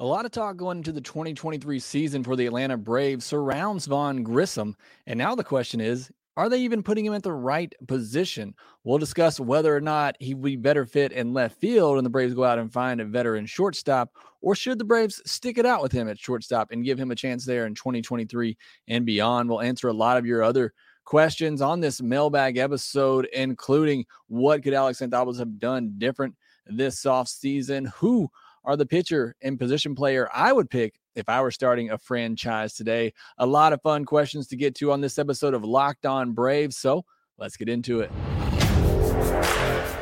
A 0.00 0.04
lot 0.04 0.24
of 0.24 0.32
talk 0.32 0.56
going 0.56 0.78
into 0.78 0.90
the 0.90 1.00
2023 1.00 1.78
season 1.78 2.24
for 2.24 2.34
the 2.34 2.46
Atlanta 2.46 2.76
Braves 2.76 3.24
surrounds 3.24 3.86
Vaughn 3.86 4.24
Grissom. 4.24 4.74
And 5.06 5.16
now 5.16 5.36
the 5.36 5.44
question 5.44 5.80
is 5.80 6.10
are 6.36 6.48
they 6.48 6.58
even 6.62 6.82
putting 6.82 7.06
him 7.06 7.14
at 7.14 7.22
the 7.22 7.32
right 7.32 7.72
position? 7.86 8.56
We'll 8.82 8.98
discuss 8.98 9.38
whether 9.38 9.74
or 9.74 9.80
not 9.80 10.16
he 10.18 10.34
would 10.34 10.42
be 10.42 10.56
better 10.56 10.84
fit 10.84 11.12
in 11.12 11.32
left 11.32 11.60
field 11.60 11.96
and 11.96 12.04
the 12.04 12.10
Braves 12.10 12.34
go 12.34 12.42
out 12.42 12.58
and 12.58 12.72
find 12.72 13.00
a 13.00 13.04
veteran 13.04 13.46
shortstop, 13.46 14.10
or 14.40 14.56
should 14.56 14.80
the 14.80 14.84
Braves 14.84 15.22
stick 15.30 15.58
it 15.58 15.66
out 15.66 15.80
with 15.80 15.92
him 15.92 16.08
at 16.08 16.18
shortstop 16.18 16.72
and 16.72 16.84
give 16.84 16.98
him 16.98 17.12
a 17.12 17.16
chance 17.16 17.44
there 17.44 17.64
in 17.64 17.76
2023 17.76 18.56
and 18.88 19.06
beyond? 19.06 19.48
We'll 19.48 19.60
answer 19.60 19.86
a 19.86 19.92
lot 19.92 20.16
of 20.16 20.26
your 20.26 20.42
other 20.42 20.74
questions 21.04 21.62
on 21.62 21.78
this 21.78 22.02
mailbag 22.02 22.56
episode, 22.56 23.28
including 23.32 24.06
what 24.26 24.64
could 24.64 24.74
Alex 24.74 24.98
Anthopoulos 24.98 25.38
have 25.38 25.60
done 25.60 25.94
different 25.98 26.34
this 26.66 27.04
offseason? 27.04 27.92
Who 27.94 28.28
are 28.64 28.76
the 28.76 28.86
pitcher 28.86 29.34
and 29.42 29.58
position 29.58 29.94
player 29.94 30.28
I 30.32 30.52
would 30.52 30.70
pick 30.70 30.94
if 31.14 31.28
I 31.28 31.40
were 31.42 31.50
starting 31.50 31.90
a 31.90 31.98
franchise 31.98 32.74
today. 32.74 33.12
A 33.38 33.46
lot 33.46 33.72
of 33.72 33.82
fun 33.82 34.04
questions 34.04 34.48
to 34.48 34.56
get 34.56 34.74
to 34.76 34.92
on 34.92 35.00
this 35.00 35.18
episode 35.18 35.54
of 35.54 35.64
Locked 35.64 36.06
On 36.06 36.32
Braves. 36.32 36.76
So 36.76 37.04
let's 37.38 37.56
get 37.56 37.68
into 37.68 38.00
it. 38.00 38.10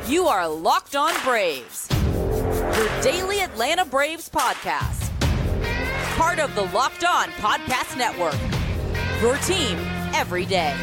You 0.07 0.27
are 0.27 0.47
Locked 0.47 0.95
On 0.95 1.13
Braves, 1.23 1.87
your 1.91 3.01
daily 3.01 3.41
Atlanta 3.41 3.85
Braves 3.85 4.29
podcast. 4.29 5.09
Part 6.17 6.39
of 6.39 6.53
the 6.55 6.63
Locked 6.63 7.03
On 7.03 7.29
Podcast 7.29 7.97
Network. 7.97 8.37
Your 9.21 9.37
team 9.37 9.77
every 10.13 10.45
day. 10.45 10.75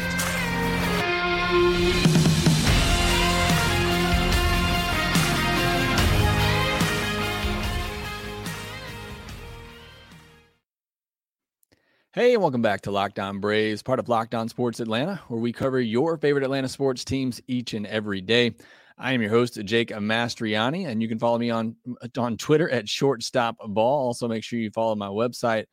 Hey, 12.13 12.33
and 12.33 12.41
welcome 12.41 12.61
back 12.61 12.81
to 12.81 12.91
Locked 12.91 13.19
On 13.19 13.39
Braves, 13.39 13.81
part 13.81 13.97
of 13.97 14.09
Locked 14.09 14.35
On 14.35 14.49
Sports 14.49 14.81
Atlanta, 14.81 15.21
where 15.29 15.39
we 15.39 15.53
cover 15.53 15.79
your 15.79 16.17
favorite 16.17 16.43
Atlanta 16.43 16.67
sports 16.67 17.05
teams 17.05 17.39
each 17.47 17.73
and 17.73 17.87
every 17.87 18.19
day. 18.19 18.53
I 18.97 19.13
am 19.13 19.21
your 19.21 19.29
host, 19.29 19.57
Jake 19.63 19.91
Mastroianni, 19.91 20.87
and 20.87 21.01
you 21.01 21.07
can 21.07 21.19
follow 21.19 21.37
me 21.37 21.51
on 21.51 21.73
on 22.17 22.35
Twitter 22.35 22.69
at 22.69 22.83
shortstopball. 22.83 23.77
Also, 23.77 24.27
make 24.27 24.43
sure 24.43 24.59
you 24.59 24.71
follow 24.71 24.93
my 24.93 25.07
website 25.07 25.67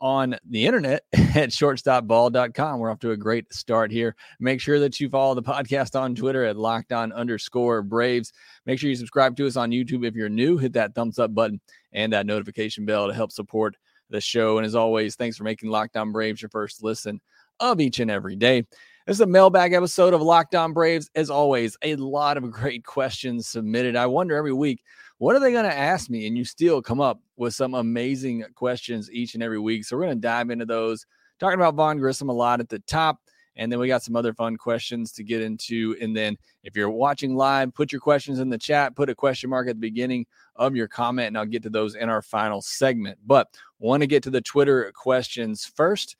on 0.00 0.38
the 0.48 0.64
internet 0.64 1.02
at 1.12 1.50
shortstopball.com. 1.50 2.80
We're 2.80 2.90
off 2.90 3.00
to 3.00 3.10
a 3.10 3.16
great 3.18 3.52
start 3.52 3.90
here. 3.90 4.16
Make 4.40 4.62
sure 4.62 4.80
that 4.80 4.98
you 4.98 5.10
follow 5.10 5.34
the 5.34 5.42
podcast 5.42 6.00
on 6.00 6.14
Twitter 6.14 6.46
at 6.46 6.56
locked 6.56 6.92
on 6.94 7.12
underscore 7.12 7.82
Braves. 7.82 8.32
Make 8.64 8.78
sure 8.78 8.88
you 8.88 8.96
subscribe 8.96 9.36
to 9.36 9.46
us 9.46 9.56
on 9.56 9.70
YouTube 9.70 10.06
if 10.06 10.14
you're 10.14 10.30
new. 10.30 10.56
Hit 10.56 10.72
that 10.72 10.94
thumbs 10.94 11.18
up 11.18 11.34
button 11.34 11.60
and 11.92 12.14
that 12.14 12.24
notification 12.24 12.86
bell 12.86 13.06
to 13.06 13.12
help 13.12 13.32
support 13.32 13.76
the 14.10 14.20
show. 14.20 14.58
And 14.58 14.66
as 14.66 14.74
always, 14.74 15.16
thanks 15.16 15.36
for 15.36 15.44
making 15.44 15.70
Locked 15.70 15.96
On 15.96 16.12
Braves 16.12 16.42
your 16.42 16.48
first 16.48 16.82
listen 16.82 17.20
of 17.60 17.80
each 17.80 18.00
and 18.00 18.10
every 18.10 18.36
day. 18.36 18.66
This 19.06 19.16
is 19.16 19.20
a 19.20 19.26
mailbag 19.26 19.74
episode 19.74 20.14
of 20.14 20.22
Locked 20.22 20.54
On 20.54 20.72
Braves. 20.72 21.10
As 21.14 21.28
always, 21.28 21.76
a 21.82 21.96
lot 21.96 22.36
of 22.36 22.50
great 22.50 22.84
questions 22.84 23.48
submitted. 23.48 23.96
I 23.96 24.06
wonder 24.06 24.34
every 24.34 24.52
week, 24.52 24.82
what 25.18 25.36
are 25.36 25.40
they 25.40 25.52
going 25.52 25.68
to 25.68 25.76
ask 25.76 26.08
me? 26.10 26.26
And 26.26 26.36
you 26.36 26.44
still 26.44 26.80
come 26.80 27.00
up 27.00 27.20
with 27.36 27.54
some 27.54 27.74
amazing 27.74 28.44
questions 28.54 29.10
each 29.10 29.34
and 29.34 29.42
every 29.42 29.58
week. 29.58 29.84
So 29.84 29.96
we're 29.96 30.04
going 30.04 30.16
to 30.16 30.20
dive 30.20 30.50
into 30.50 30.66
those, 30.66 31.04
talking 31.38 31.58
about 31.58 31.74
Vaughn 31.74 31.98
Grissom 31.98 32.28
a 32.28 32.32
lot 32.32 32.60
at 32.60 32.68
the 32.68 32.78
top. 32.80 33.18
And 33.56 33.70
then 33.70 33.78
we 33.78 33.88
got 33.88 34.02
some 34.02 34.16
other 34.16 34.34
fun 34.34 34.56
questions 34.56 35.12
to 35.12 35.22
get 35.22 35.40
into. 35.40 35.96
And 36.00 36.16
then 36.16 36.36
if 36.64 36.76
you're 36.76 36.90
watching 36.90 37.36
live, 37.36 37.72
put 37.72 37.92
your 37.92 38.00
questions 38.00 38.40
in 38.40 38.48
the 38.48 38.58
chat, 38.58 38.96
put 38.96 39.10
a 39.10 39.14
question 39.14 39.50
mark 39.50 39.68
at 39.68 39.76
the 39.76 39.80
beginning 39.80 40.26
of 40.56 40.74
your 40.74 40.88
comment, 40.88 41.28
and 41.28 41.38
I'll 41.38 41.46
get 41.46 41.62
to 41.62 41.70
those 41.70 41.94
in 41.94 42.08
our 42.08 42.22
final 42.22 42.60
segment. 42.60 43.18
But 43.26 43.48
want 43.78 44.02
to 44.02 44.06
get 44.06 44.22
to 44.24 44.30
the 44.30 44.40
Twitter 44.40 44.90
questions 44.94 45.64
first. 45.64 46.16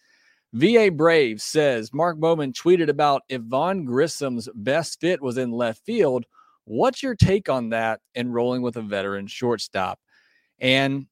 VA 0.53 0.89
Brave 0.93 1.43
says 1.43 1.93
Mark 1.93 2.19
Bowman 2.19 2.53
tweeted 2.53 2.89
about 2.89 3.23
if 3.29 3.43
Vaughn 3.43 3.85
Grissom's 3.85 4.49
best 4.55 5.01
fit 5.01 5.21
was 5.21 5.37
in 5.37 5.51
left 5.51 5.85
field. 5.85 6.27
What's 6.65 7.03
your 7.03 7.17
take 7.17 7.49
on 7.49 7.71
that 7.71 8.01
and 8.15 8.33
rolling 8.33 8.63
with 8.63 8.77
a 8.77 8.83
veteran 8.83 9.27
shortstop? 9.27 9.99
And 10.61 11.07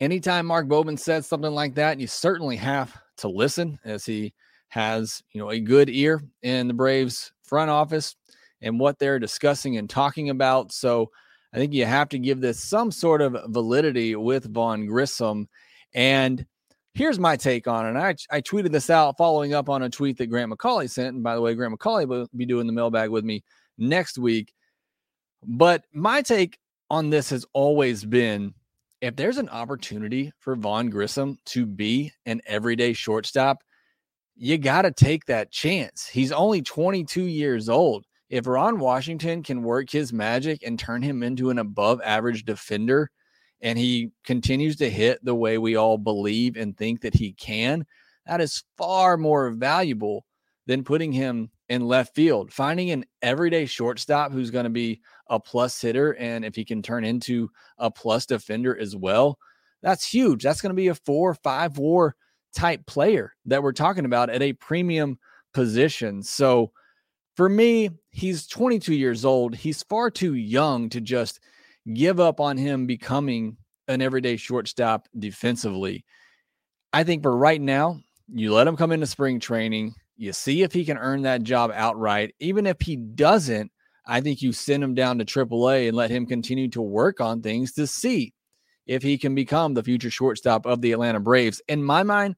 anytime 0.00 0.46
Mark 0.46 0.68
Bowman 0.68 0.96
says 0.96 1.26
something 1.26 1.50
like 1.50 1.74
that, 1.74 1.98
you 1.98 2.06
certainly 2.06 2.56
have 2.56 2.96
to 3.16 3.28
listen 3.28 3.78
as 3.84 4.06
he 4.06 4.32
has, 4.74 5.22
you 5.30 5.40
know, 5.40 5.50
a 5.50 5.60
good 5.60 5.88
ear 5.88 6.20
in 6.42 6.66
the 6.66 6.74
Braves 6.74 7.30
front 7.44 7.70
office 7.70 8.16
and 8.60 8.80
what 8.80 8.98
they're 8.98 9.20
discussing 9.20 9.76
and 9.76 9.88
talking 9.88 10.30
about. 10.30 10.72
So 10.72 11.12
I 11.52 11.58
think 11.58 11.72
you 11.72 11.86
have 11.86 12.08
to 12.08 12.18
give 12.18 12.40
this 12.40 12.60
some 12.60 12.90
sort 12.90 13.22
of 13.22 13.36
validity 13.46 14.16
with 14.16 14.52
Vaughn 14.52 14.86
Grissom. 14.86 15.48
And 15.94 16.44
here's 16.92 17.20
my 17.20 17.36
take 17.36 17.68
on 17.68 17.96
it. 17.96 18.00
I, 18.00 18.36
I 18.36 18.40
tweeted 18.40 18.72
this 18.72 18.90
out 18.90 19.16
following 19.16 19.54
up 19.54 19.68
on 19.68 19.84
a 19.84 19.88
tweet 19.88 20.18
that 20.18 20.26
Grant 20.26 20.50
McAuley 20.50 20.90
sent. 20.90 21.14
And 21.14 21.22
by 21.22 21.36
the 21.36 21.40
way, 21.40 21.54
Grant 21.54 21.78
McAuley 21.78 22.08
will 22.08 22.26
be 22.34 22.44
doing 22.44 22.66
the 22.66 22.72
mailbag 22.72 23.10
with 23.10 23.24
me 23.24 23.44
next 23.78 24.18
week. 24.18 24.52
But 25.46 25.84
my 25.92 26.20
take 26.20 26.58
on 26.90 27.10
this 27.10 27.30
has 27.30 27.46
always 27.52 28.04
been 28.04 28.54
if 29.00 29.14
there's 29.14 29.38
an 29.38 29.50
opportunity 29.50 30.32
for 30.40 30.56
Vaughn 30.56 30.90
Grissom 30.90 31.38
to 31.46 31.64
be 31.64 32.10
an 32.26 32.40
everyday 32.44 32.92
shortstop, 32.92 33.62
you 34.36 34.58
got 34.58 34.82
to 34.82 34.90
take 34.90 35.26
that 35.26 35.50
chance. 35.50 36.06
He's 36.06 36.32
only 36.32 36.62
22 36.62 37.24
years 37.24 37.68
old. 37.68 38.04
If 38.28 38.46
Ron 38.46 38.78
Washington 38.78 39.42
can 39.42 39.62
work 39.62 39.90
his 39.90 40.12
magic 40.12 40.62
and 40.64 40.78
turn 40.78 41.02
him 41.02 41.22
into 41.22 41.50
an 41.50 41.58
above 41.58 42.00
average 42.02 42.44
defender, 42.44 43.10
and 43.60 43.78
he 43.78 44.10
continues 44.24 44.76
to 44.76 44.90
hit 44.90 45.24
the 45.24 45.34
way 45.34 45.58
we 45.58 45.76
all 45.76 45.98
believe 45.98 46.56
and 46.56 46.76
think 46.76 47.00
that 47.02 47.14
he 47.14 47.32
can, 47.32 47.86
that 48.26 48.40
is 48.40 48.64
far 48.76 49.16
more 49.16 49.50
valuable 49.50 50.26
than 50.66 50.84
putting 50.84 51.12
him 51.12 51.50
in 51.68 51.86
left 51.86 52.14
field. 52.14 52.52
Finding 52.52 52.90
an 52.90 53.04
everyday 53.22 53.66
shortstop 53.66 54.32
who's 54.32 54.50
going 54.50 54.64
to 54.64 54.70
be 54.70 55.00
a 55.28 55.38
plus 55.38 55.80
hitter, 55.80 56.14
and 56.16 56.44
if 56.44 56.54
he 56.56 56.64
can 56.64 56.82
turn 56.82 57.04
into 57.04 57.50
a 57.78 57.90
plus 57.90 58.26
defender 58.26 58.76
as 58.76 58.96
well, 58.96 59.38
that's 59.82 60.06
huge. 60.06 60.42
That's 60.42 60.60
going 60.60 60.70
to 60.70 60.74
be 60.74 60.88
a 60.88 60.94
four, 60.94 61.34
five 61.34 61.78
war 61.78 62.16
type 62.54 62.86
player 62.86 63.34
that 63.46 63.62
we're 63.62 63.72
talking 63.72 64.04
about 64.04 64.30
at 64.30 64.42
a 64.42 64.52
premium 64.54 65.18
position. 65.52 66.22
So 66.22 66.72
for 67.36 67.48
me, 67.48 67.90
he's 68.10 68.46
22 68.46 68.94
years 68.94 69.24
old. 69.24 69.54
He's 69.54 69.82
far 69.82 70.10
too 70.10 70.34
young 70.34 70.88
to 70.90 71.00
just 71.00 71.40
give 71.92 72.20
up 72.20 72.40
on 72.40 72.56
him 72.56 72.86
becoming 72.86 73.56
an 73.88 74.00
everyday 74.00 74.36
shortstop 74.36 75.08
defensively. 75.18 76.04
I 76.92 77.04
think 77.04 77.22
for 77.22 77.36
right 77.36 77.60
now, 77.60 78.00
you 78.32 78.52
let 78.54 78.66
him 78.66 78.76
come 78.76 78.92
into 78.92 79.06
spring 79.06 79.40
training. 79.40 79.94
You 80.16 80.32
see 80.32 80.62
if 80.62 80.72
he 80.72 80.84
can 80.84 80.96
earn 80.96 81.22
that 81.22 81.42
job 81.42 81.72
outright. 81.74 82.34
Even 82.38 82.66
if 82.66 82.80
he 82.80 82.96
doesn't, 82.96 83.70
I 84.06 84.20
think 84.20 84.42
you 84.42 84.52
send 84.52 84.82
him 84.84 84.94
down 84.94 85.18
to 85.18 85.24
AAA 85.24 85.88
and 85.88 85.96
let 85.96 86.10
him 86.10 86.26
continue 86.26 86.68
to 86.70 86.82
work 86.82 87.20
on 87.20 87.42
things 87.42 87.72
to 87.72 87.86
see 87.86 88.32
if 88.86 89.02
he 89.02 89.18
can 89.18 89.34
become 89.34 89.74
the 89.74 89.82
future 89.82 90.10
shortstop 90.10 90.66
of 90.66 90.80
the 90.80 90.92
Atlanta 90.92 91.20
Braves. 91.20 91.60
In 91.68 91.82
my 91.82 92.02
mind, 92.02 92.36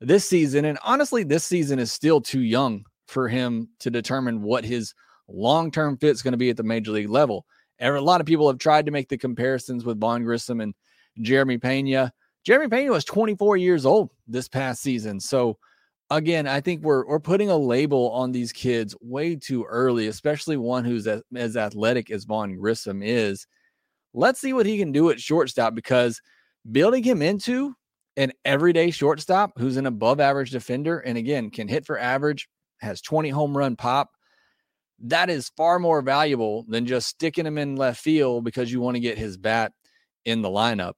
this 0.00 0.24
season, 0.24 0.64
and 0.64 0.78
honestly, 0.84 1.24
this 1.24 1.44
season 1.44 1.78
is 1.78 1.92
still 1.92 2.20
too 2.20 2.40
young 2.40 2.84
for 3.06 3.28
him 3.28 3.68
to 3.80 3.90
determine 3.90 4.42
what 4.42 4.64
his 4.64 4.94
long 5.28 5.70
term 5.70 5.96
fit 5.96 6.10
is 6.10 6.22
going 6.22 6.32
to 6.32 6.38
be 6.38 6.50
at 6.50 6.56
the 6.56 6.62
major 6.62 6.92
league 6.92 7.10
level. 7.10 7.46
A 7.80 7.90
lot 7.92 8.20
of 8.20 8.26
people 8.26 8.48
have 8.48 8.58
tried 8.58 8.86
to 8.86 8.92
make 8.92 9.08
the 9.08 9.18
comparisons 9.18 9.84
with 9.84 10.00
Vaughn 10.00 10.24
Grissom 10.24 10.60
and 10.60 10.74
Jeremy 11.20 11.58
Pena. 11.58 12.12
Jeremy 12.44 12.68
Pena 12.68 12.90
was 12.90 13.04
24 13.04 13.56
years 13.56 13.86
old 13.86 14.10
this 14.26 14.48
past 14.48 14.82
season. 14.82 15.20
So, 15.20 15.58
again, 16.10 16.46
I 16.46 16.60
think 16.60 16.82
we're 16.82 17.06
we're 17.06 17.20
putting 17.20 17.50
a 17.50 17.56
label 17.56 18.10
on 18.10 18.32
these 18.32 18.52
kids 18.52 18.96
way 19.00 19.36
too 19.36 19.64
early, 19.64 20.08
especially 20.08 20.56
one 20.56 20.84
who's 20.84 21.06
as, 21.06 21.22
as 21.36 21.56
athletic 21.56 22.10
as 22.10 22.24
Vaughn 22.24 22.56
Grissom 22.56 23.02
is. 23.02 23.46
Let's 24.14 24.40
see 24.40 24.52
what 24.52 24.66
he 24.66 24.78
can 24.78 24.92
do 24.92 25.10
at 25.10 25.20
shortstop 25.20 25.74
because 25.74 26.20
building 26.70 27.04
him 27.04 27.22
into 27.22 27.74
an 28.18 28.32
everyday 28.44 28.90
shortstop 28.90 29.52
who's 29.56 29.76
an 29.76 29.86
above 29.86 30.18
average 30.18 30.50
defender 30.50 30.98
and 30.98 31.16
again 31.16 31.50
can 31.50 31.68
hit 31.68 31.86
for 31.86 31.96
average, 31.96 32.48
has 32.78 33.00
20 33.00 33.28
home 33.28 33.56
run 33.56 33.76
pop, 33.76 34.10
that 35.04 35.30
is 35.30 35.52
far 35.56 35.78
more 35.78 36.02
valuable 36.02 36.66
than 36.68 36.84
just 36.84 37.06
sticking 37.06 37.46
him 37.46 37.58
in 37.58 37.76
left 37.76 38.00
field 38.00 38.44
because 38.44 38.72
you 38.72 38.80
want 38.80 38.96
to 38.96 39.00
get 39.00 39.16
his 39.16 39.36
bat 39.36 39.72
in 40.24 40.42
the 40.42 40.48
lineup. 40.48 40.94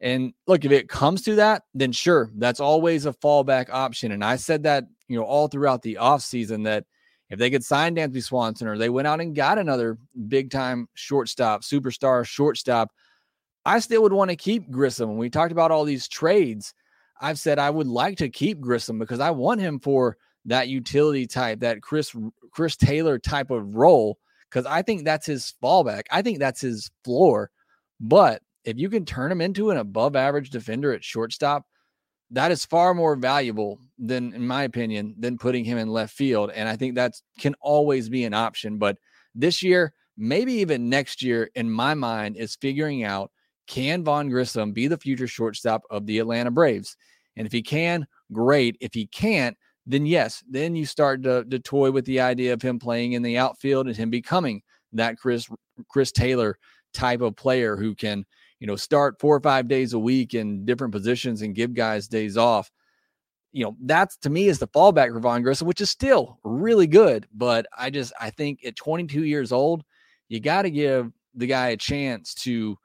And 0.00 0.34
look, 0.46 0.66
if 0.66 0.70
it 0.70 0.90
comes 0.90 1.22
to 1.22 1.36
that, 1.36 1.62
then 1.72 1.90
sure, 1.90 2.30
that's 2.36 2.60
always 2.60 3.06
a 3.06 3.14
fallback 3.14 3.70
option. 3.70 4.12
And 4.12 4.22
I 4.22 4.36
said 4.36 4.64
that, 4.64 4.84
you 5.08 5.18
know, 5.18 5.24
all 5.24 5.48
throughout 5.48 5.80
the 5.80 5.96
offseason 5.98 6.64
that 6.64 6.84
if 7.30 7.38
they 7.38 7.48
could 7.48 7.64
sign 7.64 7.96
Dansby 7.96 8.22
Swanson 8.22 8.68
or 8.68 8.76
they 8.76 8.90
went 8.90 9.08
out 9.08 9.22
and 9.22 9.34
got 9.34 9.58
another 9.58 9.96
big 10.28 10.50
time 10.50 10.86
shortstop, 10.92 11.62
superstar 11.62 12.26
shortstop, 12.26 12.90
I 13.68 13.80
still 13.80 14.00
would 14.00 14.14
want 14.14 14.30
to 14.30 14.36
keep 14.36 14.70
Grissom. 14.70 15.10
When 15.10 15.18
we 15.18 15.28
talked 15.28 15.52
about 15.52 15.70
all 15.70 15.84
these 15.84 16.08
trades, 16.08 16.72
I've 17.20 17.38
said 17.38 17.58
I 17.58 17.68
would 17.68 17.86
like 17.86 18.16
to 18.16 18.30
keep 18.30 18.60
Grissom 18.60 18.98
because 18.98 19.20
I 19.20 19.30
want 19.30 19.60
him 19.60 19.78
for 19.78 20.16
that 20.46 20.68
utility 20.68 21.26
type, 21.26 21.60
that 21.60 21.82
Chris 21.82 22.16
Chris 22.50 22.76
Taylor 22.76 23.18
type 23.18 23.50
of 23.50 23.74
role, 23.74 24.16
because 24.48 24.64
I 24.64 24.80
think 24.80 25.04
that's 25.04 25.26
his 25.26 25.52
fallback. 25.62 26.04
I 26.10 26.22
think 26.22 26.38
that's 26.38 26.62
his 26.62 26.90
floor. 27.04 27.50
But 28.00 28.40
if 28.64 28.78
you 28.78 28.88
can 28.88 29.04
turn 29.04 29.30
him 29.30 29.42
into 29.42 29.70
an 29.70 29.76
above 29.76 30.16
average 30.16 30.48
defender 30.48 30.94
at 30.94 31.04
shortstop, 31.04 31.66
that 32.30 32.50
is 32.50 32.64
far 32.64 32.94
more 32.94 33.16
valuable 33.16 33.80
than, 33.98 34.32
in 34.32 34.46
my 34.46 34.62
opinion, 34.62 35.14
than 35.18 35.36
putting 35.36 35.66
him 35.66 35.76
in 35.76 35.88
left 35.88 36.14
field. 36.14 36.50
And 36.54 36.70
I 36.70 36.76
think 36.76 36.94
that 36.94 37.20
can 37.38 37.54
always 37.60 38.08
be 38.08 38.24
an 38.24 38.32
option. 38.32 38.78
But 38.78 38.96
this 39.34 39.62
year, 39.62 39.92
maybe 40.16 40.54
even 40.54 40.88
next 40.88 41.22
year, 41.22 41.50
in 41.54 41.70
my 41.70 41.92
mind, 41.92 42.38
is 42.38 42.56
figuring 42.56 43.04
out 43.04 43.30
can 43.68 44.02
Vaughn 44.02 44.28
Grissom 44.28 44.72
be 44.72 44.88
the 44.88 44.98
future 44.98 45.28
shortstop 45.28 45.82
of 45.90 46.06
the 46.06 46.18
Atlanta 46.18 46.50
Braves? 46.50 46.96
And 47.36 47.46
if 47.46 47.52
he 47.52 47.62
can, 47.62 48.06
great. 48.32 48.76
If 48.80 48.94
he 48.94 49.06
can't, 49.06 49.56
then 49.86 50.04
yes, 50.04 50.42
then 50.50 50.74
you 50.74 50.84
start 50.84 51.22
to, 51.22 51.44
to 51.44 51.58
toy 51.58 51.90
with 51.90 52.04
the 52.04 52.20
idea 52.20 52.52
of 52.52 52.60
him 52.60 52.78
playing 52.78 53.12
in 53.12 53.22
the 53.22 53.38
outfield 53.38 53.86
and 53.86 53.96
him 53.96 54.10
becoming 54.10 54.62
that 54.92 55.16
Chris 55.16 55.48
Chris 55.88 56.10
Taylor 56.12 56.58
type 56.92 57.20
of 57.20 57.36
player 57.36 57.76
who 57.76 57.94
can, 57.94 58.24
you 58.58 58.66
know, 58.66 58.76
start 58.76 59.20
four 59.20 59.36
or 59.36 59.40
five 59.40 59.68
days 59.68 59.92
a 59.92 59.98
week 59.98 60.34
in 60.34 60.64
different 60.64 60.92
positions 60.92 61.42
and 61.42 61.54
give 61.54 61.74
guys 61.74 62.08
days 62.08 62.36
off. 62.36 62.70
You 63.52 63.64
know, 63.64 63.76
that's 63.82 64.16
to 64.18 64.30
me 64.30 64.48
is 64.48 64.58
the 64.58 64.68
fallback 64.68 65.12
for 65.12 65.20
Vaughn 65.20 65.42
Grissom, 65.42 65.66
which 65.66 65.80
is 65.80 65.90
still 65.90 66.38
really 66.44 66.86
good. 66.86 67.26
But 67.32 67.66
I 67.76 67.90
just 67.90 68.12
I 68.20 68.30
think 68.30 68.64
at 68.64 68.76
22 68.76 69.24
years 69.24 69.52
old, 69.52 69.84
you 70.28 70.40
got 70.40 70.62
to 70.62 70.70
give 70.70 71.10
the 71.34 71.46
guy 71.46 71.68
a 71.68 71.76
chance 71.76 72.34
to 72.34 72.76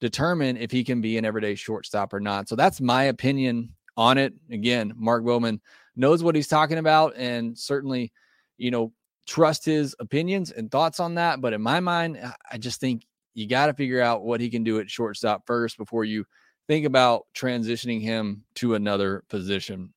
determine 0.00 0.56
if 0.56 0.70
he 0.70 0.84
can 0.84 1.00
be 1.00 1.18
an 1.18 1.24
everyday 1.24 1.54
shortstop 1.54 2.12
or 2.12 2.20
not. 2.20 2.48
So 2.48 2.56
that's 2.56 2.80
my 2.80 3.04
opinion 3.04 3.74
on 3.96 4.18
it. 4.18 4.34
Again, 4.50 4.92
Mark 4.96 5.24
Bowman 5.24 5.60
knows 5.96 6.22
what 6.22 6.34
he's 6.34 6.48
talking 6.48 6.78
about 6.78 7.16
and 7.16 7.56
certainly, 7.56 8.12
you 8.58 8.70
know, 8.70 8.92
trust 9.26 9.64
his 9.64 9.96
opinions 9.98 10.52
and 10.52 10.70
thoughts 10.70 11.00
on 11.00 11.14
that. 11.14 11.40
But 11.40 11.52
in 11.52 11.62
my 11.62 11.80
mind, 11.80 12.18
I 12.50 12.58
just 12.58 12.80
think 12.80 13.06
you 13.34 13.46
got 13.46 13.66
to 13.66 13.74
figure 13.74 14.00
out 14.00 14.24
what 14.24 14.40
he 14.40 14.50
can 14.50 14.64
do 14.64 14.78
at 14.78 14.90
shortstop 14.90 15.46
first 15.46 15.76
before 15.76 16.04
you 16.04 16.24
think 16.68 16.86
about 16.86 17.26
transitioning 17.34 18.00
him 18.00 18.44
to 18.56 18.74
another 18.74 19.24
position. 19.28 19.92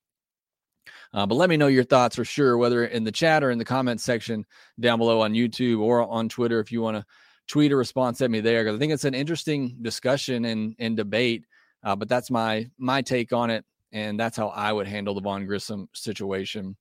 Uh, 1.14 1.26
but 1.26 1.36
let 1.36 1.50
me 1.50 1.58
know 1.58 1.68
your 1.68 1.84
thoughts 1.84 2.16
for 2.16 2.26
sure, 2.26 2.58
whether 2.58 2.86
in 2.86 3.04
the 3.04 3.12
chat 3.12 3.44
or 3.44 3.50
in 3.50 3.58
the 3.58 3.66
comments 3.66 4.04
section 4.04 4.46
down 4.80 5.00
below 5.00 5.22
on 5.22 5.34
YouTube 5.34 5.80
or 5.80 6.02
on 6.08 6.30
Twitter 6.30 6.60
if 6.60 6.72
you 6.72 6.82
want 6.82 6.98
to 6.98 7.06
tweet 7.50 7.74
a 7.74 7.76
response 7.76 8.22
at 8.22 8.32
me 8.32 8.40
there 8.40 8.64
because 8.64 8.78
I 8.78 8.80
think 8.80 8.94
it's 8.94 9.04
an 9.04 9.14
interesting 9.14 9.76
discussion 9.82 10.46
and, 10.46 10.76
and 10.80 10.96
debate. 10.96 11.44
Uh, 11.84 11.96
but 11.96 12.08
that's 12.08 12.32
my 12.32 12.70
my 12.78 13.02
take 13.02 13.34
on 13.34 13.50
it, 13.50 13.66
and 13.92 14.18
that's 14.18 14.38
how 14.38 14.50
I 14.50 14.72
would 14.72 14.88
handle 14.88 15.16
the 15.16 15.22
Vaughn 15.22 15.46
Grissom 15.46 15.90
situation. 15.94 16.78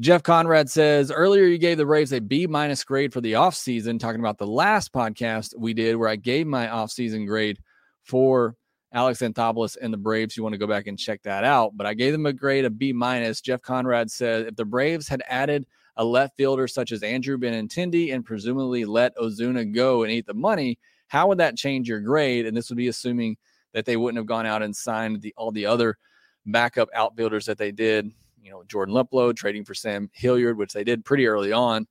Jeff 0.00 0.22
Conrad 0.22 0.70
says 0.70 1.10
earlier 1.10 1.44
you 1.44 1.58
gave 1.58 1.76
the 1.76 1.84
Braves 1.84 2.12
a 2.12 2.20
B 2.20 2.46
minus 2.46 2.82
grade 2.84 3.12
for 3.12 3.20
the 3.20 3.34
offseason, 3.34 4.00
talking 4.00 4.20
about 4.20 4.38
the 4.38 4.46
last 4.46 4.92
podcast 4.92 5.54
we 5.58 5.74
did 5.74 5.96
where 5.96 6.08
I 6.08 6.16
gave 6.16 6.46
my 6.46 6.66
offseason 6.66 7.26
grade 7.26 7.58
for 8.02 8.56
Alex 8.92 9.20
Anthopoulos 9.20 9.76
and 9.80 9.92
the 9.92 9.98
Braves. 9.98 10.36
You 10.36 10.42
want 10.42 10.54
to 10.54 10.58
go 10.58 10.66
back 10.66 10.86
and 10.86 10.98
check 10.98 11.22
that 11.22 11.44
out. 11.44 11.76
But 11.76 11.86
I 11.86 11.94
gave 11.94 12.12
them 12.12 12.26
a 12.26 12.32
grade 12.32 12.64
of 12.64 12.78
B 12.78 12.92
minus. 12.92 13.40
Jeff 13.40 13.62
Conrad 13.62 14.10
said 14.10 14.46
if 14.46 14.56
the 14.56 14.64
Braves 14.64 15.08
had 15.08 15.22
added 15.28 15.66
a 15.96 16.04
left 16.04 16.36
fielder 16.36 16.66
such 16.66 16.92
as 16.92 17.02
Andrew 17.02 17.36
Benintendi 17.38 18.14
and 18.14 18.24
presumably 18.24 18.84
let 18.84 19.16
Ozuna 19.16 19.72
go 19.72 20.02
and 20.02 20.12
eat 20.12 20.26
the 20.26 20.34
money, 20.34 20.78
how 21.08 21.28
would 21.28 21.38
that 21.38 21.56
change 21.56 21.88
your 21.88 22.00
grade? 22.00 22.46
And 22.46 22.56
this 22.56 22.70
would 22.70 22.78
be 22.78 22.88
assuming 22.88 23.36
that 23.72 23.84
they 23.84 23.96
wouldn't 23.96 24.18
have 24.18 24.26
gone 24.26 24.46
out 24.46 24.62
and 24.62 24.74
signed 24.74 25.20
the, 25.20 25.34
all 25.36 25.50
the 25.50 25.66
other 25.66 25.98
backup 26.46 26.88
outfielders 26.94 27.46
that 27.46 27.58
they 27.58 27.72
did. 27.72 28.10
You 28.42 28.50
know, 28.50 28.64
Jordan 28.64 28.94
Luplow 28.94 29.34
trading 29.34 29.64
for 29.64 29.74
Sam 29.74 30.10
Hilliard, 30.12 30.56
which 30.56 30.72
they 30.72 30.84
did 30.84 31.04
pretty 31.04 31.26
early 31.26 31.52
on 31.52 31.86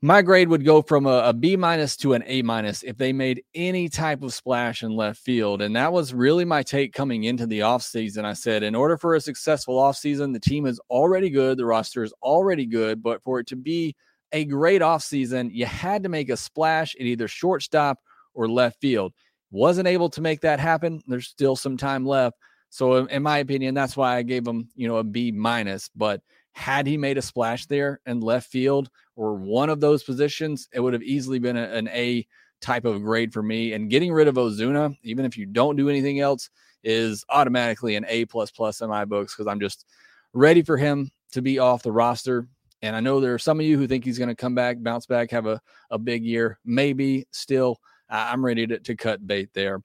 my 0.00 0.22
grade 0.22 0.48
would 0.48 0.64
go 0.64 0.80
from 0.80 1.06
a, 1.06 1.24
a 1.24 1.32
B 1.32 1.56
minus 1.56 1.96
to 1.96 2.14
an 2.14 2.22
A 2.26 2.42
minus 2.42 2.84
if 2.84 2.96
they 2.96 3.12
made 3.12 3.42
any 3.54 3.88
type 3.88 4.22
of 4.22 4.32
splash 4.32 4.84
in 4.84 4.92
left 4.92 5.18
field. 5.18 5.60
And 5.60 5.74
that 5.74 5.92
was 5.92 6.14
really 6.14 6.44
my 6.44 6.62
take 6.62 6.92
coming 6.92 7.24
into 7.24 7.46
the 7.46 7.60
offseason. 7.60 8.24
I 8.24 8.34
said, 8.34 8.62
in 8.62 8.76
order 8.76 8.96
for 8.96 9.16
a 9.16 9.20
successful 9.20 9.76
offseason, 9.76 10.32
the 10.32 10.40
team 10.40 10.66
is 10.66 10.80
already 10.88 11.30
good, 11.30 11.58
the 11.58 11.66
roster 11.66 12.04
is 12.04 12.12
already 12.22 12.64
good, 12.64 13.02
but 13.02 13.22
for 13.24 13.40
it 13.40 13.48
to 13.48 13.56
be 13.56 13.96
a 14.30 14.44
great 14.44 14.82
offseason, 14.82 15.50
you 15.52 15.66
had 15.66 16.04
to 16.04 16.08
make 16.08 16.30
a 16.30 16.36
splash 16.36 16.94
at 16.94 17.06
either 17.06 17.26
shortstop 17.26 17.98
or 18.34 18.48
left 18.48 18.80
field. 18.80 19.12
Wasn't 19.50 19.88
able 19.88 20.10
to 20.10 20.20
make 20.20 20.42
that 20.42 20.60
happen. 20.60 21.00
There's 21.08 21.26
still 21.26 21.56
some 21.56 21.76
time 21.76 22.06
left. 22.06 22.36
So, 22.70 23.06
in 23.06 23.22
my 23.22 23.38
opinion, 23.38 23.74
that's 23.74 23.96
why 23.96 24.16
I 24.16 24.22
gave 24.22 24.46
him, 24.46 24.68
you 24.76 24.86
know, 24.86 24.98
a 24.98 25.04
B 25.04 25.32
minus. 25.32 25.90
But 25.96 26.20
had 26.52 26.86
he 26.86 26.96
made 26.96 27.16
a 27.16 27.22
splash 27.22 27.66
there 27.66 28.00
in 28.04 28.20
left 28.20 28.50
field 28.50 28.90
or 29.18 29.34
one 29.34 29.68
of 29.68 29.80
those 29.80 30.04
positions, 30.04 30.68
it 30.72 30.78
would 30.78 30.92
have 30.92 31.02
easily 31.02 31.40
been 31.40 31.56
a, 31.56 31.64
an 31.64 31.88
A 31.88 32.24
type 32.60 32.84
of 32.84 33.02
grade 33.02 33.32
for 33.32 33.42
me. 33.42 33.72
And 33.72 33.90
getting 33.90 34.12
rid 34.12 34.28
of 34.28 34.36
Ozuna, 34.36 34.96
even 35.02 35.24
if 35.24 35.36
you 35.36 35.44
don't 35.44 35.74
do 35.74 35.88
anything 35.88 36.20
else, 36.20 36.48
is 36.84 37.24
automatically 37.28 37.96
an 37.96 38.06
A 38.08 38.26
plus 38.26 38.52
plus 38.52 38.80
in 38.80 38.88
my 38.88 39.04
books 39.04 39.34
because 39.34 39.48
I'm 39.48 39.58
just 39.58 39.86
ready 40.32 40.62
for 40.62 40.76
him 40.76 41.10
to 41.32 41.42
be 41.42 41.58
off 41.58 41.82
the 41.82 41.90
roster. 41.90 42.46
And 42.80 42.94
I 42.94 43.00
know 43.00 43.18
there 43.18 43.34
are 43.34 43.40
some 43.40 43.58
of 43.58 43.66
you 43.66 43.76
who 43.76 43.88
think 43.88 44.04
he's 44.04 44.18
going 44.18 44.28
to 44.28 44.36
come 44.36 44.54
back, 44.54 44.76
bounce 44.80 45.06
back, 45.06 45.32
have 45.32 45.46
a, 45.46 45.60
a 45.90 45.98
big 45.98 46.24
year. 46.24 46.60
Maybe 46.64 47.26
still, 47.32 47.80
I'm 48.08 48.44
ready 48.44 48.68
to, 48.68 48.78
to 48.78 48.94
cut 48.94 49.26
bait 49.26 49.48
there. 49.52 49.82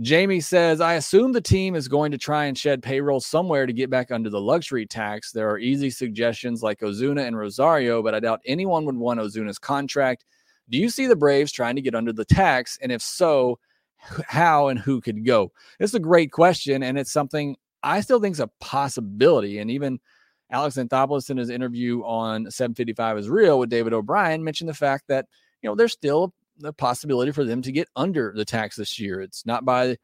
Jamie 0.00 0.40
says, 0.40 0.80
I 0.80 0.94
assume 0.94 1.32
the 1.32 1.40
team 1.40 1.74
is 1.74 1.88
going 1.88 2.12
to 2.12 2.18
try 2.18 2.44
and 2.44 2.56
shed 2.56 2.82
payroll 2.82 3.20
somewhere 3.20 3.66
to 3.66 3.72
get 3.72 3.90
back 3.90 4.12
under 4.12 4.30
the 4.30 4.40
luxury 4.40 4.86
tax. 4.86 5.32
There 5.32 5.50
are 5.50 5.58
easy 5.58 5.90
suggestions 5.90 6.62
like 6.62 6.80
Ozuna 6.80 7.26
and 7.26 7.36
Rosario, 7.36 8.00
but 8.00 8.14
I 8.14 8.20
doubt 8.20 8.40
anyone 8.46 8.84
would 8.84 8.96
want 8.96 9.18
Ozuna's 9.18 9.58
contract. 9.58 10.24
Do 10.68 10.78
you 10.78 10.88
see 10.88 11.06
the 11.06 11.16
Braves 11.16 11.50
trying 11.50 11.74
to 11.76 11.82
get 11.82 11.96
under 11.96 12.12
the 12.12 12.24
tax? 12.24 12.78
And 12.80 12.92
if 12.92 13.02
so, 13.02 13.58
how 14.26 14.68
and 14.68 14.78
who 14.78 15.00
could 15.00 15.24
go? 15.24 15.50
It's 15.80 15.94
a 15.94 16.00
great 16.00 16.30
question, 16.30 16.84
and 16.84 16.96
it's 16.96 17.12
something 17.12 17.56
I 17.82 18.00
still 18.00 18.20
think 18.20 18.34
is 18.34 18.40
a 18.40 18.50
possibility. 18.60 19.58
And 19.58 19.68
even 19.70 19.98
Alex 20.50 20.76
Anthopoulos 20.76 21.30
in 21.30 21.36
his 21.36 21.50
interview 21.50 22.02
on 22.02 22.50
755 22.50 23.18
is 23.18 23.28
real 23.28 23.58
with 23.58 23.70
David 23.70 23.92
O'Brien 23.92 24.44
mentioned 24.44 24.70
the 24.70 24.74
fact 24.74 25.08
that 25.08 25.26
you 25.62 25.68
know 25.68 25.74
there's 25.74 25.92
still 25.92 26.32
the 26.58 26.72
possibility 26.72 27.32
for 27.32 27.44
them 27.44 27.62
to 27.62 27.72
get 27.72 27.88
under 27.96 28.32
the 28.34 28.44
tax 28.44 28.76
this 28.76 28.98
year. 28.98 29.20
It's 29.20 29.46
not 29.46 29.64
by 29.64 29.96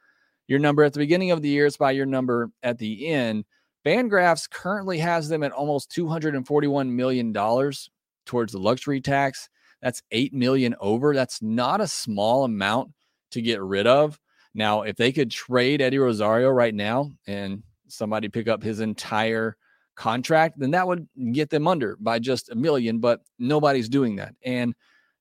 your 0.47 0.59
number 0.59 0.85
at 0.85 0.93
the 0.93 0.99
beginning 0.99 1.31
of 1.31 1.43
the 1.43 1.49
year, 1.49 1.67
it's 1.67 1.77
by 1.77 1.93
your 1.93 2.07
number 2.07 2.51
at 2.63 2.79
the 2.79 3.07
end. 3.09 3.45
Fangraphs 3.85 4.49
currently 4.49 4.99
has 4.99 5.29
them 5.29 5.43
at 5.43 5.53
almost 5.53 5.91
$241 5.91 6.89
million 6.89 7.33
towards 7.33 8.53
the 8.53 8.59
luxury 8.59 9.01
tax. 9.01 9.49
That's 9.83 10.03
8 10.11 10.33
million 10.33 10.75
over. 10.81 11.15
That's 11.15 11.43
not 11.43 11.81
a 11.81 11.89
small 11.89 12.45
amount 12.45 12.93
to 13.33 13.43
get 13.43 13.61
rid 13.61 13.87
of. 13.87 14.19
Now, 14.55 14.83
if 14.83 14.97
they 14.97 15.13
could 15.13 15.31
trade 15.31 15.83
Eddie 15.83 15.99
Rosario 15.99 16.49
right 16.49 16.75
now 16.75 17.11
and 17.27 17.63
somebody 17.89 18.29
pick 18.29 18.49
up 18.49 18.63
his 18.63 18.81
entire 18.81 19.57
contract, 19.97 20.59
then 20.59 20.71
that 20.71 20.87
would 20.87 21.07
get 21.33 21.51
them 21.51 21.69
under 21.69 21.97
by 22.01 22.19
just 22.19 22.51
a 22.51 22.55
million, 22.55 23.01
but 23.01 23.21
nobody's 23.39 23.89
doing 23.89 24.17
that. 24.17 24.35
And 24.45 24.75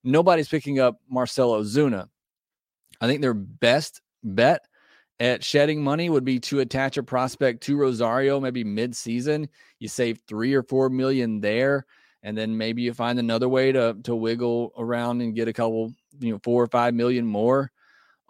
nobody's 0.03 0.47
picking 0.47 0.79
up 0.79 0.99
Marcell 1.09 1.51
Ozuna. 1.53 2.09
I 3.01 3.07
think 3.07 3.21
their 3.21 3.33
best 3.33 4.01
bet 4.23 4.65
at 5.19 5.43
shedding 5.43 5.83
money 5.83 6.09
would 6.09 6.25
be 6.25 6.39
to 6.39 6.59
attach 6.59 6.97
a 6.97 7.03
prospect 7.03 7.61
to 7.63 7.77
Rosario 7.77 8.39
maybe 8.39 8.63
mid-season. 8.63 9.47
You 9.79 9.87
save 9.87 10.19
three 10.27 10.53
or 10.53 10.63
four 10.63 10.89
million 10.89 11.39
there, 11.39 11.85
and 12.23 12.37
then 12.37 12.57
maybe 12.57 12.81
you 12.81 12.93
find 12.93 13.19
another 13.19 13.49
way 13.49 13.71
to 13.71 13.95
to 14.03 14.15
wiggle 14.15 14.73
around 14.77 15.21
and 15.21 15.35
get 15.35 15.47
a 15.47 15.53
couple, 15.53 15.93
you 16.19 16.31
know, 16.31 16.39
four 16.43 16.63
or 16.63 16.67
five 16.67 16.93
million 16.93 17.25
more 17.25 17.71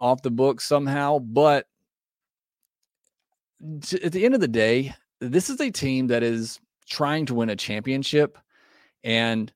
off 0.00 0.22
the 0.22 0.30
books 0.30 0.64
somehow. 0.64 1.18
But 1.18 1.66
at 4.02 4.12
the 4.12 4.24
end 4.24 4.34
of 4.34 4.40
the 4.40 4.48
day, 4.48 4.94
this 5.20 5.48
is 5.48 5.60
a 5.60 5.70
team 5.70 6.08
that 6.08 6.22
is 6.22 6.60
trying 6.88 7.24
to 7.26 7.34
win 7.34 7.50
a 7.50 7.56
championship, 7.56 8.36
and 9.02 9.52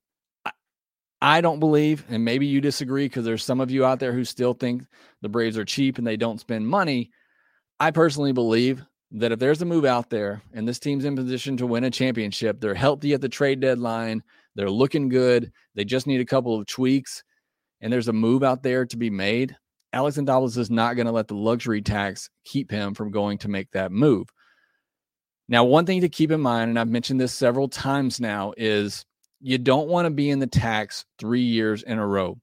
I 1.20 1.40
don't 1.40 1.58
believe, 1.58 2.04
and 2.08 2.25
maybe 2.25 2.46
you 2.46 2.60
disagree 2.60 3.06
because 3.06 3.25
there's 3.25 3.44
some 3.44 3.60
of 3.60 3.70
you 3.70 3.84
out 3.84 3.98
there 3.98 4.12
who 4.12 4.25
still 4.25 4.54
think 4.54 4.84
the 5.20 5.28
Braves 5.28 5.58
are 5.58 5.64
cheap 5.64 5.98
and 5.98 6.06
they 6.06 6.16
don't 6.16 6.40
spend 6.40 6.68
money. 6.68 7.10
I 7.80 7.90
personally 7.90 8.32
believe 8.32 8.84
that 9.12 9.32
if 9.32 9.38
there's 9.38 9.62
a 9.62 9.66
move 9.66 9.84
out 9.84 10.10
there 10.10 10.42
and 10.52 10.68
this 10.68 10.78
team's 10.78 11.04
in 11.04 11.16
position 11.16 11.56
to 11.56 11.66
win 11.66 11.84
a 11.84 11.90
championship, 11.90 12.60
they're 12.60 12.75
healthy 12.75 13.14
at 13.14 13.20
the 13.20 13.28
trade 13.28 13.60
deadline, 13.60 14.22
they're 14.54 14.70
looking 14.70 15.08
good, 15.08 15.50
they 15.75 15.84
just 15.84 16.06
need 16.06 16.20
a 16.20 16.26
couple 16.26 16.58
of 16.58 16.66
tweaks, 16.66 17.25
and 17.80 17.92
there's 17.92 18.08
a 18.08 18.12
move 18.12 18.42
out 18.42 18.62
there 18.62 18.84
to 18.87 18.96
be 18.96 19.10
made. 19.10 19.56
Alex 19.92 20.18
Anthopoulos 20.18 20.58
is 20.58 20.70
not 20.70 20.94
going 20.94 21.06
to 21.06 21.12
let 21.12 21.28
the 21.28 21.34
luxury 21.34 21.80
tax 21.80 22.28
keep 22.44 22.70
him 22.70 22.94
from 22.94 23.10
going 23.10 23.38
to 23.38 23.48
make 23.48 23.70
that 23.70 23.90
move. 23.90 24.28
Now, 25.48 25.64
one 25.64 25.87
thing 25.87 26.02
to 26.02 26.10
keep 26.10 26.30
in 26.30 26.42
mind, 26.42 26.68
and 26.68 26.78
I've 26.78 26.90
mentioned 26.90 27.20
this 27.20 27.32
several 27.32 27.68
times 27.68 28.20
now, 28.20 28.52
is 28.56 29.06
you 29.40 29.59
don't 29.59 29.88
want 29.88 30.07
to 30.07 30.11
be 30.11 30.30
in 30.30 30.38
the 30.38 30.47
tax 30.47 31.04
three 31.18 31.42
years 31.42 31.83
in 31.83 31.99
a 31.99 32.07
row. 32.07 32.38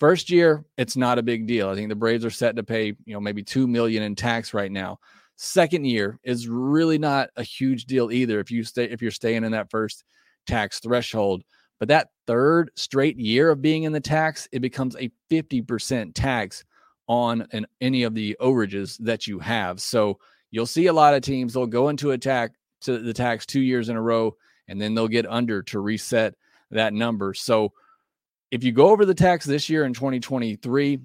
First 0.00 0.30
year, 0.30 0.64
it's 0.76 0.96
not 0.96 1.18
a 1.18 1.22
big 1.22 1.46
deal. 1.46 1.68
I 1.68 1.74
think 1.74 1.88
the 1.88 1.94
Braves 1.94 2.24
are 2.24 2.30
set 2.30 2.56
to 2.56 2.62
pay, 2.62 2.96
you 3.04 3.14
know, 3.14 3.20
maybe 3.20 3.42
two 3.42 3.66
million 3.66 4.02
in 4.02 4.14
tax 4.14 4.52
right 4.52 4.70
now. 4.70 4.98
Second 5.36 5.84
year 5.86 6.18
is 6.22 6.48
really 6.48 6.98
not 6.98 7.30
a 7.36 7.42
huge 7.42 7.86
deal 7.86 8.12
either 8.12 8.38
if 8.38 8.50
you 8.50 8.64
stay 8.64 8.84
if 8.84 9.02
you're 9.02 9.10
staying 9.10 9.44
in 9.44 9.52
that 9.52 9.70
first 9.70 10.04
tax 10.46 10.80
threshold. 10.80 11.42
But 11.78 11.88
that 11.88 12.10
third 12.26 12.70
straight 12.76 13.18
year 13.18 13.50
of 13.50 13.62
being 13.62 13.82
in 13.82 13.92
the 13.92 14.00
tax, 14.00 14.48
it 14.52 14.60
becomes 14.60 14.96
a 14.96 15.10
50% 15.30 16.12
tax 16.14 16.64
on 17.08 17.46
an, 17.52 17.66
any 17.80 18.04
of 18.04 18.14
the 18.14 18.36
overages 18.40 18.96
that 18.98 19.26
you 19.26 19.38
have. 19.38 19.80
So 19.80 20.18
you'll 20.50 20.66
see 20.66 20.86
a 20.86 20.92
lot 20.92 21.14
of 21.14 21.22
teams 21.22 21.54
they'll 21.54 21.66
go 21.66 21.88
into 21.88 22.12
attack 22.12 22.52
to 22.82 22.98
the 22.98 23.12
tax 23.12 23.44
two 23.44 23.60
years 23.60 23.88
in 23.88 23.96
a 23.96 24.02
row, 24.02 24.36
and 24.68 24.80
then 24.80 24.94
they'll 24.94 25.08
get 25.08 25.26
under 25.26 25.62
to 25.64 25.80
reset 25.80 26.34
that 26.70 26.92
number. 26.92 27.34
So 27.34 27.72
if 28.50 28.62
you 28.64 28.72
go 28.72 28.90
over 28.90 29.04
the 29.04 29.14
tax 29.14 29.44
this 29.44 29.68
year 29.68 29.84
in 29.84 29.94
2023, 29.94 31.00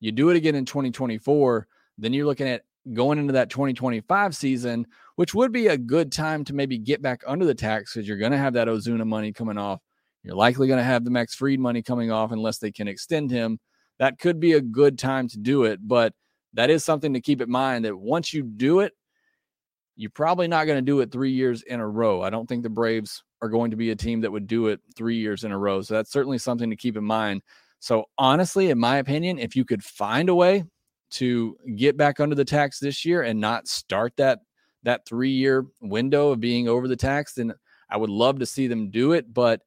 you 0.00 0.12
do 0.12 0.30
it 0.30 0.36
again 0.36 0.54
in 0.54 0.64
2024, 0.64 1.66
then 1.98 2.12
you're 2.12 2.26
looking 2.26 2.48
at 2.48 2.62
going 2.92 3.18
into 3.18 3.32
that 3.32 3.50
2025 3.50 4.36
season, 4.36 4.86
which 5.16 5.34
would 5.34 5.52
be 5.52 5.68
a 5.68 5.78
good 5.78 6.12
time 6.12 6.44
to 6.44 6.54
maybe 6.54 6.78
get 6.78 7.02
back 7.02 7.22
under 7.26 7.44
the 7.44 7.54
tax 7.54 7.94
because 7.94 8.06
you're 8.06 8.18
going 8.18 8.32
to 8.32 8.38
have 8.38 8.52
that 8.54 8.68
Ozuna 8.68 9.06
money 9.06 9.32
coming 9.32 9.58
off. 9.58 9.80
You're 10.22 10.36
likely 10.36 10.68
going 10.68 10.78
to 10.78 10.84
have 10.84 11.04
the 11.04 11.10
Max 11.10 11.34
Fried 11.34 11.58
money 11.58 11.82
coming 11.82 12.10
off 12.10 12.32
unless 12.32 12.58
they 12.58 12.72
can 12.72 12.88
extend 12.88 13.30
him. 13.30 13.58
That 13.98 14.18
could 14.18 14.40
be 14.40 14.52
a 14.52 14.60
good 14.60 14.98
time 14.98 15.28
to 15.28 15.38
do 15.38 15.64
it, 15.64 15.80
but 15.82 16.12
that 16.54 16.70
is 16.70 16.84
something 16.84 17.14
to 17.14 17.20
keep 17.20 17.40
in 17.40 17.50
mind 17.50 17.84
that 17.84 17.96
once 17.96 18.32
you 18.34 18.42
do 18.42 18.80
it, 18.80 18.92
you're 19.96 20.10
probably 20.10 20.46
not 20.46 20.66
going 20.66 20.76
to 20.76 20.82
do 20.82 21.00
it 21.00 21.10
three 21.10 21.32
years 21.32 21.62
in 21.62 21.80
a 21.80 21.88
row. 21.88 22.22
I 22.22 22.30
don't 22.30 22.46
think 22.46 22.62
the 22.62 22.70
Braves 22.70 23.22
are 23.42 23.48
going 23.48 23.70
to 23.70 23.76
be 23.76 23.90
a 23.90 23.96
team 23.96 24.20
that 24.20 24.30
would 24.30 24.46
do 24.46 24.68
it 24.68 24.80
three 24.96 25.16
years 25.16 25.44
in 25.44 25.52
a 25.52 25.58
row. 25.58 25.82
So 25.82 25.94
that's 25.94 26.12
certainly 26.12 26.38
something 26.38 26.70
to 26.70 26.76
keep 26.76 26.96
in 26.96 27.04
mind. 27.04 27.42
So 27.80 28.04
honestly, 28.18 28.70
in 28.70 28.78
my 28.78 28.98
opinion, 28.98 29.38
if 29.38 29.56
you 29.56 29.64
could 29.64 29.82
find 29.82 30.28
a 30.28 30.34
way 30.34 30.64
to 31.12 31.56
get 31.76 31.96
back 31.96 32.20
under 32.20 32.34
the 32.34 32.44
tax 32.44 32.78
this 32.78 33.04
year 33.04 33.22
and 33.22 33.40
not 33.40 33.68
start 33.68 34.12
that 34.16 34.40
that 34.82 35.06
three 35.06 35.30
year 35.30 35.66
window 35.80 36.30
of 36.30 36.40
being 36.40 36.68
over 36.68 36.86
the 36.86 36.96
tax, 36.96 37.34
then 37.34 37.52
I 37.90 37.96
would 37.96 38.10
love 38.10 38.38
to 38.38 38.46
see 38.46 38.66
them 38.66 38.90
do 38.90 39.12
it, 39.12 39.32
but 39.32 39.62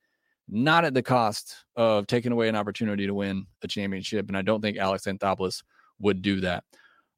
not 0.47 0.85
at 0.85 0.93
the 0.93 1.03
cost 1.03 1.55
of 1.75 2.07
taking 2.07 2.31
away 2.31 2.49
an 2.49 2.55
opportunity 2.55 3.05
to 3.05 3.13
win 3.13 3.45
a 3.61 3.67
championship. 3.67 4.27
And 4.27 4.37
I 4.37 4.41
don't 4.41 4.61
think 4.61 4.77
Alex 4.77 5.05
Anthopoulos 5.05 5.63
would 5.99 6.21
do 6.21 6.41
that. 6.41 6.63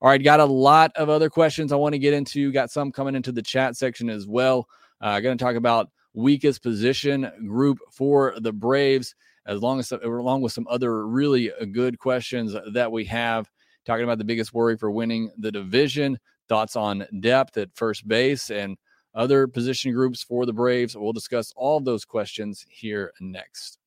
All 0.02 0.10
right, 0.10 0.24
got 0.24 0.40
a 0.40 0.46
lot 0.46 0.92
of 0.96 1.10
other 1.10 1.30
questions 1.30 1.72
I 1.72 1.76
want 1.76 1.94
to 1.94 2.00
get 2.00 2.16
into. 2.16 2.52
Got 2.52 2.72
some 2.72 2.92
coming 2.92 3.14
into 3.14 3.32
the 3.32 3.42
chat 3.44 3.78
section 3.78 4.10
as 4.10 4.26
well. 4.26 4.68
Uh, 5.00 5.20
going 5.20 5.38
to 5.38 5.44
talk 5.44 5.56
about 5.56 5.90
weakest 6.16 6.64
position 6.64 7.32
group 7.48 7.78
for 7.92 8.34
the 8.40 8.52
Braves, 8.52 9.14
as 9.46 9.62
long 9.62 9.80
as 9.80 9.92
along 9.92 10.42
with 10.42 10.54
some 10.54 10.68
other 10.70 11.08
really 11.08 11.54
uh, 11.54 11.66
good 11.66 12.00
questions 12.00 12.56
that 12.74 12.92
we 12.92 13.06
have. 13.06 13.48
Talking 13.86 14.04
about 14.04 14.18
the 14.18 14.24
biggest 14.24 14.54
worry 14.54 14.76
for 14.76 14.90
winning 14.90 15.32
the 15.38 15.52
division, 15.52 16.18
thoughts 16.50 16.76
on 16.76 17.06
depth 17.20 17.58
at 17.58 17.70
first 17.76 18.08
base, 18.08 18.50
and 18.50 18.78
other 19.14 19.48
position 19.48 19.94
groups 19.94 20.24
for 20.24 20.48
the 20.48 20.54
Braves. 20.54 20.96
We'll 20.96 21.14
discuss 21.14 21.54
all 21.56 21.80
those 21.80 22.06
questions 22.06 22.66
here 22.70 23.12
next. 23.20 23.81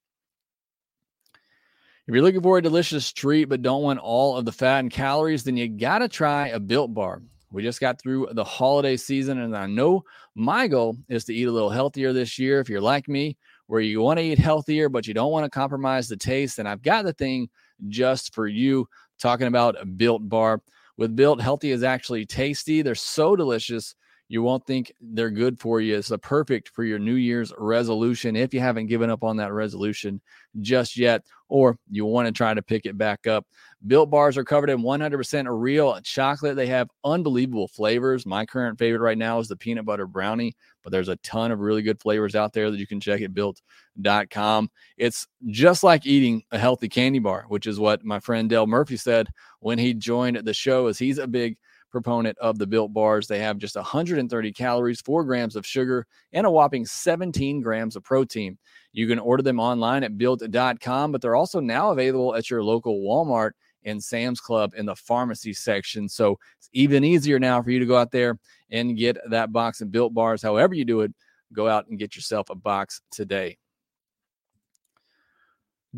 If 2.07 2.15
you're 2.15 2.23
looking 2.23 2.43
for 2.43 2.59
a 2.59 2.63
delicious 2.63 3.11
treat 3.15 3.47
but 3.47 3.63
don't 3.63 3.83
want 3.83 3.99
all 3.99 4.37
of 4.37 4.45
the 4.45 4.53
fat 4.53 4.81
and 4.81 4.91
calories, 4.91 5.43
then 5.43 5.57
you 5.57 5.69
got 5.69 6.01
to 6.01 6.09
try 6.09 6.49
a 6.49 6.61
built 6.61 6.93
bar. 6.93 7.23
We 7.51 7.63
just 7.63 7.81
got 7.81 7.99
through 7.99 8.29
the 8.33 8.45
holiday 8.45 8.99
season, 8.99 9.39
and 9.39 9.57
I 9.57 9.65
know 9.67 10.05
my 10.35 10.69
goal 10.69 10.99
is 11.09 11.25
to 11.25 11.35
eat 11.35 11.49
a 11.49 11.53
little 11.53 11.71
healthier 11.71 12.13
this 12.13 12.39
year. 12.39 12.61
If 12.61 12.69
you're 12.69 12.83
like 12.83 13.09
me, 13.09 13.39
where 13.69 13.81
you 13.81 14.03
want 14.03 14.19
to 14.19 14.25
eat 14.25 14.39
healthier, 14.39 14.91
but 14.91 15.07
you 15.07 15.15
don't 15.15 15.33
want 15.33 15.45
to 15.45 15.51
compromise 15.51 16.07
the 16.07 16.17
taste, 16.19 16.59
then 16.59 16.67
I've 16.67 16.83
got 16.83 17.07
the 17.07 17.15
thing 17.15 17.49
just 17.89 18.35
for 18.35 18.47
you. 18.49 18.87
Talking 19.19 19.47
about 19.47 19.81
a 19.81 19.87
built 19.87 20.29
bar. 20.29 20.61
With 20.99 21.17
built, 21.17 21.41
healthy 21.41 21.71
is 21.71 21.83
actually 21.83 22.27
tasty. 22.27 22.83
They're 22.83 22.95
so 22.95 23.35
delicious. 23.35 23.95
You 24.29 24.43
won't 24.43 24.67
think 24.67 24.93
they're 25.01 25.31
good 25.31 25.61
for 25.61 25.81
you. 25.81 25.97
It's 25.97 26.09
the 26.09 26.19
perfect 26.19 26.71
for 26.71 26.83
your 26.83 26.99
New 26.99 27.15
Year's 27.15 27.53
resolution 27.59 28.37
if 28.37 28.55
you 28.55 28.61
haven't 28.61 28.87
given 28.87 29.11
up 29.11 29.23
on 29.23 29.37
that 29.37 29.53
resolution 29.53 30.21
just 30.61 30.97
yet, 30.97 31.23
or 31.49 31.79
you 31.91 32.07
want 32.07 32.27
to 32.27 32.33
try 32.33 32.55
to 32.55 32.63
pick 32.63 32.87
it 32.87 32.97
back 32.97 33.27
up. 33.27 33.47
Built 33.87 34.11
bars 34.11 34.39
are 34.39 34.45
covered 34.45 34.71
in 34.71 34.81
100% 34.81 35.47
real 35.51 36.01
chocolate. 36.01 36.57
They 36.57 36.69
have 36.69 36.89
unbelievable 37.05 37.69
flavors. 37.69 38.25
My 38.25 38.47
current 38.47 38.79
favorite 38.79 39.05
right 39.05 39.19
now 39.19 39.41
is 39.41 39.49
the 39.49 39.57
peanut 39.57 39.85
butter 39.85 40.07
brownie, 40.07 40.57
but 40.83 40.91
there's 40.91 41.11
a 41.11 41.17
ton 41.17 41.53
of 41.53 41.61
really 41.61 41.83
good 41.83 42.01
flavors 42.01 42.35
out 42.35 42.55
there 42.55 42.71
that 42.71 42.81
you 42.81 42.87
can 42.87 43.01
check 43.01 43.21
at 43.21 43.35
built.com. 43.35 44.71
It's 44.97 45.27
just 45.49 45.83
like 45.83 46.07
eating 46.07 46.45
a 46.51 46.59
healthy 46.59 46.89
candy 46.89 47.19
bar, 47.19 47.45
which 47.49 47.67
is 47.67 47.79
what 47.79 48.05
my 48.05 48.21
friend 48.21 48.49
Dale 48.49 48.67
Murphy 48.67 48.97
said 48.97 49.29
when 49.61 49.79
he 49.79 49.93
joined 49.93 50.39
the 50.39 50.55
show 50.55 50.87
as 50.87 50.99
he's 50.99 51.19
a 51.19 51.27
big 51.27 51.59
proponent 51.95 52.37
of 52.39 52.59
the 52.59 52.67
built 52.67 52.93
bars. 52.93 53.27
They 53.27 53.39
have 53.39 53.57
just 53.57 53.77
130 53.77 54.53
calories, 54.53 55.01
4 55.01 55.25
grams 55.25 55.57
of 55.57 55.65
sugar, 55.65 56.07
and 56.33 56.47
a 56.47 56.51
whopping 56.51 56.85
17 56.85 57.61
grams 57.63 57.97
of 57.97 58.03
protein. 58.03 58.59
You 58.93 59.07
can 59.07 59.19
order 59.19 59.43
them 59.43 59.61
online 59.61 60.05
at 60.05 60.19
built.com, 60.19 61.13
but 61.13 61.23
they're 61.23 61.37
also 61.37 61.61
now 61.61 61.93
available 61.93 62.35
at 62.35 62.51
your 62.51 62.63
local 62.63 63.01
Walmart 63.01 63.53
and 63.85 64.03
Sam's 64.03 64.41
Club 64.41 64.73
in 64.77 64.87
the 64.87 64.97
pharmacy 64.97 65.53
section. 65.55 66.09
So 66.09 66.39
it's 66.59 66.69
even 66.73 67.05
easier 67.05 67.39
now 67.39 67.63
for 67.63 67.71
you 67.71 67.79
to 67.79 67.87
go 67.87 67.97
out 67.97 68.11
there 68.11 68.39
and 68.71 68.97
get 68.97 69.17
that 69.31 69.53
box 69.53 69.81
of 69.81 69.93
built 69.93 70.13
bars. 70.13 70.43
However, 70.43 70.75
you 70.75 70.85
do 70.85 71.03
it, 71.03 71.15
go 71.53 71.69
out 71.69 71.87
and 71.89 71.99
get 71.99 72.17
yourself 72.17 72.51
a 72.51 72.55
box 72.55 73.01
today. 73.11 73.57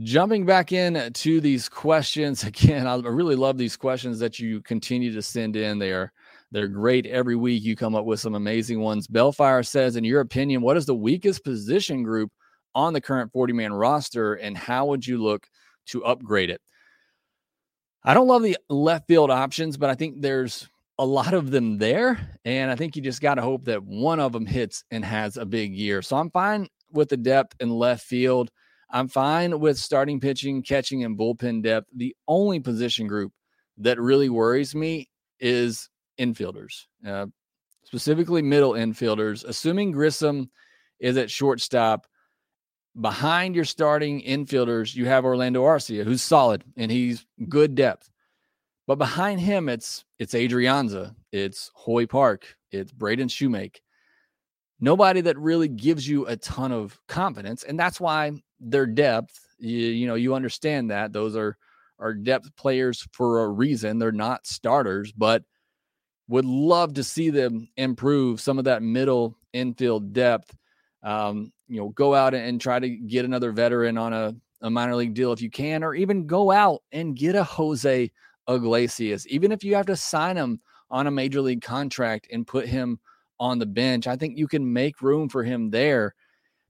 Jumping 0.03 0.45
back 0.45 0.73
in 0.73 1.13
to 1.13 1.41
these 1.41 1.69
questions 1.69 2.45
again, 2.45 2.87
I 2.87 2.97
really 2.97 3.37
love 3.37 3.57
these 3.57 3.77
questions 3.77 4.19
that 4.19 4.39
you 4.39 4.61
continue 4.63 5.13
to 5.13 5.23
send 5.23 5.57
in. 5.57 5.79
They 5.79 5.93
are 5.93 6.13
they're 6.53 6.69
great 6.69 7.07
every 7.07 7.35
week. 7.35 7.65
You 7.65 7.75
come 7.77 7.95
up 7.95 8.05
with 8.05 8.21
some 8.21 8.35
amazing 8.35 8.81
ones. 8.81 9.09
Bellfire 9.09 9.63
says, 9.63 9.97
in 9.97 10.05
your 10.05 10.21
opinion, 10.21 10.63
what 10.63 10.77
is 10.77 10.87
the 10.87 10.95
weakest 10.95 11.45
position 11.45 12.03
group 12.03 12.31
on 12.75 12.93
the 12.93 13.01
current 13.01 13.33
40 13.33 13.53
man 13.53 13.73
roster, 13.73 14.35
and 14.35 14.57
how 14.57 14.87
would 14.87 15.07
you 15.07 15.23
look 15.23 15.49
to 15.87 16.05
upgrade 16.05 16.51
it? 16.51 16.61
I 18.05 18.15
don't 18.15 18.29
love 18.29 18.43
the 18.43 18.57
left 18.69 19.09
field 19.09 19.31
options, 19.31 19.77
but 19.77 19.91
I 19.91 19.95
think 19.95 20.21
there's 20.21 20.69
a 20.99 21.05
lot 21.05 21.35
of 21.35 21.51
them 21.51 21.79
there. 21.79 22.39
And 22.45 22.71
I 22.71 22.77
think 22.77 22.95
you 22.95 23.03
just 23.03 23.21
got 23.21 23.35
to 23.35 23.43
hope 23.43 23.65
that 23.65 23.83
one 23.83 24.21
of 24.21 24.33
them 24.33 24.47
hits 24.47 24.85
and 24.91 25.05
has 25.05 25.37
a 25.37 25.45
big 25.45 25.75
year. 25.75 26.03
So 26.03 26.17
I'm 26.17 26.31
fine 26.31 26.69
with 26.93 27.09
the 27.09 27.17
depth 27.17 27.57
in 27.61 27.71
left 27.71 28.05
field. 28.05 28.51
I'm 28.91 29.09
fine 29.09 29.59
with 29.59 29.79
starting 29.79 30.21
pitching, 30.21 30.63
catching, 30.63 31.05
and 31.05 31.19
bullpen 31.19 31.63
depth. 31.63 31.89
The 31.95 32.15
only 32.29 32.61
position 32.61 33.07
group 33.07 33.33
that 33.79 34.01
really 34.01 34.29
worries 34.29 34.75
me 34.75 35.09
is 35.41 35.89
infielders, 36.19 36.85
uh, 37.07 37.27
specifically 37.85 38.43
middle 38.43 38.73
infielders. 38.73 39.45
Assuming 39.45 39.93
Grissom 39.93 40.51
is 41.01 41.17
at 41.17 41.31
shortstop, 41.31 42.07
behind 43.01 43.55
your 43.55 43.65
starting 43.65 44.23
infielders, 44.23 44.95
you 44.95 45.07
have 45.07 45.25
Orlando 45.25 45.65
Arcia, 45.65 46.05
who's 46.05 46.23
solid 46.23 46.65
and 46.77 46.91
he's 46.91 47.27
good 47.49 47.75
depth. 47.75 48.11
But 48.87 48.99
behind 48.99 49.41
him, 49.41 49.69
it's 49.69 50.05
it's 50.19 50.33
Adrianza, 50.33 51.15
it's 51.33 51.71
Hoy 51.75 52.07
Park, 52.07 52.57
it's 52.71 52.93
Braden 52.93 53.29
Shewmake. 53.29 53.79
Nobody 54.79 55.23
that 55.23 55.39
really 55.39 55.69
gives 55.69 56.07
you 56.07 56.27
a 56.27 56.37
ton 56.37 56.71
of 56.71 56.99
confidence, 57.09 57.65
and 57.65 57.79
that's 57.79 58.01
why 58.01 58.33
their 58.61 58.87
depth. 58.87 59.39
You, 59.59 59.79
you 59.79 60.07
know, 60.07 60.15
you 60.15 60.35
understand 60.35 60.91
that 60.91 61.13
those 61.13 61.37
are 61.37 61.57
are 61.99 62.13
depth 62.13 62.55
players 62.57 63.07
for 63.13 63.43
a 63.43 63.49
reason. 63.49 63.99
They're 63.99 64.13
not 64.13 64.47
starters, 64.47 65.13
but 65.13 65.43
would 66.29 66.45
love 66.45 66.95
to 66.95 67.05
see 67.05 67.31
them 67.31 67.69
improve 67.77 68.41
some 68.41 68.59
of 68.59 68.65
that 68.65 68.83
middle 68.83 69.37
infield 69.53 70.13
depth. 70.13 70.55
Um, 71.03 71.53
you 71.69 71.79
know, 71.81 71.89
go 71.91 72.15
out 72.15 72.35
and 72.35 72.61
try 72.61 72.79
to 72.79 72.89
get 72.89 73.25
another 73.25 73.53
veteran 73.53 73.97
on 73.97 74.13
a, 74.13 74.35
a 74.61 74.71
minor 74.71 74.97
league 74.97 75.15
deal 75.15 75.33
if 75.33 75.41
you 75.41 75.51
can, 75.51 75.85
or 75.85 75.95
even 75.95 76.27
go 76.27 76.51
out 76.51 76.83
and 76.93 77.17
get 77.17 77.35
a 77.35 77.45
Jose 77.45 78.11
Iglesias, 78.49 79.27
even 79.29 79.53
if 79.53 79.65
you 79.65 79.75
have 79.75 79.87
to 79.87 79.97
sign 79.97 80.37
him 80.37 80.61
on 80.91 81.07
a 81.07 81.11
major 81.11 81.41
league 81.41 81.63
contract 81.63 82.29
and 82.31 82.47
put 82.47 82.67
him 82.67 82.99
on 83.39 83.59
the 83.59 83.67
bench. 83.67 84.07
I 84.07 84.17
think 84.17 84.39
you 84.39 84.49
can 84.49 84.73
make 84.73 85.03
room 85.03 85.29
for 85.29 85.43
him 85.43 85.71
there 85.71 86.15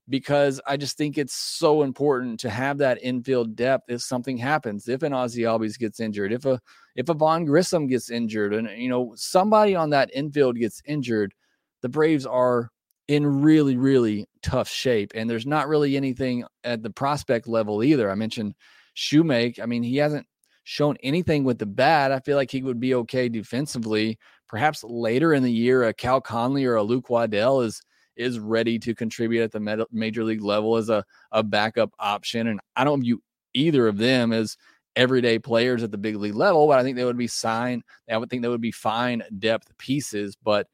because 0.08 0.60
I 0.66 0.76
just 0.76 0.96
think 0.96 1.18
it's 1.18 1.34
so 1.34 1.82
important 1.82 2.38
to 2.40 2.50
have 2.50 2.78
that 2.78 3.02
infield 3.02 3.56
depth 3.56 3.90
if 3.90 4.02
something 4.02 4.36
happens. 4.36 4.88
If 4.88 5.02
an 5.02 5.12
Ozzie 5.12 5.42
Albies 5.42 5.78
gets 5.78 6.00
injured, 6.00 6.32
if 6.32 6.44
a 6.44 6.60
if 6.94 7.08
a 7.08 7.14
Vaughn 7.14 7.44
Grissom 7.44 7.86
gets 7.86 8.10
injured, 8.10 8.54
and 8.54 8.68
you 8.80 8.88
know 8.88 9.12
somebody 9.16 9.74
on 9.74 9.90
that 9.90 10.10
infield 10.14 10.56
gets 10.56 10.80
injured, 10.86 11.34
the 11.82 11.88
Braves 11.88 12.26
are 12.26 12.70
in 13.08 13.42
really 13.42 13.76
really 13.76 14.26
tough 14.42 14.68
shape, 14.68 15.12
and 15.14 15.28
there's 15.28 15.46
not 15.46 15.68
really 15.68 15.96
anything 15.96 16.44
at 16.64 16.82
the 16.82 16.90
prospect 16.90 17.48
level 17.48 17.82
either. 17.82 18.10
I 18.10 18.14
mentioned 18.14 18.54
Shewmake. 18.96 19.60
I 19.60 19.66
mean, 19.66 19.82
he 19.82 19.96
hasn't 19.96 20.26
shown 20.64 20.96
anything 21.02 21.44
with 21.44 21.58
the 21.58 21.66
bat. 21.66 22.12
I 22.12 22.20
feel 22.20 22.36
like 22.36 22.50
he 22.50 22.62
would 22.62 22.80
be 22.80 22.94
okay 22.94 23.28
defensively. 23.28 24.18
Perhaps 24.48 24.84
later 24.84 25.34
in 25.34 25.42
the 25.42 25.52
year, 25.52 25.84
a 25.84 25.94
Cal 25.94 26.20
Conley 26.20 26.64
or 26.64 26.76
a 26.76 26.82
Luke 26.82 27.10
Waddell 27.10 27.60
is 27.60 27.82
is 28.16 28.38
ready 28.38 28.78
to 28.80 28.94
contribute 28.94 29.42
at 29.42 29.52
the 29.52 29.86
major 29.92 30.24
league 30.24 30.42
level 30.42 30.76
as 30.76 30.88
a, 30.88 31.04
a 31.32 31.42
backup 31.42 31.92
option. 31.98 32.46
And 32.48 32.60
I 32.74 32.84
don't 32.84 33.02
view 33.02 33.22
either 33.54 33.86
of 33.88 33.98
them 33.98 34.32
as 34.32 34.56
everyday 34.94 35.38
players 35.38 35.82
at 35.82 35.90
the 35.90 35.98
big 35.98 36.16
league 36.16 36.34
level, 36.34 36.66
but 36.66 36.78
I 36.78 36.82
think 36.82 36.96
they 36.96 37.04
would 37.04 37.18
be 37.18 37.26
sign. 37.26 37.82
I 38.10 38.16
would 38.16 38.30
think 38.30 38.42
they 38.42 38.48
would 38.48 38.60
be 38.60 38.72
fine 38.72 39.22
depth 39.38 39.76
pieces. 39.78 40.36
But 40.42 40.68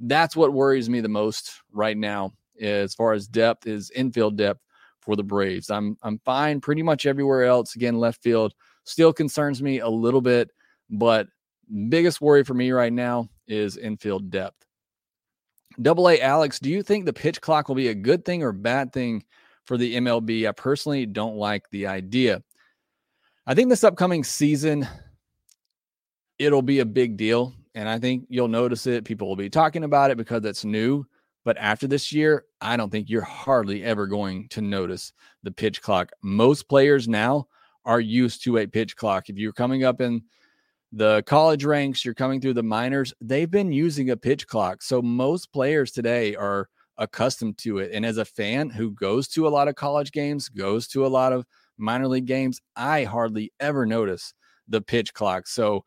that's 0.00 0.36
what 0.36 0.52
worries 0.52 0.88
me 0.88 1.00
the 1.00 1.08
most 1.08 1.60
right 1.72 1.96
now, 1.96 2.32
as 2.60 2.94
far 2.94 3.12
as 3.12 3.28
depth 3.28 3.66
is 3.66 3.90
infield 3.90 4.36
depth 4.36 4.60
for 5.00 5.16
the 5.16 5.22
Braves. 5.22 5.70
I'm 5.70 5.96
I'm 6.02 6.18
fine 6.24 6.60
pretty 6.60 6.82
much 6.82 7.06
everywhere 7.06 7.44
else. 7.44 7.74
Again, 7.74 7.98
left 7.98 8.22
field 8.22 8.54
still 8.84 9.12
concerns 9.12 9.62
me 9.62 9.80
a 9.80 9.88
little 9.88 10.20
bit, 10.20 10.50
but 10.90 11.28
biggest 11.88 12.20
worry 12.20 12.44
for 12.44 12.54
me 12.54 12.70
right 12.70 12.92
now 12.92 13.28
is 13.46 13.76
infield 13.76 14.30
depth. 14.30 14.67
Double 15.80 16.08
A 16.08 16.20
Alex, 16.20 16.58
do 16.58 16.70
you 16.70 16.82
think 16.82 17.04
the 17.04 17.12
pitch 17.12 17.40
clock 17.40 17.68
will 17.68 17.76
be 17.76 17.88
a 17.88 17.94
good 17.94 18.24
thing 18.24 18.42
or 18.42 18.52
bad 18.52 18.92
thing 18.92 19.24
for 19.64 19.76
the 19.76 19.96
MLB? 19.96 20.48
I 20.48 20.52
personally 20.52 21.06
don't 21.06 21.36
like 21.36 21.70
the 21.70 21.86
idea. 21.86 22.42
I 23.46 23.54
think 23.54 23.68
this 23.68 23.84
upcoming 23.84 24.24
season, 24.24 24.86
it'll 26.38 26.62
be 26.62 26.80
a 26.80 26.86
big 26.86 27.16
deal. 27.16 27.54
And 27.74 27.88
I 27.88 27.98
think 27.98 28.26
you'll 28.28 28.48
notice 28.48 28.86
it. 28.86 29.04
People 29.04 29.28
will 29.28 29.36
be 29.36 29.48
talking 29.48 29.84
about 29.84 30.10
it 30.10 30.16
because 30.16 30.44
it's 30.44 30.64
new. 30.64 31.04
But 31.44 31.56
after 31.58 31.86
this 31.86 32.12
year, 32.12 32.44
I 32.60 32.76
don't 32.76 32.90
think 32.90 33.08
you're 33.08 33.22
hardly 33.22 33.84
ever 33.84 34.06
going 34.06 34.48
to 34.48 34.60
notice 34.60 35.12
the 35.44 35.52
pitch 35.52 35.80
clock. 35.80 36.10
Most 36.22 36.68
players 36.68 37.06
now 37.06 37.46
are 37.84 38.00
used 38.00 38.42
to 38.44 38.58
a 38.58 38.66
pitch 38.66 38.96
clock. 38.96 39.28
If 39.28 39.38
you're 39.38 39.52
coming 39.52 39.84
up 39.84 40.00
in 40.00 40.22
the 40.92 41.22
college 41.26 41.64
ranks, 41.64 42.04
you're 42.04 42.14
coming 42.14 42.40
through 42.40 42.54
the 42.54 42.62
minors, 42.62 43.12
they've 43.20 43.50
been 43.50 43.72
using 43.72 44.10
a 44.10 44.16
pitch 44.16 44.46
clock. 44.46 44.82
So 44.82 45.02
most 45.02 45.52
players 45.52 45.92
today 45.92 46.34
are 46.34 46.68
accustomed 46.96 47.58
to 47.58 47.78
it. 47.78 47.90
And 47.92 48.04
as 48.04 48.18
a 48.18 48.24
fan 48.24 48.70
who 48.70 48.92
goes 48.92 49.28
to 49.28 49.46
a 49.46 49.50
lot 49.50 49.68
of 49.68 49.74
college 49.74 50.12
games, 50.12 50.48
goes 50.48 50.88
to 50.88 51.06
a 51.06 51.08
lot 51.08 51.32
of 51.32 51.44
minor 51.76 52.08
league 52.08 52.26
games, 52.26 52.60
I 52.74 53.04
hardly 53.04 53.52
ever 53.60 53.86
notice 53.86 54.32
the 54.66 54.80
pitch 54.80 55.14
clock. 55.14 55.46
So 55.46 55.84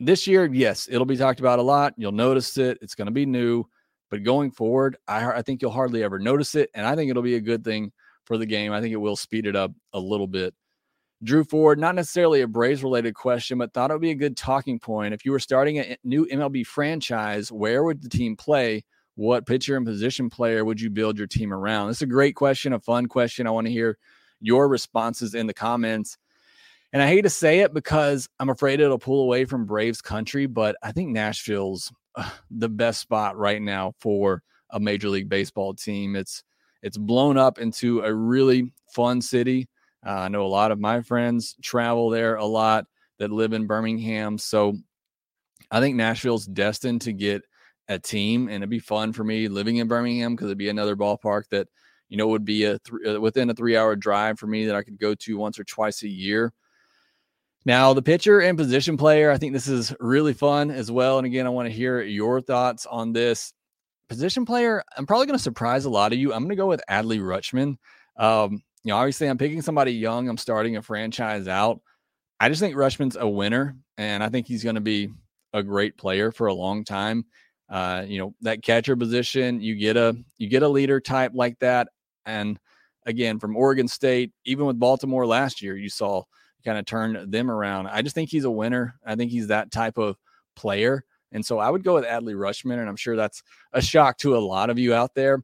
this 0.00 0.26
year, 0.26 0.46
yes, 0.46 0.88
it'll 0.90 1.04
be 1.04 1.16
talked 1.16 1.40
about 1.40 1.58
a 1.58 1.62
lot. 1.62 1.94
You'll 1.96 2.12
notice 2.12 2.56
it. 2.56 2.78
It's 2.80 2.94
going 2.94 3.06
to 3.06 3.12
be 3.12 3.26
new. 3.26 3.64
But 4.10 4.22
going 4.22 4.50
forward, 4.52 4.96
I, 5.06 5.32
I 5.32 5.42
think 5.42 5.60
you'll 5.60 5.70
hardly 5.70 6.02
ever 6.02 6.18
notice 6.18 6.54
it. 6.54 6.70
And 6.74 6.86
I 6.86 6.96
think 6.96 7.10
it'll 7.10 7.22
be 7.22 7.34
a 7.34 7.40
good 7.40 7.64
thing 7.64 7.92
for 8.24 8.38
the 8.38 8.46
game. 8.46 8.72
I 8.72 8.80
think 8.80 8.92
it 8.92 8.96
will 8.96 9.16
speed 9.16 9.46
it 9.46 9.56
up 9.56 9.72
a 9.92 10.00
little 10.00 10.26
bit. 10.26 10.54
Drew 11.22 11.42
Ford, 11.42 11.78
not 11.78 11.96
necessarily 11.96 12.42
a 12.42 12.46
Braves 12.46 12.82
related 12.82 13.14
question, 13.14 13.58
but 13.58 13.72
thought 13.72 13.90
it 13.90 13.94
would 13.94 14.02
be 14.02 14.12
a 14.12 14.14
good 14.14 14.36
talking 14.36 14.78
point. 14.78 15.14
If 15.14 15.24
you 15.24 15.32
were 15.32 15.40
starting 15.40 15.78
a 15.78 15.96
new 16.04 16.26
MLB 16.26 16.64
franchise, 16.64 17.50
where 17.50 17.82
would 17.82 18.02
the 18.02 18.08
team 18.08 18.36
play? 18.36 18.84
What 19.16 19.46
pitcher 19.46 19.76
and 19.76 19.84
position 19.84 20.30
player 20.30 20.64
would 20.64 20.80
you 20.80 20.90
build 20.90 21.18
your 21.18 21.26
team 21.26 21.52
around? 21.52 21.90
Is 21.90 22.02
a 22.02 22.06
great 22.06 22.36
question, 22.36 22.72
a 22.72 22.78
fun 22.78 23.06
question. 23.06 23.48
I 23.48 23.50
want 23.50 23.66
to 23.66 23.72
hear 23.72 23.98
your 24.40 24.68
responses 24.68 25.34
in 25.34 25.48
the 25.48 25.54
comments. 25.54 26.16
And 26.92 27.02
I 27.02 27.08
hate 27.08 27.22
to 27.22 27.30
say 27.30 27.60
it 27.60 27.74
because 27.74 28.28
I'm 28.38 28.48
afraid 28.48 28.80
it'll 28.80 28.98
pull 28.98 29.22
away 29.22 29.44
from 29.44 29.66
Braves 29.66 30.00
country, 30.00 30.46
but 30.46 30.76
I 30.82 30.92
think 30.92 31.10
Nashville's 31.10 31.92
uh, 32.14 32.30
the 32.50 32.68
best 32.68 33.00
spot 33.00 33.36
right 33.36 33.60
now 33.60 33.92
for 33.98 34.42
a 34.70 34.80
major 34.80 35.08
league 35.08 35.28
baseball 35.28 35.74
team. 35.74 36.16
It's 36.16 36.44
it's 36.82 36.96
blown 36.96 37.36
up 37.36 37.58
into 37.58 38.00
a 38.00 38.14
really 38.14 38.72
fun 38.94 39.20
city. 39.20 39.68
Uh, 40.06 40.10
I 40.10 40.28
know 40.28 40.44
a 40.44 40.48
lot 40.48 40.70
of 40.70 40.78
my 40.78 41.02
friends 41.02 41.56
travel 41.62 42.10
there 42.10 42.36
a 42.36 42.44
lot 42.44 42.86
that 43.18 43.30
live 43.30 43.52
in 43.52 43.66
Birmingham. 43.66 44.38
So 44.38 44.76
I 45.70 45.80
think 45.80 45.96
Nashville's 45.96 46.46
destined 46.46 47.02
to 47.02 47.12
get 47.12 47.42
a 47.88 47.98
team, 47.98 48.48
and 48.48 48.56
it'd 48.56 48.70
be 48.70 48.78
fun 48.78 49.12
for 49.12 49.24
me 49.24 49.48
living 49.48 49.76
in 49.76 49.88
Birmingham 49.88 50.34
because 50.34 50.46
it'd 50.46 50.58
be 50.58 50.68
another 50.68 50.96
ballpark 50.96 51.44
that 51.50 51.68
you 52.08 52.16
know 52.16 52.28
would 52.28 52.44
be 52.44 52.64
a 52.64 52.78
th- 52.78 53.16
uh, 53.16 53.20
within 53.20 53.50
a 53.50 53.54
three 53.54 53.76
hour 53.76 53.96
drive 53.96 54.38
for 54.38 54.46
me 54.46 54.66
that 54.66 54.76
I 54.76 54.82
could 54.82 54.98
go 54.98 55.14
to 55.14 55.38
once 55.38 55.58
or 55.58 55.64
twice 55.64 56.02
a 56.02 56.08
year. 56.08 56.52
Now, 57.64 57.92
the 57.92 58.02
pitcher 58.02 58.40
and 58.40 58.56
position 58.56 58.96
player, 58.96 59.30
I 59.30 59.36
think 59.36 59.52
this 59.52 59.68
is 59.68 59.94
really 60.00 60.32
fun 60.32 60.70
as 60.70 60.90
well. 60.90 61.18
And 61.18 61.26
again, 61.26 61.46
I 61.46 61.50
want 61.50 61.66
to 61.66 61.74
hear 61.74 62.00
your 62.00 62.40
thoughts 62.40 62.86
on 62.86 63.12
this. 63.12 63.52
Position 64.08 64.46
player, 64.46 64.82
I'm 64.96 65.04
probably 65.04 65.26
going 65.26 65.36
to 65.36 65.42
surprise 65.42 65.84
a 65.84 65.90
lot 65.90 66.14
of 66.14 66.18
you. 66.18 66.32
I'm 66.32 66.44
going 66.44 66.48
to 66.48 66.56
go 66.56 66.66
with 66.66 66.80
Adley 66.88 67.20
Rutschman. 67.20 67.76
Um, 68.16 68.62
you 68.84 68.90
know, 68.90 68.96
obviously, 68.96 69.28
I'm 69.28 69.38
picking 69.38 69.62
somebody 69.62 69.92
young. 69.92 70.28
I'm 70.28 70.36
starting 70.36 70.76
a 70.76 70.82
franchise 70.82 71.48
out. 71.48 71.80
I 72.40 72.48
just 72.48 72.60
think 72.60 72.76
Rutschman's 72.76 73.16
a 73.16 73.28
winner, 73.28 73.76
and 73.96 74.22
I 74.22 74.28
think 74.28 74.46
he's 74.46 74.62
going 74.62 74.76
to 74.76 74.80
be 74.80 75.10
a 75.52 75.62
great 75.62 75.96
player 75.96 76.30
for 76.30 76.46
a 76.46 76.54
long 76.54 76.84
time. 76.84 77.24
Uh, 77.68 78.04
you 78.06 78.18
know, 78.18 78.34
that 78.42 78.62
catcher 78.62 78.96
position, 78.96 79.60
you 79.60 79.74
get 79.74 79.96
a 79.96 80.16
you 80.38 80.48
get 80.48 80.62
a 80.62 80.68
leader 80.68 81.00
type 81.00 81.32
like 81.34 81.58
that, 81.58 81.88
and 82.24 82.58
again, 83.06 83.38
from 83.38 83.56
Oregon 83.56 83.88
State, 83.88 84.32
even 84.44 84.66
with 84.66 84.78
Baltimore 84.78 85.26
last 85.26 85.62
year, 85.62 85.76
you 85.76 85.88
saw 85.88 86.22
kind 86.64 86.78
of 86.78 86.84
turn 86.84 87.30
them 87.30 87.50
around. 87.50 87.88
I 87.88 88.02
just 88.02 88.14
think 88.14 88.30
he's 88.30 88.44
a 88.44 88.50
winner. 88.50 88.94
I 89.04 89.16
think 89.16 89.30
he's 89.30 89.48
that 89.48 89.70
type 89.70 89.98
of 89.98 90.16
player. 90.54 91.04
And 91.32 91.44
so 91.44 91.58
I 91.58 91.70
would 91.70 91.84
go 91.84 91.94
with 91.94 92.04
Adley 92.04 92.34
Rutschman, 92.34 92.78
and 92.78 92.88
I'm 92.88 92.96
sure 92.96 93.16
that's 93.16 93.42
a 93.72 93.82
shock 93.82 94.18
to 94.18 94.36
a 94.36 94.38
lot 94.38 94.70
of 94.70 94.78
you 94.78 94.94
out 94.94 95.14
there. 95.14 95.42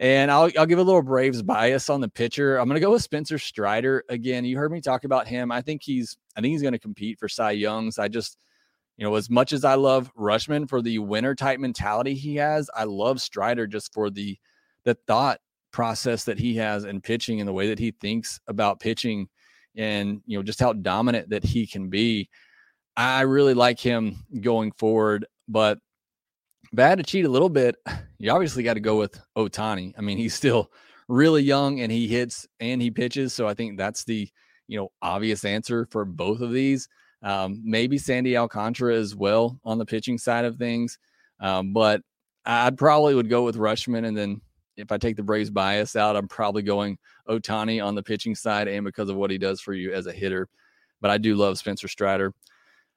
And 0.00 0.30
I'll, 0.30 0.48
I'll 0.56 0.66
give 0.66 0.78
a 0.78 0.82
little 0.82 1.02
Braves 1.02 1.42
bias 1.42 1.90
on 1.90 2.00
the 2.00 2.08
pitcher. 2.08 2.56
I'm 2.56 2.68
going 2.68 2.76
to 2.76 2.84
go 2.84 2.92
with 2.92 3.02
Spencer 3.02 3.38
Strider 3.38 4.04
again. 4.08 4.44
You 4.44 4.56
heard 4.56 4.70
me 4.70 4.80
talk 4.80 5.04
about 5.04 5.26
him. 5.26 5.50
I 5.50 5.60
think 5.60 5.82
he's 5.82 6.16
I 6.36 6.40
think 6.40 6.52
he's 6.52 6.62
going 6.62 6.72
to 6.72 6.78
compete 6.78 7.18
for 7.18 7.28
Cy 7.28 7.52
Youngs. 7.52 7.98
I 7.98 8.08
just 8.08 8.38
you 8.96 9.04
know 9.04 9.14
as 9.16 9.28
much 9.28 9.52
as 9.52 9.64
I 9.64 9.74
love 9.74 10.12
Rutschman 10.14 10.68
for 10.68 10.80
the 10.80 10.98
winner 11.00 11.34
type 11.34 11.58
mentality 11.58 12.14
he 12.14 12.36
has, 12.36 12.70
I 12.74 12.84
love 12.84 13.20
Strider 13.20 13.66
just 13.66 13.92
for 13.92 14.08
the 14.08 14.38
the 14.84 14.94
thought 15.06 15.40
process 15.72 16.24
that 16.24 16.38
he 16.38 16.56
has 16.56 16.84
in 16.84 17.00
pitching 17.00 17.40
and 17.40 17.48
the 17.48 17.52
way 17.52 17.68
that 17.68 17.78
he 17.78 17.90
thinks 17.90 18.40
about 18.46 18.80
pitching 18.80 19.28
and 19.76 20.22
you 20.26 20.38
know 20.38 20.42
just 20.42 20.60
how 20.60 20.72
dominant 20.72 21.30
that 21.30 21.44
he 21.44 21.66
can 21.66 21.88
be. 21.88 22.28
I 22.96 23.22
really 23.22 23.54
like 23.54 23.78
him 23.78 24.24
going 24.40 24.72
forward, 24.72 25.26
but 25.46 25.78
had 26.76 26.98
to 26.98 27.04
cheat 27.04 27.24
a 27.24 27.30
little 27.30 27.48
bit, 27.48 27.76
you 28.18 28.30
obviously 28.30 28.62
got 28.62 28.74
to 28.74 28.80
go 28.80 28.98
with 28.98 29.20
Ohtani. 29.36 29.94
I 29.96 30.00
mean, 30.00 30.18
he's 30.18 30.34
still 30.34 30.70
really 31.08 31.42
young 31.42 31.80
and 31.80 31.90
he 31.90 32.06
hits 32.06 32.46
and 32.60 32.82
he 32.82 32.90
pitches, 32.90 33.32
so 33.32 33.48
I 33.48 33.54
think 33.54 33.78
that's 33.78 34.04
the 34.04 34.28
you 34.66 34.78
know 34.78 34.90
obvious 35.00 35.44
answer 35.44 35.86
for 35.90 36.04
both 36.04 36.40
of 36.40 36.52
these. 36.52 36.88
Um, 37.22 37.62
maybe 37.64 37.98
Sandy 37.98 38.36
Alcantara 38.36 38.94
as 38.94 39.16
well 39.16 39.58
on 39.64 39.78
the 39.78 39.86
pitching 39.86 40.18
side 40.18 40.44
of 40.44 40.56
things, 40.56 40.98
um, 41.40 41.72
but 41.72 42.02
I 42.44 42.70
probably 42.70 43.14
would 43.14 43.28
go 43.28 43.44
with 43.44 43.56
Rutschman. 43.56 44.06
and 44.06 44.16
then 44.16 44.40
if 44.76 44.92
I 44.92 44.96
take 44.96 45.16
the 45.16 45.22
Braves 45.22 45.50
bias 45.50 45.96
out, 45.96 46.16
I'm 46.16 46.28
probably 46.28 46.62
going 46.62 46.98
Ohtani 47.28 47.84
on 47.84 47.94
the 47.94 48.02
pitching 48.02 48.34
side 48.34 48.68
and 48.68 48.84
because 48.84 49.10
of 49.10 49.16
what 49.16 49.30
he 49.30 49.36
does 49.36 49.60
for 49.60 49.74
you 49.74 49.92
as 49.92 50.06
a 50.06 50.12
hitter. 50.12 50.48
But 51.00 51.10
I 51.10 51.18
do 51.18 51.34
love 51.34 51.58
Spencer 51.58 51.88
Strider. 51.88 52.32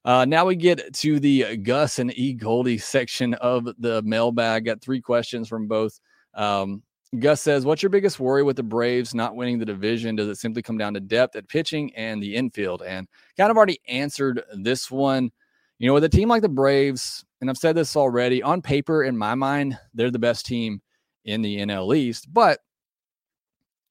Uh, 0.03 0.25
now 0.25 0.45
we 0.45 0.55
get 0.55 0.93
to 0.95 1.19
the 1.19 1.57
Gus 1.57 1.99
and 1.99 2.17
E. 2.17 2.33
Goldie 2.33 2.77
section 2.77 3.35
of 3.35 3.67
the 3.77 4.01
mailbag. 4.03 4.65
Got 4.65 4.81
three 4.81 5.01
questions 5.01 5.47
from 5.47 5.67
both. 5.67 5.99
Um, 6.33 6.81
Gus 7.19 7.41
says, 7.41 7.65
What's 7.65 7.83
your 7.83 7.89
biggest 7.89 8.19
worry 8.19 8.41
with 8.41 8.55
the 8.55 8.63
Braves 8.63 9.13
not 9.13 9.35
winning 9.35 9.59
the 9.59 9.65
division? 9.65 10.15
Does 10.15 10.27
it 10.27 10.37
simply 10.37 10.61
come 10.61 10.77
down 10.77 10.93
to 10.93 10.99
depth 10.99 11.35
at 11.35 11.47
pitching 11.47 11.93
and 11.95 12.23
the 12.23 12.35
infield? 12.35 12.81
And 12.81 13.07
kind 13.37 13.51
of 13.51 13.57
already 13.57 13.79
answered 13.87 14.41
this 14.53 14.89
one. 14.89 15.31
You 15.77 15.87
know, 15.87 15.93
with 15.93 16.03
a 16.03 16.09
team 16.09 16.29
like 16.29 16.41
the 16.41 16.49
Braves, 16.49 17.25
and 17.41 17.49
I've 17.49 17.57
said 17.57 17.75
this 17.75 17.95
already, 17.95 18.41
on 18.41 18.61
paper, 18.61 19.03
in 19.03 19.17
my 19.17 19.35
mind, 19.35 19.77
they're 19.93 20.11
the 20.11 20.19
best 20.19 20.45
team 20.45 20.81
in 21.25 21.41
the 21.41 21.57
NL 21.57 21.95
East. 21.95 22.31
But, 22.31 22.59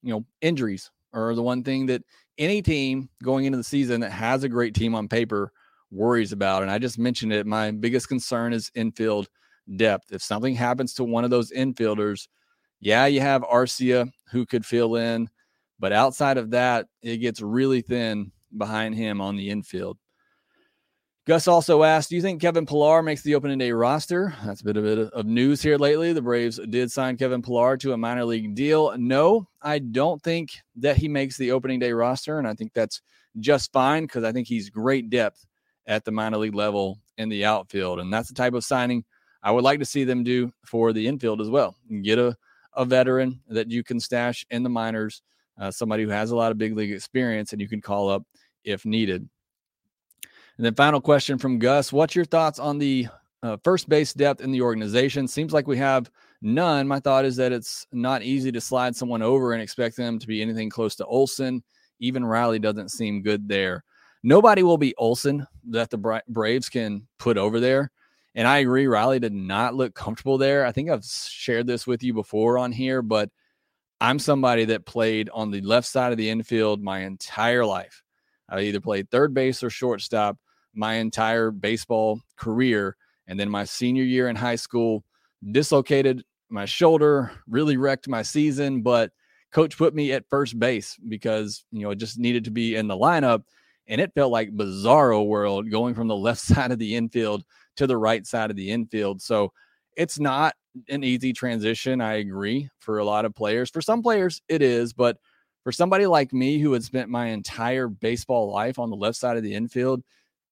you 0.02 0.12
know, 0.12 0.24
injuries 0.40 0.90
are 1.12 1.34
the 1.34 1.42
one 1.42 1.62
thing 1.62 1.86
that 1.86 2.02
any 2.38 2.62
team 2.62 3.08
going 3.22 3.44
into 3.44 3.58
the 3.58 3.64
season 3.64 4.00
that 4.00 4.12
has 4.12 4.44
a 4.44 4.48
great 4.48 4.74
team 4.74 4.94
on 4.94 5.08
paper 5.08 5.52
worries 5.90 6.32
about. 6.32 6.62
And 6.62 6.70
I 6.70 6.78
just 6.78 6.98
mentioned 6.98 7.32
it. 7.32 7.46
My 7.46 7.70
biggest 7.70 8.08
concern 8.08 8.52
is 8.52 8.70
infield 8.74 9.28
depth. 9.76 10.12
If 10.12 10.22
something 10.22 10.54
happens 10.54 10.94
to 10.94 11.04
one 11.04 11.24
of 11.24 11.30
those 11.30 11.52
infielders, 11.52 12.28
yeah, 12.80 13.06
you 13.06 13.20
have 13.20 13.42
Arcia 13.42 14.10
who 14.30 14.46
could 14.46 14.64
fill 14.64 14.96
in, 14.96 15.28
but 15.78 15.92
outside 15.92 16.38
of 16.38 16.50
that, 16.50 16.86
it 17.02 17.18
gets 17.18 17.40
really 17.40 17.82
thin 17.82 18.32
behind 18.56 18.94
him 18.94 19.20
on 19.20 19.36
the 19.36 19.50
infield. 19.50 19.98
Gus 21.26 21.46
also 21.46 21.82
asked, 21.82 22.08
Do 22.08 22.16
you 22.16 22.22
think 22.22 22.40
Kevin 22.40 22.66
Pillar 22.66 23.02
makes 23.02 23.22
the 23.22 23.34
opening 23.34 23.58
day 23.58 23.70
roster? 23.70 24.34
That's 24.44 24.62
a 24.62 24.64
bit 24.64 24.76
of, 24.76 24.84
bit 24.84 24.98
of 24.98 25.26
news 25.26 25.62
here 25.62 25.76
lately. 25.76 26.12
The 26.12 26.22
Braves 26.22 26.58
did 26.70 26.90
sign 26.90 27.16
Kevin 27.18 27.42
Pillar 27.42 27.76
to 27.76 27.92
a 27.92 27.96
minor 27.96 28.24
league 28.24 28.54
deal. 28.54 28.96
No, 28.98 29.46
I 29.62 29.78
don't 29.78 30.20
think 30.22 30.50
that 30.76 30.96
he 30.96 31.08
makes 31.08 31.36
the 31.36 31.52
opening 31.52 31.78
day 31.78 31.92
roster. 31.92 32.38
And 32.38 32.48
I 32.48 32.54
think 32.54 32.72
that's 32.72 33.02
just 33.38 33.70
fine 33.72 34.04
because 34.04 34.24
I 34.24 34.32
think 34.32 34.48
he's 34.48 34.70
great 34.70 35.10
depth 35.10 35.46
at 35.86 36.04
the 36.04 36.10
minor 36.10 36.38
league 36.38 36.54
level 36.54 36.98
in 37.18 37.28
the 37.28 37.44
outfield. 37.44 38.00
And 38.00 38.12
that's 38.12 38.28
the 38.28 38.34
type 38.34 38.54
of 38.54 38.64
signing 38.64 39.04
I 39.42 39.50
would 39.50 39.64
like 39.64 39.78
to 39.78 39.84
see 39.84 40.04
them 40.04 40.22
do 40.22 40.52
for 40.64 40.92
the 40.92 41.06
infield 41.06 41.40
as 41.40 41.48
well. 41.48 41.76
Get 42.02 42.18
a, 42.18 42.36
a 42.74 42.84
veteran 42.84 43.40
that 43.48 43.70
you 43.70 43.82
can 43.82 43.98
stash 43.98 44.44
in 44.50 44.62
the 44.62 44.68
minors, 44.68 45.22
uh, 45.58 45.70
somebody 45.70 46.02
who 46.02 46.10
has 46.10 46.30
a 46.30 46.36
lot 46.36 46.52
of 46.52 46.58
big 46.58 46.76
league 46.76 46.92
experience 46.92 47.52
and 47.52 47.60
you 47.60 47.68
can 47.68 47.80
call 47.80 48.08
up 48.08 48.22
if 48.64 48.84
needed. 48.84 49.28
And 50.56 50.66
then 50.66 50.74
final 50.74 51.00
question 51.00 51.38
from 51.38 51.58
Gus: 51.58 51.90
What's 51.90 52.14
your 52.14 52.26
thoughts 52.26 52.58
on 52.58 52.76
the 52.78 53.08
uh, 53.42 53.56
first 53.64 53.88
base 53.88 54.12
depth 54.12 54.42
in 54.42 54.52
the 54.52 54.60
organization? 54.60 55.26
Seems 55.26 55.54
like 55.54 55.66
we 55.66 55.78
have 55.78 56.10
none. 56.42 56.86
My 56.86 57.00
thought 57.00 57.24
is 57.24 57.36
that 57.36 57.52
it's 57.52 57.86
not 57.92 58.22
easy 58.22 58.52
to 58.52 58.60
slide 58.60 58.94
someone 58.94 59.22
over 59.22 59.54
and 59.54 59.62
expect 59.62 59.96
them 59.96 60.18
to 60.18 60.26
be 60.26 60.42
anything 60.42 60.68
close 60.68 60.94
to 60.96 61.06
Olson. 61.06 61.62
Even 61.98 62.24
Riley 62.24 62.58
doesn't 62.58 62.90
seem 62.90 63.22
good 63.22 63.48
there. 63.48 63.84
Nobody 64.22 64.62
will 64.62 64.78
be 64.78 64.94
Olson 64.96 65.46
that 65.68 65.90
the 65.90 65.98
Bra- 65.98 66.20
Braves 66.28 66.68
can 66.68 67.06
put 67.18 67.38
over 67.38 67.60
there. 67.60 67.90
And 68.34 68.46
I 68.46 68.58
agree, 68.58 68.86
Riley 68.86 69.18
did 69.18 69.32
not 69.32 69.74
look 69.74 69.94
comfortable 69.94 70.38
there. 70.38 70.64
I 70.64 70.72
think 70.72 70.90
I've 70.90 71.04
shared 71.04 71.66
this 71.66 71.86
with 71.86 72.02
you 72.02 72.14
before 72.14 72.58
on 72.58 72.70
here, 72.70 73.02
but 73.02 73.30
I'm 74.00 74.18
somebody 74.18 74.64
that 74.66 74.86
played 74.86 75.28
on 75.32 75.50
the 75.50 75.60
left 75.62 75.86
side 75.86 76.12
of 76.12 76.18
the 76.18 76.30
infield 76.30 76.82
my 76.82 77.00
entire 77.00 77.64
life. 77.66 78.02
I 78.48 78.60
either 78.60 78.80
played 78.80 79.10
third 79.10 79.34
base 79.34 79.62
or 79.62 79.70
shortstop 79.70 80.36
my 80.74 80.94
entire 80.94 81.50
baseball 81.50 82.20
career. 82.36 82.96
And 83.26 83.38
then 83.38 83.48
my 83.48 83.64
senior 83.64 84.04
year 84.04 84.28
in 84.28 84.36
high 84.36 84.56
school, 84.56 85.04
dislocated 85.52 86.24
my 86.48 86.64
shoulder, 86.64 87.32
really 87.48 87.76
wrecked 87.76 88.08
my 88.08 88.22
season, 88.22 88.82
but 88.82 89.12
coach 89.52 89.76
put 89.76 89.94
me 89.94 90.12
at 90.12 90.28
first 90.28 90.58
base 90.58 90.96
because, 91.08 91.64
you 91.72 91.82
know, 91.82 91.90
it 91.90 91.96
just 91.96 92.18
needed 92.18 92.44
to 92.44 92.50
be 92.50 92.76
in 92.76 92.88
the 92.88 92.96
lineup. 92.96 93.42
And 93.90 94.00
it 94.00 94.14
felt 94.14 94.32
like 94.32 94.56
bizarro 94.56 95.26
world 95.26 95.70
going 95.70 95.94
from 95.94 96.08
the 96.08 96.16
left 96.16 96.40
side 96.40 96.72
of 96.72 96.78
the 96.78 96.96
infield 96.96 97.44
to 97.76 97.86
the 97.86 97.98
right 97.98 98.26
side 98.26 98.50
of 98.50 98.56
the 98.56 98.70
infield. 98.70 99.20
So 99.20 99.52
it's 99.96 100.18
not 100.18 100.54
an 100.88 101.04
easy 101.04 101.32
transition. 101.32 102.00
I 102.00 102.14
agree 102.14 102.70
for 102.78 102.98
a 102.98 103.04
lot 103.04 103.26
of 103.26 103.34
players. 103.34 103.68
For 103.68 103.82
some 103.82 104.02
players, 104.02 104.40
it 104.48 104.62
is, 104.62 104.92
but 104.94 105.18
for 105.64 105.72
somebody 105.72 106.06
like 106.06 106.32
me 106.32 106.58
who 106.58 106.72
had 106.72 106.84
spent 106.84 107.10
my 107.10 107.26
entire 107.26 107.88
baseball 107.88 108.50
life 108.50 108.78
on 108.78 108.88
the 108.88 108.96
left 108.96 109.18
side 109.18 109.36
of 109.36 109.42
the 109.42 109.54
infield 109.54 110.02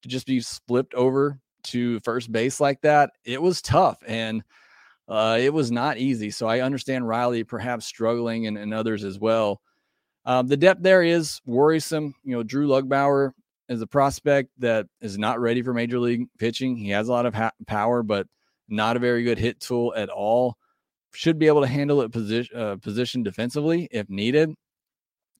to 0.02 0.08
just 0.08 0.26
be 0.26 0.40
flipped 0.40 0.94
over 0.94 1.40
to 1.64 2.00
first 2.00 2.30
base 2.30 2.60
like 2.60 2.80
that, 2.82 3.12
it 3.24 3.40
was 3.40 3.62
tough 3.62 3.98
and 4.06 4.42
uh, 5.08 5.38
it 5.40 5.52
was 5.52 5.70
not 5.70 5.96
easy. 5.96 6.30
So 6.30 6.46
I 6.46 6.60
understand 6.60 7.08
Riley 7.08 7.44
perhaps 7.44 7.86
struggling 7.86 8.46
and, 8.46 8.58
and 8.58 8.74
others 8.74 9.04
as 9.04 9.18
well. 9.18 9.60
Um, 10.28 10.46
the 10.46 10.58
depth 10.58 10.82
there 10.82 11.02
is 11.02 11.40
worrisome. 11.46 12.14
You 12.22 12.36
know, 12.36 12.42
Drew 12.42 12.68
Lugbauer 12.68 13.32
is 13.70 13.80
a 13.80 13.86
prospect 13.86 14.50
that 14.58 14.86
is 15.00 15.16
not 15.16 15.40
ready 15.40 15.62
for 15.62 15.72
major 15.72 15.98
league 15.98 16.26
pitching. 16.38 16.76
He 16.76 16.90
has 16.90 17.08
a 17.08 17.12
lot 17.12 17.24
of 17.24 17.34
ha- 17.34 17.52
power, 17.66 18.02
but 18.02 18.26
not 18.68 18.98
a 18.98 19.00
very 19.00 19.24
good 19.24 19.38
hit 19.38 19.58
tool 19.58 19.94
at 19.96 20.10
all. 20.10 20.58
Should 21.14 21.38
be 21.38 21.46
able 21.46 21.62
to 21.62 21.66
handle 21.66 22.02
it 22.02 22.12
position 22.12 22.54
uh, 22.54 22.76
position 22.76 23.22
defensively 23.22 23.88
if 23.90 24.10
needed. 24.10 24.54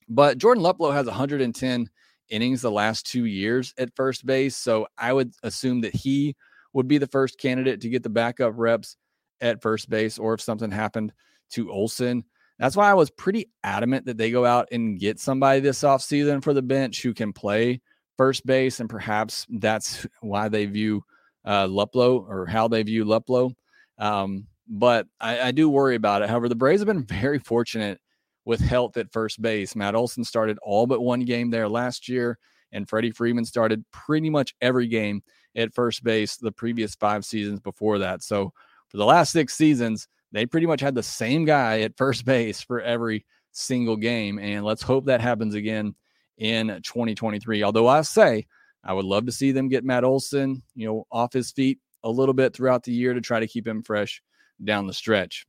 But 0.08 0.38
Jordan 0.38 0.64
Luplow 0.64 0.94
has 0.94 1.04
110 1.04 1.90
innings 2.30 2.62
the 2.62 2.70
last 2.70 3.06
two 3.06 3.26
years 3.26 3.74
at 3.76 3.94
first 3.94 4.24
base, 4.24 4.56
so 4.56 4.86
I 4.96 5.12
would 5.12 5.34
assume 5.42 5.82
that 5.82 5.94
he 5.94 6.34
would 6.72 6.88
be 6.88 6.96
the 6.96 7.06
first 7.06 7.38
candidate 7.38 7.82
to 7.82 7.90
get 7.90 8.02
the 8.02 8.08
backup 8.08 8.54
reps 8.56 8.96
at 9.42 9.60
first 9.60 9.90
base, 9.90 10.18
or 10.18 10.32
if 10.32 10.40
something 10.40 10.70
happened 10.70 11.12
to 11.50 11.70
Olson. 11.70 12.24
That's 12.58 12.76
why 12.76 12.90
I 12.90 12.94
was 12.94 13.10
pretty 13.10 13.50
adamant 13.62 14.06
that 14.06 14.18
they 14.18 14.30
go 14.30 14.44
out 14.44 14.68
and 14.72 14.98
get 14.98 15.20
somebody 15.20 15.60
this 15.60 15.82
offseason 15.82 16.42
for 16.42 16.52
the 16.52 16.62
bench 16.62 17.02
who 17.02 17.14
can 17.14 17.32
play 17.32 17.80
first 18.16 18.44
base, 18.44 18.80
and 18.80 18.90
perhaps 18.90 19.46
that's 19.48 20.06
why 20.20 20.48
they 20.48 20.66
view 20.66 21.02
uh, 21.44 21.66
Luplow 21.66 22.28
or 22.28 22.46
how 22.46 22.68
they 22.68 22.82
view 22.82 23.04
Luplow. 23.04 23.54
Um, 23.98 24.46
but 24.68 25.06
I, 25.20 25.40
I, 25.40 25.50
do 25.50 25.68
worry 25.68 25.96
about 25.96 26.22
it. 26.22 26.28
However, 26.28 26.48
the 26.48 26.54
Braves 26.54 26.80
have 26.80 26.86
been 26.86 27.04
very 27.20 27.38
fortunate 27.38 28.00
with 28.44 28.60
health 28.60 28.96
at 28.96 29.12
first 29.12 29.40
base. 29.40 29.74
Matt 29.74 29.94
Olson 29.94 30.24
started 30.24 30.58
all 30.62 30.86
but 30.86 31.00
one 31.00 31.20
game 31.20 31.50
there 31.50 31.68
last 31.68 32.08
year, 32.08 32.38
and 32.72 32.88
Freddie 32.88 33.10
Freeman 33.10 33.44
started 33.44 33.84
pretty 33.92 34.30
much 34.30 34.54
every 34.60 34.86
game 34.86 35.22
at 35.56 35.74
first 35.74 36.04
base 36.04 36.36
the 36.36 36.52
previous 36.52 36.94
five 36.94 37.24
seasons 37.24 37.60
before 37.60 37.98
that. 37.98 38.22
So 38.22 38.52
for 38.88 38.96
the 38.96 39.04
last 39.04 39.32
six 39.32 39.54
seasons, 39.54 40.08
they 40.32 40.46
pretty 40.46 40.66
much 40.66 40.80
had 40.80 40.94
the 40.94 41.02
same 41.02 41.44
guy 41.44 41.80
at 41.80 41.96
first 41.96 42.24
base 42.24 42.60
for 42.60 42.80
every 42.80 43.24
single 43.52 43.96
game. 43.96 44.38
And 44.38 44.64
let's 44.64 44.82
hope 44.82 45.06
that 45.06 45.20
happens 45.20 45.54
again 45.54 45.94
in 46.36 46.68
2023. 46.68 47.62
Although 47.62 47.88
I 47.88 48.02
say 48.02 48.46
I 48.84 48.92
would 48.92 49.04
love 49.04 49.26
to 49.26 49.32
see 49.32 49.52
them 49.52 49.68
get 49.68 49.84
Matt 49.84 50.04
Olson, 50.04 50.62
you 50.74 50.86
know, 50.86 51.06
off 51.10 51.32
his 51.32 51.50
feet 51.50 51.78
a 52.04 52.10
little 52.10 52.34
bit 52.34 52.54
throughout 52.54 52.84
the 52.84 52.92
year 52.92 53.14
to 53.14 53.20
try 53.20 53.40
to 53.40 53.46
keep 53.46 53.66
him 53.66 53.82
fresh 53.82 54.22
down 54.62 54.86
the 54.86 54.92
stretch. 54.92 55.44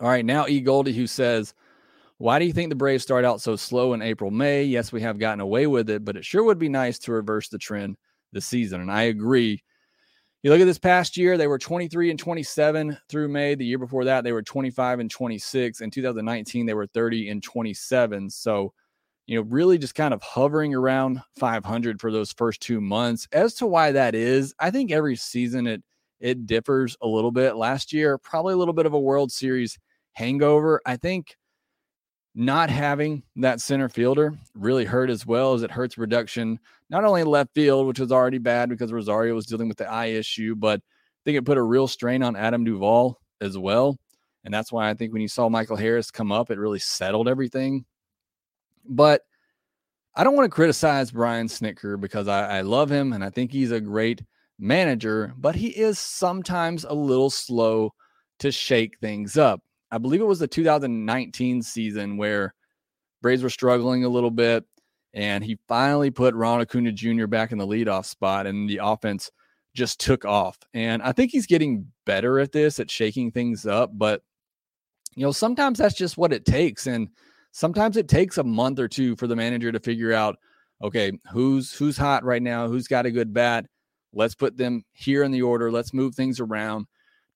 All 0.00 0.08
right, 0.08 0.24
now 0.24 0.46
E. 0.46 0.60
Goldie, 0.60 0.92
who 0.92 1.06
says, 1.06 1.54
Why 2.18 2.38
do 2.38 2.44
you 2.44 2.52
think 2.52 2.70
the 2.70 2.76
Braves 2.76 3.04
start 3.04 3.24
out 3.24 3.40
so 3.40 3.54
slow 3.54 3.94
in 3.94 4.02
April, 4.02 4.30
May? 4.30 4.64
Yes, 4.64 4.90
we 4.90 5.00
have 5.02 5.18
gotten 5.18 5.40
away 5.40 5.66
with 5.66 5.88
it, 5.88 6.04
but 6.04 6.16
it 6.16 6.24
sure 6.24 6.42
would 6.42 6.58
be 6.58 6.68
nice 6.68 6.98
to 7.00 7.12
reverse 7.12 7.48
the 7.48 7.58
trend 7.58 7.96
this 8.32 8.46
season. 8.46 8.80
And 8.80 8.90
I 8.90 9.02
agree. 9.02 9.62
You 10.44 10.50
look 10.50 10.60
at 10.60 10.66
this 10.66 10.78
past 10.78 11.16
year, 11.16 11.38
they 11.38 11.46
were 11.46 11.58
23 11.58 12.10
and 12.10 12.18
27 12.18 12.98
through 13.08 13.28
May. 13.28 13.54
The 13.54 13.64
year 13.64 13.78
before 13.78 14.04
that, 14.04 14.24
they 14.24 14.32
were 14.32 14.42
25 14.42 15.00
and 15.00 15.10
26. 15.10 15.80
In 15.80 15.90
2019, 15.90 16.66
they 16.66 16.74
were 16.74 16.86
30 16.86 17.30
and 17.30 17.42
27. 17.42 18.28
So, 18.28 18.74
you 19.26 19.38
know, 19.38 19.46
really 19.48 19.78
just 19.78 19.94
kind 19.94 20.12
of 20.12 20.22
hovering 20.22 20.74
around 20.74 21.22
500 21.38 21.98
for 21.98 22.12
those 22.12 22.30
first 22.30 22.60
two 22.60 22.82
months. 22.82 23.26
As 23.32 23.54
to 23.54 23.66
why 23.66 23.92
that 23.92 24.14
is, 24.14 24.54
I 24.58 24.70
think 24.70 24.92
every 24.92 25.16
season 25.16 25.66
it 25.66 25.82
it 26.20 26.44
differs 26.46 26.94
a 27.00 27.08
little 27.08 27.32
bit. 27.32 27.56
Last 27.56 27.94
year, 27.94 28.18
probably 28.18 28.52
a 28.52 28.58
little 28.58 28.74
bit 28.74 28.84
of 28.84 28.92
a 28.92 29.00
World 29.00 29.32
Series 29.32 29.78
hangover. 30.12 30.78
I 30.84 30.98
think 30.98 31.38
not 32.34 32.68
having 32.68 33.22
that 33.36 33.62
center 33.62 33.88
fielder 33.88 34.34
really 34.54 34.84
hurt 34.84 35.08
as 35.08 35.24
well 35.24 35.54
as 35.54 35.62
it 35.62 35.70
hurts 35.70 35.94
production, 35.94 36.58
not 36.94 37.04
only 37.04 37.24
left 37.24 37.52
field, 37.56 37.88
which 37.88 37.98
was 37.98 38.12
already 38.12 38.38
bad 38.38 38.68
because 38.68 38.92
Rosario 38.92 39.34
was 39.34 39.46
dealing 39.46 39.66
with 39.66 39.78
the 39.78 39.90
eye 39.90 40.06
issue, 40.06 40.54
but 40.54 40.78
I 40.78 41.20
think 41.24 41.36
it 41.36 41.44
put 41.44 41.58
a 41.58 41.62
real 41.62 41.88
strain 41.88 42.22
on 42.22 42.36
Adam 42.36 42.62
Duvall 42.62 43.18
as 43.40 43.58
well. 43.58 43.98
And 44.44 44.54
that's 44.54 44.70
why 44.70 44.88
I 44.88 44.94
think 44.94 45.12
when 45.12 45.20
you 45.20 45.26
saw 45.26 45.48
Michael 45.48 45.76
Harris 45.76 46.12
come 46.12 46.30
up, 46.30 46.52
it 46.52 46.58
really 46.58 46.78
settled 46.78 47.26
everything. 47.28 47.84
But 48.88 49.22
I 50.14 50.22
don't 50.22 50.36
want 50.36 50.46
to 50.46 50.54
criticize 50.54 51.10
Brian 51.10 51.48
Snitker 51.48 52.00
because 52.00 52.28
I, 52.28 52.58
I 52.58 52.60
love 52.60 52.90
him 52.90 53.12
and 53.12 53.24
I 53.24 53.30
think 53.30 53.50
he's 53.50 53.72
a 53.72 53.80
great 53.80 54.22
manager, 54.60 55.34
but 55.36 55.56
he 55.56 55.70
is 55.70 55.98
sometimes 55.98 56.84
a 56.84 56.94
little 56.94 57.30
slow 57.30 57.92
to 58.38 58.52
shake 58.52 59.00
things 59.00 59.36
up. 59.36 59.60
I 59.90 59.98
believe 59.98 60.20
it 60.20 60.26
was 60.26 60.38
the 60.38 60.46
2019 60.46 61.60
season 61.62 62.16
where 62.16 62.54
Braves 63.20 63.42
were 63.42 63.50
struggling 63.50 64.04
a 64.04 64.08
little 64.08 64.30
bit, 64.30 64.64
and 65.14 65.44
he 65.44 65.56
finally 65.68 66.10
put 66.10 66.34
Ron 66.34 66.60
Acuna 66.60 66.92
Jr. 66.92 67.26
back 67.26 67.52
in 67.52 67.58
the 67.58 67.66
leadoff 67.66 68.04
spot, 68.04 68.46
and 68.46 68.68
the 68.68 68.80
offense 68.82 69.30
just 69.74 70.00
took 70.00 70.24
off. 70.24 70.58
And 70.74 71.02
I 71.02 71.12
think 71.12 71.30
he's 71.30 71.46
getting 71.46 71.90
better 72.04 72.38
at 72.40 72.52
this, 72.52 72.78
at 72.80 72.90
shaking 72.90 73.30
things 73.30 73.64
up. 73.64 73.90
But 73.94 74.22
you 75.14 75.24
know, 75.24 75.32
sometimes 75.32 75.78
that's 75.78 75.94
just 75.94 76.18
what 76.18 76.32
it 76.32 76.44
takes, 76.44 76.86
and 76.88 77.08
sometimes 77.52 77.96
it 77.96 78.08
takes 78.08 78.38
a 78.38 78.44
month 78.44 78.80
or 78.80 78.88
two 78.88 79.14
for 79.16 79.28
the 79.28 79.36
manager 79.36 79.70
to 79.70 79.80
figure 79.80 80.12
out, 80.12 80.36
okay, 80.82 81.12
who's 81.32 81.72
who's 81.72 81.96
hot 81.96 82.24
right 82.24 82.42
now, 82.42 82.66
who's 82.66 82.88
got 82.88 83.06
a 83.06 83.10
good 83.10 83.32
bat. 83.32 83.66
Let's 84.12 84.34
put 84.34 84.56
them 84.56 84.84
here 84.92 85.22
in 85.22 85.30
the 85.30 85.42
order. 85.42 85.70
Let's 85.70 85.94
move 85.94 86.14
things 86.14 86.40
around 86.40 86.86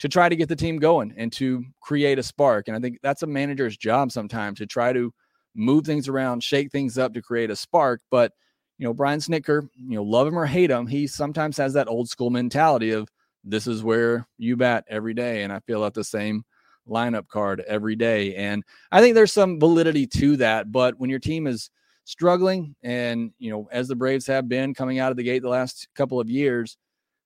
to 0.00 0.08
try 0.08 0.28
to 0.28 0.36
get 0.36 0.48
the 0.48 0.56
team 0.56 0.78
going 0.78 1.12
and 1.16 1.32
to 1.32 1.64
create 1.80 2.18
a 2.18 2.22
spark. 2.22 2.68
And 2.68 2.76
I 2.76 2.80
think 2.80 2.98
that's 3.02 3.22
a 3.22 3.26
manager's 3.26 3.76
job 3.76 4.12
sometimes 4.12 4.58
to 4.58 4.66
try 4.66 4.92
to 4.92 5.12
move 5.58 5.84
things 5.84 6.08
around, 6.08 6.42
shake 6.42 6.70
things 6.70 6.96
up 6.96 7.12
to 7.14 7.20
create 7.20 7.50
a 7.50 7.56
spark. 7.56 8.00
But 8.10 8.32
you 8.78 8.86
know, 8.86 8.94
Brian 8.94 9.18
Snitker, 9.18 9.68
you 9.76 9.96
know, 9.96 10.04
love 10.04 10.28
him 10.28 10.38
or 10.38 10.46
hate 10.46 10.70
him, 10.70 10.86
he 10.86 11.06
sometimes 11.06 11.56
has 11.56 11.72
that 11.74 11.88
old 11.88 12.08
school 12.08 12.30
mentality 12.30 12.92
of 12.92 13.08
this 13.44 13.66
is 13.66 13.82
where 13.82 14.26
you 14.38 14.56
bat 14.56 14.84
every 14.88 15.14
day. 15.14 15.42
And 15.42 15.52
I 15.52 15.60
feel 15.60 15.82
out 15.82 15.94
the 15.94 16.04
same 16.04 16.44
lineup 16.88 17.28
card 17.28 17.62
every 17.66 17.96
day. 17.96 18.34
And 18.36 18.62
I 18.92 19.00
think 19.00 19.14
there's 19.14 19.32
some 19.32 19.58
validity 19.58 20.06
to 20.06 20.36
that. 20.36 20.70
But 20.70 20.98
when 20.98 21.10
your 21.10 21.18
team 21.18 21.46
is 21.46 21.70
struggling, 22.04 22.74
and 22.82 23.32
you 23.38 23.50
know, 23.50 23.68
as 23.72 23.88
the 23.88 23.96
Braves 23.96 24.26
have 24.26 24.48
been 24.48 24.74
coming 24.74 24.98
out 24.98 25.10
of 25.10 25.16
the 25.16 25.24
gate 25.24 25.42
the 25.42 25.48
last 25.48 25.88
couple 25.94 26.20
of 26.20 26.30
years, 26.30 26.76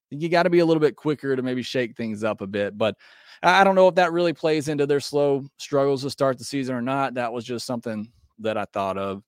you 0.09 0.29
got 0.29 0.43
to 0.43 0.49
be 0.49 0.59
a 0.59 0.65
little 0.65 0.81
bit 0.81 0.95
quicker 0.95 1.35
to 1.35 1.41
maybe 1.41 1.61
shake 1.61 1.95
things 1.95 2.23
up 2.23 2.41
a 2.41 2.47
bit. 2.47 2.77
But 2.77 2.95
I 3.41 3.63
don't 3.63 3.75
know 3.75 3.87
if 3.87 3.95
that 3.95 4.13
really 4.13 4.33
plays 4.33 4.69
into 4.69 4.85
their 4.85 4.99
slow 4.99 5.45
struggles 5.57 6.03
to 6.03 6.09
start 6.09 6.37
the 6.37 6.43
season 6.43 6.75
or 6.75 6.81
not. 6.81 7.15
That 7.15 7.33
was 7.33 7.43
just 7.43 7.65
something 7.65 8.11
that 8.39 8.57
I 8.57 8.65
thought 8.65 8.97
of. 8.97 9.23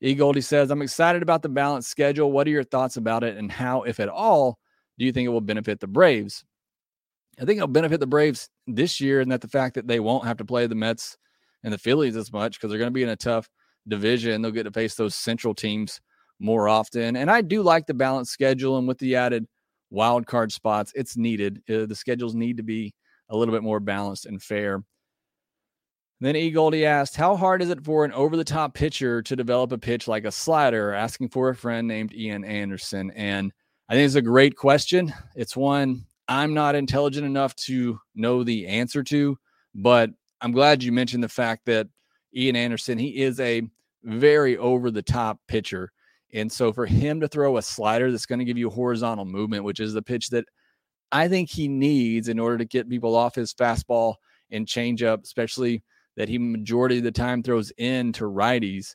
E. 0.00 0.14
Goldie 0.14 0.40
says, 0.40 0.70
I'm 0.70 0.82
excited 0.82 1.22
about 1.22 1.42
the 1.42 1.48
balanced 1.48 1.88
schedule. 1.88 2.32
What 2.32 2.46
are 2.46 2.50
your 2.50 2.64
thoughts 2.64 2.96
about 2.96 3.22
it? 3.22 3.36
And 3.36 3.50
how, 3.50 3.82
if 3.82 4.00
at 4.00 4.08
all, 4.08 4.58
do 4.98 5.04
you 5.04 5.12
think 5.12 5.26
it 5.26 5.30
will 5.30 5.40
benefit 5.40 5.78
the 5.80 5.86
Braves? 5.86 6.44
I 7.40 7.44
think 7.44 7.56
it'll 7.58 7.68
benefit 7.68 8.00
the 8.00 8.06
Braves 8.06 8.48
this 8.66 9.00
year, 9.00 9.20
and 9.20 9.30
that 9.32 9.40
the 9.40 9.48
fact 9.48 9.74
that 9.76 9.86
they 9.86 10.00
won't 10.00 10.26
have 10.26 10.36
to 10.38 10.44
play 10.44 10.66
the 10.66 10.74
Mets 10.74 11.16
and 11.64 11.72
the 11.72 11.78
Phillies 11.78 12.16
as 12.16 12.32
much 12.32 12.54
because 12.54 12.70
they're 12.70 12.78
going 12.78 12.90
to 12.90 12.94
be 12.94 13.04
in 13.04 13.08
a 13.08 13.16
tough 13.16 13.48
division. 13.88 14.42
They'll 14.42 14.50
get 14.50 14.64
to 14.64 14.70
face 14.72 14.94
those 14.94 15.14
central 15.14 15.54
teams 15.54 16.00
more 16.40 16.68
often. 16.68 17.16
And 17.16 17.30
I 17.30 17.40
do 17.40 17.62
like 17.62 17.86
the 17.86 17.94
balanced 17.94 18.32
schedule, 18.32 18.78
and 18.78 18.88
with 18.88 18.98
the 18.98 19.16
added 19.16 19.46
wild 19.90 20.26
card 20.26 20.52
spots, 20.52 20.92
it's 20.94 21.16
needed. 21.16 21.62
Uh, 21.70 21.86
the 21.86 21.94
schedules 21.94 22.34
need 22.34 22.56
to 22.56 22.62
be 22.62 22.92
a 23.28 23.36
little 23.36 23.54
bit 23.54 23.62
more 23.62 23.80
balanced 23.80 24.26
and 24.26 24.42
fair. 24.42 24.82
Then 26.22 26.36
E. 26.36 26.52
Goldie 26.52 26.86
asked, 26.86 27.16
How 27.16 27.34
hard 27.34 27.62
is 27.62 27.70
it 27.70 27.84
for 27.84 28.04
an 28.04 28.12
over 28.12 28.36
the 28.36 28.44
top 28.44 28.74
pitcher 28.74 29.22
to 29.22 29.34
develop 29.34 29.72
a 29.72 29.78
pitch 29.78 30.06
like 30.06 30.24
a 30.24 30.30
slider? 30.30 30.92
Asking 30.92 31.28
for 31.30 31.48
a 31.48 31.56
friend 31.56 31.88
named 31.88 32.14
Ian 32.14 32.44
Anderson. 32.44 33.10
And 33.16 33.52
I 33.88 33.94
think 33.94 34.06
it's 34.06 34.14
a 34.14 34.22
great 34.22 34.56
question. 34.56 35.12
It's 35.34 35.56
one 35.56 36.04
I'm 36.28 36.54
not 36.54 36.76
intelligent 36.76 37.26
enough 37.26 37.56
to 37.56 37.98
know 38.14 38.44
the 38.44 38.68
answer 38.68 39.02
to, 39.02 39.36
but 39.74 40.10
I'm 40.40 40.52
glad 40.52 40.84
you 40.84 40.92
mentioned 40.92 41.24
the 41.24 41.28
fact 41.28 41.66
that 41.66 41.88
Ian 42.36 42.54
Anderson, 42.54 42.98
he 42.98 43.20
is 43.20 43.40
a 43.40 43.62
very 44.04 44.56
over 44.58 44.92
the 44.92 45.02
top 45.02 45.40
pitcher. 45.48 45.90
And 46.32 46.50
so 46.50 46.72
for 46.72 46.86
him 46.86 47.20
to 47.20 47.26
throw 47.26 47.56
a 47.56 47.62
slider 47.62 48.12
that's 48.12 48.26
going 48.26 48.38
to 48.38 48.44
give 48.44 48.56
you 48.56 48.70
horizontal 48.70 49.24
movement, 49.24 49.64
which 49.64 49.80
is 49.80 49.92
the 49.92 50.02
pitch 50.02 50.28
that 50.28 50.44
I 51.10 51.26
think 51.26 51.50
he 51.50 51.66
needs 51.66 52.28
in 52.28 52.38
order 52.38 52.58
to 52.58 52.64
get 52.64 52.88
people 52.88 53.16
off 53.16 53.34
his 53.34 53.52
fastball 53.52 54.14
and 54.52 54.68
change 54.68 55.02
up, 55.02 55.24
especially 55.24 55.82
that 56.16 56.28
he 56.28 56.38
majority 56.38 56.98
of 56.98 57.04
the 57.04 57.12
time 57.12 57.42
throws 57.42 57.72
in 57.78 58.12
to 58.14 58.24
righties. 58.24 58.94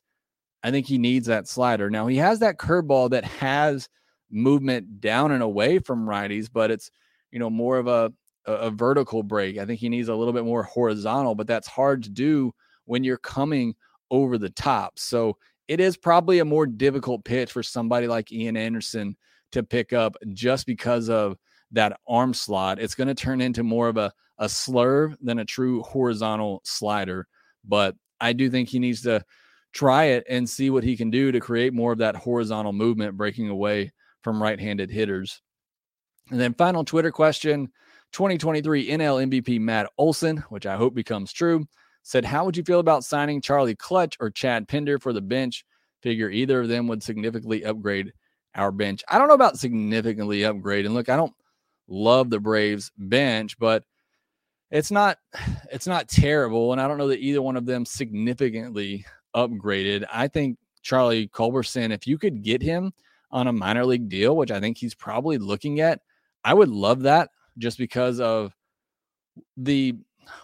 I 0.63 0.71
think 0.71 0.87
he 0.87 0.97
needs 0.97 1.27
that 1.27 1.47
slider. 1.47 1.89
Now 1.89 2.07
he 2.07 2.17
has 2.17 2.39
that 2.39 2.57
curveball 2.57 3.11
that 3.11 3.23
has 3.25 3.89
movement 4.29 4.99
down 4.99 5.31
and 5.31 5.43
away 5.43 5.79
from 5.79 6.07
righties, 6.07 6.49
but 6.51 6.71
it's 6.71 6.91
you 7.31 7.39
know 7.39 7.49
more 7.49 7.77
of 7.77 7.87
a 7.87 8.11
a, 8.47 8.71
vertical 8.71 9.23
break. 9.23 9.57
I 9.57 9.65
think 9.65 9.79
he 9.79 9.89
needs 9.89 10.07
a 10.07 10.15
little 10.15 10.33
bit 10.33 10.45
more 10.45 10.63
horizontal, 10.63 11.35
but 11.35 11.47
that's 11.47 11.67
hard 11.67 12.03
to 12.03 12.09
do 12.09 12.53
when 12.85 13.03
you're 13.03 13.17
coming 13.17 13.75
over 14.09 14.37
the 14.37 14.49
top. 14.49 14.97
So 14.97 15.37
it 15.67 15.79
is 15.79 15.97
probably 15.97 16.39
a 16.39 16.45
more 16.45 16.65
difficult 16.65 17.25
pitch 17.25 17.51
for 17.51 17.61
somebody 17.61 18.07
like 18.07 18.31
Ian 18.31 18.55
Anderson 18.55 19.17
to 19.51 19.63
pick 19.63 19.93
up 19.93 20.15
just 20.33 20.65
because 20.65 21.09
of 21.09 21.37
that 21.71 21.99
arm 22.07 22.33
slot. 22.33 22.79
It's 22.79 22.95
going 22.95 23.09
to 23.09 23.15
turn 23.15 23.41
into 23.41 23.63
more 23.63 23.89
of 23.89 23.97
a, 23.97 24.13
a 24.39 24.45
slurve 24.45 25.15
than 25.21 25.39
a 25.39 25.45
true 25.45 25.81
horizontal 25.83 26.61
slider. 26.63 27.27
But 27.65 27.95
I 28.19 28.33
do 28.33 28.49
think 28.49 28.69
he 28.69 28.79
needs 28.79 29.01
to 29.03 29.23
try 29.73 30.05
it 30.05 30.23
and 30.29 30.49
see 30.49 30.69
what 30.69 30.83
he 30.83 30.97
can 30.97 31.11
do 31.11 31.31
to 31.31 31.39
create 31.39 31.73
more 31.73 31.91
of 31.91 31.99
that 31.99 32.15
horizontal 32.15 32.73
movement, 32.73 33.17
breaking 33.17 33.49
away 33.49 33.91
from 34.23 34.41
right 34.41 34.59
handed 34.59 34.89
hitters. 34.89 35.41
And 36.29 36.39
then, 36.39 36.53
final 36.53 36.83
Twitter 36.83 37.11
question 37.11 37.69
2023 38.13 38.89
NL 38.89 39.29
MVP 39.29 39.59
Matt 39.59 39.89
Olson, 39.97 40.37
which 40.49 40.65
I 40.65 40.75
hope 40.75 40.93
becomes 40.93 41.31
true, 41.31 41.65
said, 42.03 42.25
How 42.25 42.45
would 42.45 42.57
you 42.57 42.63
feel 42.63 42.79
about 42.79 43.03
signing 43.03 43.41
Charlie 43.41 43.75
Clutch 43.75 44.17
or 44.19 44.29
Chad 44.29 44.67
Pinder 44.67 44.99
for 44.99 45.13
the 45.13 45.21
bench? 45.21 45.63
Figure 46.01 46.29
either 46.29 46.61
of 46.61 46.67
them 46.67 46.87
would 46.87 47.03
significantly 47.03 47.65
upgrade 47.65 48.13
our 48.55 48.71
bench. 48.71 49.03
I 49.07 49.17
don't 49.17 49.27
know 49.27 49.33
about 49.33 49.59
significantly 49.59 50.43
upgrade. 50.43 50.85
And 50.85 50.93
look, 50.93 51.09
I 51.09 51.15
don't 51.15 51.33
love 51.87 52.29
the 52.29 52.39
Braves 52.39 52.91
bench, 52.97 53.57
but 53.59 53.83
it's 54.71 54.91
not 54.91 55.17
it's 55.71 55.87
not 55.87 56.07
terrible. 56.07 56.71
And 56.71 56.81
I 56.81 56.87
don't 56.87 56.97
know 56.97 57.07
that 57.09 57.19
either 57.19 57.41
one 57.41 57.57
of 57.57 57.65
them 57.65 57.85
significantly 57.85 59.05
upgraded. 59.35 60.05
I 60.11 60.27
think 60.27 60.57
Charlie 60.81 61.27
Culberson, 61.27 61.91
if 61.91 62.07
you 62.07 62.17
could 62.17 62.43
get 62.43 62.61
him 62.61 62.93
on 63.31 63.47
a 63.47 63.53
minor 63.53 63.85
league 63.85 64.09
deal, 64.09 64.35
which 64.35 64.51
I 64.51 64.59
think 64.59 64.77
he's 64.77 64.95
probably 64.95 65.37
looking 65.37 65.81
at, 65.81 65.99
I 66.43 66.53
would 66.53 66.69
love 66.69 67.01
that 67.01 67.29
just 67.57 67.77
because 67.77 68.19
of 68.19 68.55
the 69.55 69.95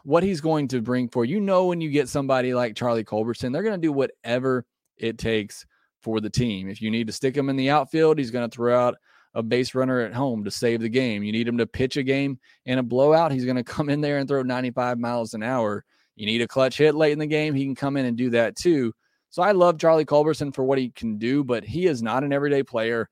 what 0.04 0.24
he's 0.24 0.42
going 0.42 0.68
to 0.70 0.82
bring 0.82 1.10
for 1.10 1.26
you 1.26 1.42
know 1.42 1.66
when 1.66 1.82
you 1.82 1.90
get 1.90 2.08
somebody 2.08 2.54
like 2.54 2.76
Charlie 2.76 3.04
Culberson, 3.04 3.52
they're 3.52 3.64
going 3.64 3.80
to 3.80 3.88
do 3.88 3.92
whatever 3.92 4.66
it 4.98 5.18
takes 5.18 5.66
for 6.02 6.20
the 6.20 6.30
team. 6.30 6.70
If 6.70 6.82
you 6.82 6.92
need 6.92 7.08
to 7.08 7.14
stick 7.14 7.36
him 7.36 7.50
in 7.50 7.56
the 7.56 7.70
outfield, 7.70 8.18
he's 8.18 8.32
going 8.32 8.50
to 8.50 8.54
throw 8.54 8.78
out 8.78 8.96
a 9.34 9.44
base 9.44 9.74
runner 9.74 10.00
at 10.02 10.14
home 10.14 10.44
to 10.44 10.52
save 10.52 10.82
the 10.82 10.90
game. 10.90 11.24
You 11.24 11.32
need 11.32 11.48
him 11.48 11.58
to 11.58 11.66
pitch 11.66 11.98
a 11.98 12.04
game 12.04 12.40
in 12.66 12.78
a 12.78 12.84
blowout, 12.84 13.32
he's 13.32 13.46
going 13.46 13.58
to 13.58 13.64
come 13.64 13.90
in 13.90 14.02
there 14.02 14.18
and 14.18 14.28
throw 14.28 14.44
95 14.44 15.00
miles 15.00 15.34
an 15.34 15.44
hour. 15.44 15.84
You 16.16 16.26
need 16.26 16.42
a 16.42 16.48
clutch 16.48 16.78
hit 16.78 16.94
late 16.96 17.12
in 17.12 17.20
the 17.20 17.26
game, 17.26 17.54
he 17.54 17.66
can 17.66 17.76
come 17.76 17.98
in 17.98 18.06
and 18.06 18.18
do 18.18 18.30
that 18.32 18.56
too. 18.56 18.94
So 19.30 19.42
I 19.42 19.52
love 19.52 19.80
Charlie 19.80 20.06
Culberson 20.06 20.54
for 20.54 20.64
what 20.64 20.78
he 20.78 20.92
can 20.92 21.18
do, 21.18 21.44
but 21.44 21.64
he 21.64 21.88
is 21.88 22.04
not 22.04 22.24
an 22.24 22.32
everyday 22.32 22.62
player. 22.62 23.10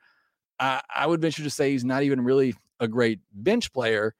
I, 0.60 0.82
I 0.94 1.08
would 1.08 1.20
venture 1.20 1.42
to 1.42 1.50
say 1.50 1.72
he's 1.72 1.84
not 1.84 2.04
even 2.04 2.22
really 2.22 2.54
a 2.80 2.88
great 2.88 3.20
bench 3.34 3.74
player, 3.74 4.14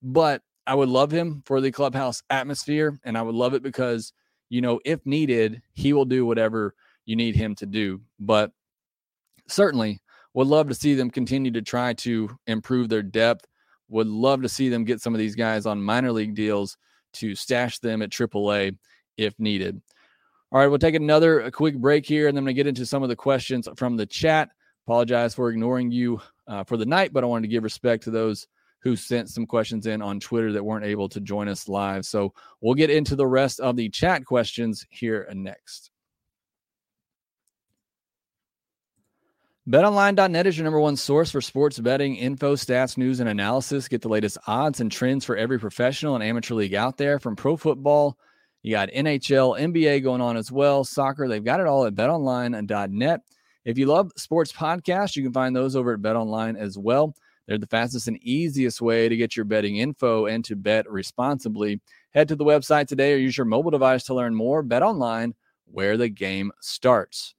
but 0.00 0.42
I 0.68 0.76
would 0.76 0.88
love 0.88 1.10
him 1.10 1.42
for 1.44 1.60
the 1.60 1.72
clubhouse 1.72 2.22
atmosphere. 2.30 2.96
And 3.02 3.18
I 3.18 3.22
would 3.22 3.34
love 3.34 3.54
it 3.54 3.64
because, 3.64 4.12
you 4.48 4.60
know, 4.60 4.78
if 4.84 5.04
needed, 5.04 5.62
he 5.72 5.92
will 5.92 6.04
do 6.04 6.24
whatever 6.24 6.74
you 7.06 7.16
need 7.16 7.34
him 7.34 7.56
to 7.56 7.66
do. 7.66 8.02
But 8.20 8.52
certainly 9.48 10.00
would 10.38 10.46
love 10.46 10.68
to 10.68 10.74
see 10.74 10.94
them 10.94 11.10
continue 11.10 11.50
to 11.50 11.60
try 11.60 11.92
to 11.92 12.30
improve 12.46 12.88
their 12.88 13.02
depth. 13.02 13.44
Would 13.88 14.06
love 14.06 14.40
to 14.42 14.48
see 14.48 14.68
them 14.68 14.84
get 14.84 15.00
some 15.00 15.12
of 15.12 15.18
these 15.18 15.34
guys 15.34 15.66
on 15.66 15.82
minor 15.82 16.12
league 16.12 16.36
deals 16.36 16.76
to 17.14 17.34
stash 17.34 17.80
them 17.80 18.02
at 18.02 18.10
AAA 18.10 18.78
if 19.16 19.34
needed. 19.40 19.82
All 20.52 20.60
right, 20.60 20.68
we'll 20.68 20.78
take 20.78 20.94
another 20.94 21.50
quick 21.50 21.76
break 21.76 22.06
here 22.06 22.28
and 22.28 22.36
then 22.36 22.42
I'm 22.42 22.44
going 22.44 22.54
to 22.54 22.62
get 22.62 22.68
into 22.68 22.86
some 22.86 23.02
of 23.02 23.08
the 23.08 23.16
questions 23.16 23.66
from 23.76 23.96
the 23.96 24.06
chat. 24.06 24.50
Apologize 24.86 25.34
for 25.34 25.50
ignoring 25.50 25.90
you 25.90 26.20
uh, 26.46 26.62
for 26.62 26.76
the 26.76 26.86
night, 26.86 27.12
but 27.12 27.24
I 27.24 27.26
wanted 27.26 27.48
to 27.48 27.52
give 27.52 27.64
respect 27.64 28.04
to 28.04 28.12
those 28.12 28.46
who 28.78 28.94
sent 28.94 29.30
some 29.30 29.44
questions 29.44 29.88
in 29.88 30.00
on 30.00 30.20
Twitter 30.20 30.52
that 30.52 30.64
weren't 30.64 30.84
able 30.84 31.08
to 31.08 31.20
join 31.20 31.48
us 31.48 31.68
live. 31.68 32.06
So 32.06 32.32
we'll 32.60 32.74
get 32.74 32.90
into 32.90 33.16
the 33.16 33.26
rest 33.26 33.58
of 33.58 33.74
the 33.74 33.88
chat 33.88 34.24
questions 34.24 34.86
here 34.88 35.28
next. 35.34 35.90
BetOnline.net 39.68 40.46
is 40.46 40.56
your 40.56 40.64
number 40.64 40.80
one 40.80 40.96
source 40.96 41.30
for 41.30 41.42
sports 41.42 41.78
betting 41.78 42.16
info, 42.16 42.56
stats, 42.56 42.96
news, 42.96 43.20
and 43.20 43.28
analysis. 43.28 43.86
Get 43.86 44.00
the 44.00 44.08
latest 44.08 44.38
odds 44.46 44.80
and 44.80 44.90
trends 44.90 45.26
for 45.26 45.36
every 45.36 45.58
professional 45.58 46.14
and 46.14 46.24
amateur 46.24 46.54
league 46.54 46.72
out 46.72 46.96
there 46.96 47.18
from 47.18 47.36
pro 47.36 47.54
football. 47.54 48.16
You 48.62 48.72
got 48.72 48.88
NHL, 48.88 49.60
NBA 49.60 50.02
going 50.02 50.22
on 50.22 50.38
as 50.38 50.50
well, 50.50 50.84
soccer. 50.84 51.28
They've 51.28 51.44
got 51.44 51.60
it 51.60 51.66
all 51.66 51.84
at 51.84 51.94
betonline.net. 51.94 53.20
If 53.66 53.76
you 53.76 53.84
love 53.84 54.10
sports 54.16 54.52
podcasts, 54.52 55.16
you 55.16 55.22
can 55.22 55.34
find 55.34 55.54
those 55.54 55.76
over 55.76 55.92
at 55.92 56.00
BetOnline 56.00 56.58
as 56.58 56.78
well. 56.78 57.14
They're 57.46 57.58
the 57.58 57.66
fastest 57.66 58.08
and 58.08 58.16
easiest 58.22 58.80
way 58.80 59.10
to 59.10 59.16
get 59.18 59.36
your 59.36 59.44
betting 59.44 59.76
info 59.76 60.24
and 60.24 60.42
to 60.46 60.56
bet 60.56 60.90
responsibly. 60.90 61.82
Head 62.14 62.28
to 62.28 62.36
the 62.36 62.44
website 62.44 62.86
today 62.86 63.12
or 63.12 63.18
use 63.18 63.36
your 63.36 63.44
mobile 63.44 63.70
device 63.70 64.04
to 64.04 64.14
learn 64.14 64.34
more. 64.34 64.64
BetOnline, 64.64 65.34
where 65.66 65.98
the 65.98 66.08
game 66.08 66.52
starts. 66.58 67.34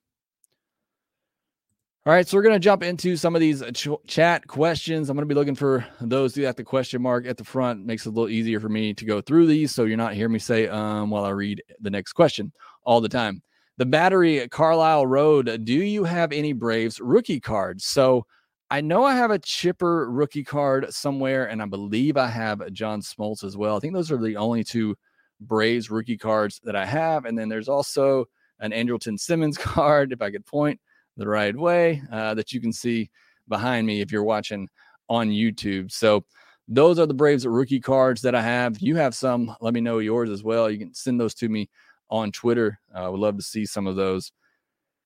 All 2.10 2.16
right, 2.16 2.28
so 2.28 2.36
we're 2.36 2.42
going 2.42 2.56
to 2.56 2.60
jump 2.60 2.82
into 2.82 3.16
some 3.16 3.36
of 3.36 3.40
these 3.40 3.62
ch- 3.76 3.90
chat 4.08 4.48
questions. 4.48 5.12
I'm 5.12 5.16
going 5.16 5.28
to 5.28 5.32
be 5.32 5.38
looking 5.38 5.54
for 5.54 5.86
those 6.02 6.34
who 6.34 6.42
have 6.42 6.56
the 6.56 6.64
question 6.64 7.04
mark 7.04 7.28
at 7.28 7.38
the 7.38 7.44
front. 7.44 7.86
Makes 7.86 8.08
it 8.08 8.10
a 8.10 8.12
little 8.14 8.30
easier 8.30 8.60
for 8.60 8.68
me 8.68 8.96
to 8.96 9.06
go 9.06 9.22
through 9.22 9.46
these 9.46 9.76
so 9.76 9.84
you're 9.84 9.96
not 9.96 10.16
hearing 10.16 10.34
me 10.34 10.40
say 10.40 10.68
um 10.70 11.12
while 11.12 11.24
I 11.24 11.30
read 11.30 11.62
the 11.80 11.92
next 11.92 12.14
question 12.14 12.52
all 12.84 13.00
the 13.00 13.10
time 13.10 13.44
the 13.78 13.86
battery 13.86 14.40
at 14.40 14.50
Carlisle 14.50 15.06
Road. 15.06 15.64
Do 15.66 15.74
you 15.74 16.04
have 16.04 16.32
any 16.32 16.52
Braves 16.52 17.00
rookie 17.00 17.40
cards? 17.40 17.86
So 17.86 18.26
I 18.72 18.82
know 18.82 19.04
I 19.04 19.14
have 19.14 19.30
a 19.30 19.38
chipper 19.38 20.10
rookie 20.10 20.44
card 20.44 20.92
somewhere, 20.92 21.48
and 21.48 21.62
I 21.62 21.68
believe 21.68 22.18
I 22.18 22.26
have 22.30 22.74
John 22.74 23.02
Smoltz 23.02 23.44
as 23.44 23.56
well. 23.56 23.78
I 23.78 23.80
think 23.82 23.94
those 23.94 24.12
are 24.12 24.18
the 24.18 24.36
only 24.36 24.64
two 24.64 24.96
Braves 25.42 25.92
rookie 25.92 26.18
cards 26.18 26.60
that 26.64 26.76
I 26.76 26.88
have. 26.88 27.26
And 27.26 27.38
then 27.38 27.50
there's 27.50 27.70
also 27.70 28.26
an 28.62 28.72
Andrelton 28.72 29.20
Simmons 29.20 29.58
card, 29.60 30.12
if 30.12 30.24
I 30.24 30.32
could 30.32 30.48
point 30.48 30.80
the 31.18 31.28
right 31.28 31.56
way, 31.56 32.02
uh, 32.12 32.34
that 32.36 32.54
you 32.54 32.62
can 32.62 32.72
see 32.72 33.10
behind 33.48 33.86
me 33.86 34.02
if 34.02 34.12
you're 34.12 34.24
watching 34.24 34.70
on 35.10 35.30
YouTube. 35.30 35.92
So 35.92 36.24
those 36.68 37.00
are 37.00 37.08
the 37.08 37.14
Braves 37.14 37.46
rookie 37.46 37.80
cards 37.80 38.22
that 38.22 38.36
I 38.36 38.42
have. 38.42 38.80
You 38.80 38.96
have 38.96 39.16
some, 39.16 39.56
let 39.60 39.74
me 39.74 39.82
know 39.82 40.00
yours 40.00 40.30
as 40.30 40.44
well. 40.44 40.70
You 40.70 40.78
can 40.78 40.94
send 40.94 41.20
those 41.20 41.34
to 41.36 41.50
me 41.50 41.70
on 42.10 42.32
Twitter. 42.32 42.80
I 42.94 43.06
uh, 43.06 43.12
would 43.12 43.20
love 43.20 43.38
to 43.38 43.44
see 43.44 43.66
some 43.66 43.88
of 43.88 43.96
those. 43.96 44.32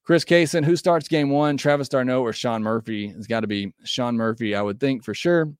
Chris 0.04 0.26
Kaysen, 0.26 0.66
who 0.66 0.76
starts 0.76 1.08
game 1.08 1.30
one, 1.30 1.56
Travis 1.56 1.88
d'Arnaud 1.88 2.22
or 2.22 2.34
Sean 2.34 2.62
Murphy? 2.62 3.14
It's 3.18 3.28
got 3.28 3.40
to 3.40 3.48
be 3.48 3.74
Sean 3.86 4.18
Murphy, 4.18 4.54
I 4.54 4.62
would 4.62 4.80
think 4.80 5.04
for 5.04 5.14
sure. 5.14 5.54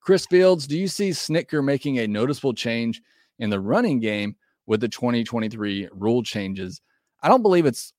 Chris 0.00 0.26
Fields, 0.26 0.66
do 0.66 0.78
you 0.78 0.88
see 0.88 1.10
Snitker 1.10 1.62
making 1.62 1.98
a 1.98 2.08
noticeable 2.08 2.54
change 2.54 3.02
in 3.38 3.50
the 3.50 3.60
running 3.60 4.00
game 4.00 4.34
with 4.66 4.80
the 4.80 4.88
2023 4.88 5.90
rule 5.92 6.22
changes? 6.22 6.80
I 7.22 7.28
don't 7.28 7.42
believe 7.42 7.66
it's 7.66 7.92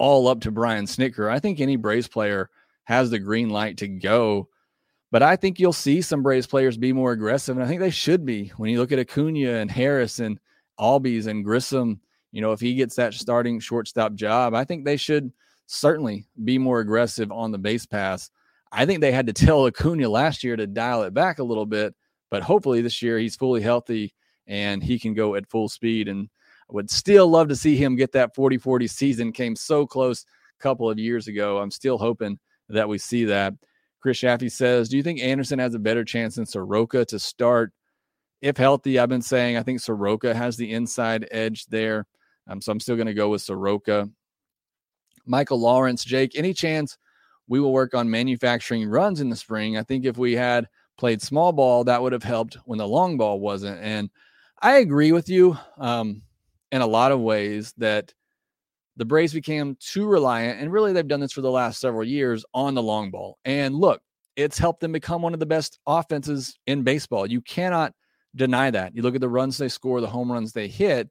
all 0.00 0.28
up 0.28 0.40
to 0.40 0.50
Brian 0.50 0.86
Snitker. 0.86 1.30
I 1.30 1.38
think 1.38 1.60
any 1.60 1.76
Braves 1.76 2.08
player 2.08 2.48
has 2.84 3.10
the 3.10 3.18
green 3.18 3.50
light 3.50 3.76
to 3.76 3.86
go, 3.86 4.48
but 5.12 5.22
I 5.22 5.36
think 5.36 5.60
you'll 5.60 5.74
see 5.74 6.00
some 6.00 6.22
Braves 6.22 6.46
players 6.46 6.78
be 6.78 6.94
more 6.94 7.12
aggressive, 7.12 7.56
and 7.56 7.64
I 7.64 7.68
think 7.68 7.80
they 7.80 7.90
should 7.90 8.24
be. 8.24 8.50
When 8.56 8.70
you 8.70 8.78
look 8.78 8.92
at 8.92 8.98
Acuna 8.98 9.56
and 9.56 9.70
Harris 9.70 10.18
and 10.18 10.40
Albies 10.80 11.26
and 11.26 11.44
Grissom, 11.44 12.00
you 12.32 12.40
know, 12.40 12.52
if 12.52 12.60
he 12.60 12.74
gets 12.74 12.96
that 12.96 13.12
starting 13.12 13.60
shortstop 13.60 14.14
job, 14.14 14.54
I 14.54 14.64
think 14.64 14.84
they 14.84 14.96
should 14.96 15.30
certainly 15.66 16.26
be 16.44 16.56
more 16.56 16.80
aggressive 16.80 17.30
on 17.30 17.52
the 17.52 17.58
base 17.58 17.84
pass. 17.84 18.30
I 18.72 18.86
think 18.86 19.02
they 19.02 19.12
had 19.12 19.26
to 19.26 19.32
tell 19.34 19.66
Acuna 19.66 20.08
last 20.08 20.42
year 20.42 20.56
to 20.56 20.66
dial 20.66 21.02
it 21.02 21.12
back 21.12 21.40
a 21.40 21.44
little 21.44 21.66
bit, 21.66 21.94
but 22.30 22.42
hopefully 22.42 22.80
this 22.80 23.02
year 23.02 23.18
he's 23.18 23.36
fully 23.36 23.60
healthy 23.60 24.14
and 24.46 24.82
he 24.82 24.98
can 24.98 25.12
go 25.12 25.34
at 25.34 25.50
full 25.50 25.68
speed. 25.68 26.08
And 26.08 26.30
would 26.72 26.90
still 26.90 27.28
love 27.28 27.48
to 27.48 27.56
see 27.56 27.76
him 27.76 27.96
get 27.96 28.12
that 28.12 28.34
40 28.34 28.58
40 28.58 28.86
season. 28.86 29.32
Came 29.32 29.56
so 29.56 29.86
close 29.86 30.24
a 30.58 30.62
couple 30.62 30.90
of 30.90 30.98
years 30.98 31.28
ago. 31.28 31.58
I'm 31.58 31.70
still 31.70 31.98
hoping 31.98 32.38
that 32.68 32.88
we 32.88 32.98
see 32.98 33.24
that. 33.26 33.54
Chris 34.00 34.18
Shaffy 34.18 34.50
says, 34.50 34.88
Do 34.88 34.96
you 34.96 35.02
think 35.02 35.20
Anderson 35.20 35.58
has 35.58 35.74
a 35.74 35.78
better 35.78 36.04
chance 36.04 36.36
than 36.36 36.46
Soroka 36.46 37.04
to 37.06 37.18
start? 37.18 37.72
if 38.42 38.56
healthy, 38.56 38.98
I've 38.98 39.08
been 39.08 39.22
saying 39.22 39.56
I 39.56 39.62
think 39.62 39.80
Soroka 39.80 40.34
has 40.34 40.56
the 40.56 40.72
inside 40.72 41.28
edge 41.30 41.66
there. 41.66 42.06
Um, 42.48 42.60
so 42.60 42.72
I'm 42.72 42.80
still 42.80 42.96
going 42.96 43.06
to 43.06 43.14
go 43.14 43.28
with 43.28 43.42
Soroka. 43.42 44.08
Michael 45.26 45.60
Lawrence, 45.60 46.04
Jake, 46.04 46.32
any 46.34 46.54
chance 46.54 46.96
we 47.48 47.60
will 47.60 47.72
work 47.72 47.94
on 47.94 48.10
manufacturing 48.10 48.88
runs 48.88 49.20
in 49.20 49.28
the 49.28 49.36
spring? 49.36 49.76
I 49.76 49.82
think 49.82 50.04
if 50.04 50.16
we 50.16 50.34
had 50.34 50.68
played 50.96 51.20
small 51.20 51.52
ball, 51.52 51.84
that 51.84 52.00
would 52.00 52.12
have 52.12 52.22
helped 52.22 52.56
when 52.64 52.78
the 52.78 52.88
long 52.88 53.18
ball 53.18 53.40
wasn't. 53.40 53.80
And 53.82 54.10
I 54.62 54.78
agree 54.78 55.12
with 55.12 55.28
you 55.28 55.56
um, 55.78 56.22
in 56.72 56.80
a 56.80 56.86
lot 56.86 57.12
of 57.12 57.20
ways 57.20 57.72
that 57.78 58.12
the 58.96 59.04
Braves 59.04 59.32
became 59.32 59.76
too 59.80 60.06
reliant, 60.06 60.60
and 60.60 60.72
really 60.72 60.92
they've 60.92 61.06
done 61.06 61.20
this 61.20 61.32
for 61.32 61.40
the 61.40 61.50
last 61.50 61.80
several 61.80 62.04
years 62.04 62.44
on 62.54 62.74
the 62.74 62.82
long 62.82 63.10
ball. 63.10 63.38
And 63.44 63.74
look, 63.74 64.02
it's 64.36 64.58
helped 64.58 64.80
them 64.80 64.92
become 64.92 65.22
one 65.22 65.34
of 65.34 65.40
the 65.40 65.46
best 65.46 65.78
offenses 65.86 66.58
in 66.66 66.82
baseball. 66.82 67.26
You 67.26 67.40
cannot 67.40 67.94
deny 68.36 68.70
that. 68.70 68.94
You 68.94 69.02
look 69.02 69.14
at 69.14 69.20
the 69.20 69.28
runs 69.28 69.58
they 69.58 69.68
score, 69.68 70.00
the 70.00 70.06
home 70.06 70.30
runs 70.30 70.52
they 70.52 70.68
hit, 70.68 71.08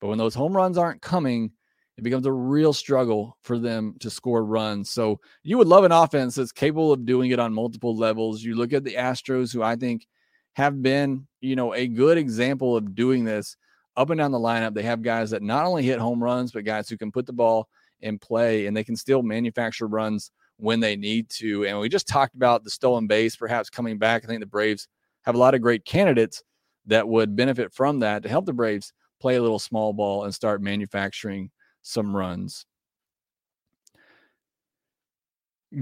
but 0.00 0.08
when 0.08 0.18
those 0.18 0.34
home 0.34 0.56
runs 0.56 0.78
aren't 0.78 1.02
coming 1.02 1.52
it 1.98 2.04
becomes 2.04 2.26
a 2.26 2.32
real 2.32 2.72
struggle 2.72 3.36
for 3.42 3.58
them 3.58 3.96
to 3.98 4.08
score 4.08 4.44
runs. 4.44 4.88
So 4.88 5.20
you 5.42 5.58
would 5.58 5.66
love 5.66 5.82
an 5.82 5.90
offense 5.90 6.36
that's 6.36 6.52
capable 6.52 6.92
of 6.92 7.04
doing 7.04 7.32
it 7.32 7.40
on 7.40 7.52
multiple 7.52 7.96
levels. 7.96 8.40
You 8.40 8.54
look 8.54 8.72
at 8.72 8.84
the 8.84 8.94
Astros, 8.94 9.52
who 9.52 9.64
I 9.64 9.74
think 9.74 10.06
have 10.54 10.80
been, 10.80 11.26
you 11.40 11.56
know, 11.56 11.74
a 11.74 11.88
good 11.88 12.16
example 12.16 12.76
of 12.76 12.94
doing 12.94 13.24
this 13.24 13.56
up 13.98 14.10
and 14.10 14.18
down 14.18 14.30
the 14.30 14.38
lineup. 14.38 14.74
They 14.74 14.84
have 14.84 15.02
guys 15.02 15.30
that 15.30 15.42
not 15.42 15.66
only 15.66 15.82
hit 15.82 15.98
home 15.98 16.22
runs, 16.22 16.52
but 16.52 16.64
guys 16.64 16.88
who 16.88 16.96
can 16.96 17.12
put 17.12 17.26
the 17.26 17.32
ball 17.32 17.68
in 18.00 18.18
play 18.18 18.66
and 18.66 18.76
they 18.76 18.84
can 18.84 18.96
still 18.96 19.22
manufacture 19.22 19.88
runs 19.88 20.30
when 20.56 20.80
they 20.80 20.96
need 20.96 21.28
to. 21.30 21.66
And 21.66 21.78
we 21.78 21.88
just 21.88 22.06
talked 22.06 22.34
about 22.36 22.62
the 22.62 22.70
stolen 22.70 23.08
base 23.08 23.36
perhaps 23.36 23.68
coming 23.68 23.98
back. 23.98 24.24
I 24.24 24.28
think 24.28 24.40
the 24.40 24.46
Braves 24.46 24.86
have 25.24 25.34
a 25.34 25.38
lot 25.38 25.54
of 25.54 25.60
great 25.60 25.84
candidates 25.84 26.42
that 26.86 27.08
would 27.08 27.36
benefit 27.36 27.74
from 27.74 27.98
that 28.00 28.22
to 28.22 28.28
help 28.28 28.46
the 28.46 28.52
Braves 28.52 28.92
play 29.20 29.34
a 29.34 29.42
little 29.42 29.58
small 29.58 29.92
ball 29.92 30.24
and 30.24 30.34
start 30.34 30.62
manufacturing 30.62 31.50
some 31.82 32.16
runs. 32.16 32.66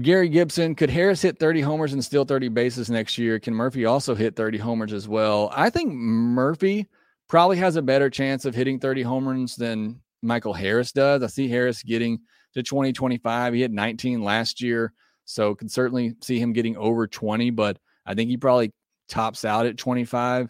Gary 0.01 0.27
Gibson, 0.27 0.75
could 0.75 0.89
Harris 0.89 1.21
hit 1.21 1.39
30 1.39 1.61
homers 1.61 1.93
and 1.93 2.03
steal 2.03 2.25
30 2.25 2.49
bases 2.49 2.89
next 2.89 3.17
year? 3.17 3.39
Can 3.39 3.53
Murphy 3.53 3.85
also 3.85 4.15
hit 4.15 4.35
30 4.35 4.57
homers 4.57 4.91
as 4.91 5.07
well? 5.07 5.49
I 5.53 5.69
think 5.69 5.93
Murphy 5.93 6.87
probably 7.27 7.57
has 7.57 7.75
a 7.75 7.81
better 7.81 8.09
chance 8.09 8.45
of 8.45 8.55
hitting 8.55 8.79
30 8.79 9.01
home 9.01 9.27
runs 9.27 9.55
than 9.55 10.01
Michael 10.21 10.53
Harris 10.53 10.91
does. 10.91 11.21
I 11.21 11.27
see 11.27 11.47
Harris 11.47 11.83
getting 11.83 12.19
to 12.53 12.63
2025. 12.63 13.53
He 13.53 13.61
hit 13.61 13.71
19 13.71 14.23
last 14.23 14.61
year, 14.61 14.93
so 15.25 15.53
can 15.55 15.69
certainly 15.69 16.15
see 16.21 16.39
him 16.39 16.53
getting 16.53 16.77
over 16.77 17.07
20, 17.07 17.51
but 17.51 17.77
I 18.05 18.13
think 18.13 18.29
he 18.29 18.37
probably 18.37 18.71
tops 19.09 19.45
out 19.45 19.65
at 19.65 19.77
25. 19.77 20.49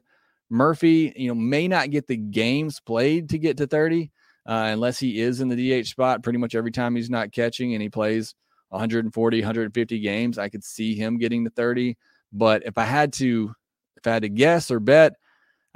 Murphy, 0.49 1.13
you 1.15 1.27
know, 1.27 1.35
may 1.35 1.67
not 1.67 1.89
get 1.89 2.07
the 2.07 2.15
games 2.15 2.79
played 2.79 3.29
to 3.29 3.37
get 3.37 3.57
to 3.57 3.67
30, 3.67 4.11
uh, 4.47 4.69
unless 4.71 4.99
he 4.99 5.19
is 5.19 5.41
in 5.41 5.49
the 5.49 5.81
DH 5.81 5.87
spot 5.87 6.23
pretty 6.23 6.39
much 6.39 6.55
every 6.55 6.71
time 6.71 6.95
he's 6.95 7.09
not 7.09 7.33
catching 7.33 7.73
and 7.73 7.81
he 7.81 7.89
plays 7.89 8.33
140, 8.69 9.41
150 9.41 9.99
games. 9.99 10.37
I 10.37 10.49
could 10.49 10.63
see 10.63 10.95
him 10.95 11.17
getting 11.17 11.43
to 11.43 11.49
30. 11.51 11.97
But 12.31 12.65
if 12.65 12.77
I 12.77 12.83
had 12.83 13.13
to, 13.13 13.53
if 13.97 14.07
I 14.07 14.11
had 14.11 14.21
to 14.21 14.29
guess 14.29 14.71
or 14.71 14.79
bet, 14.79 15.13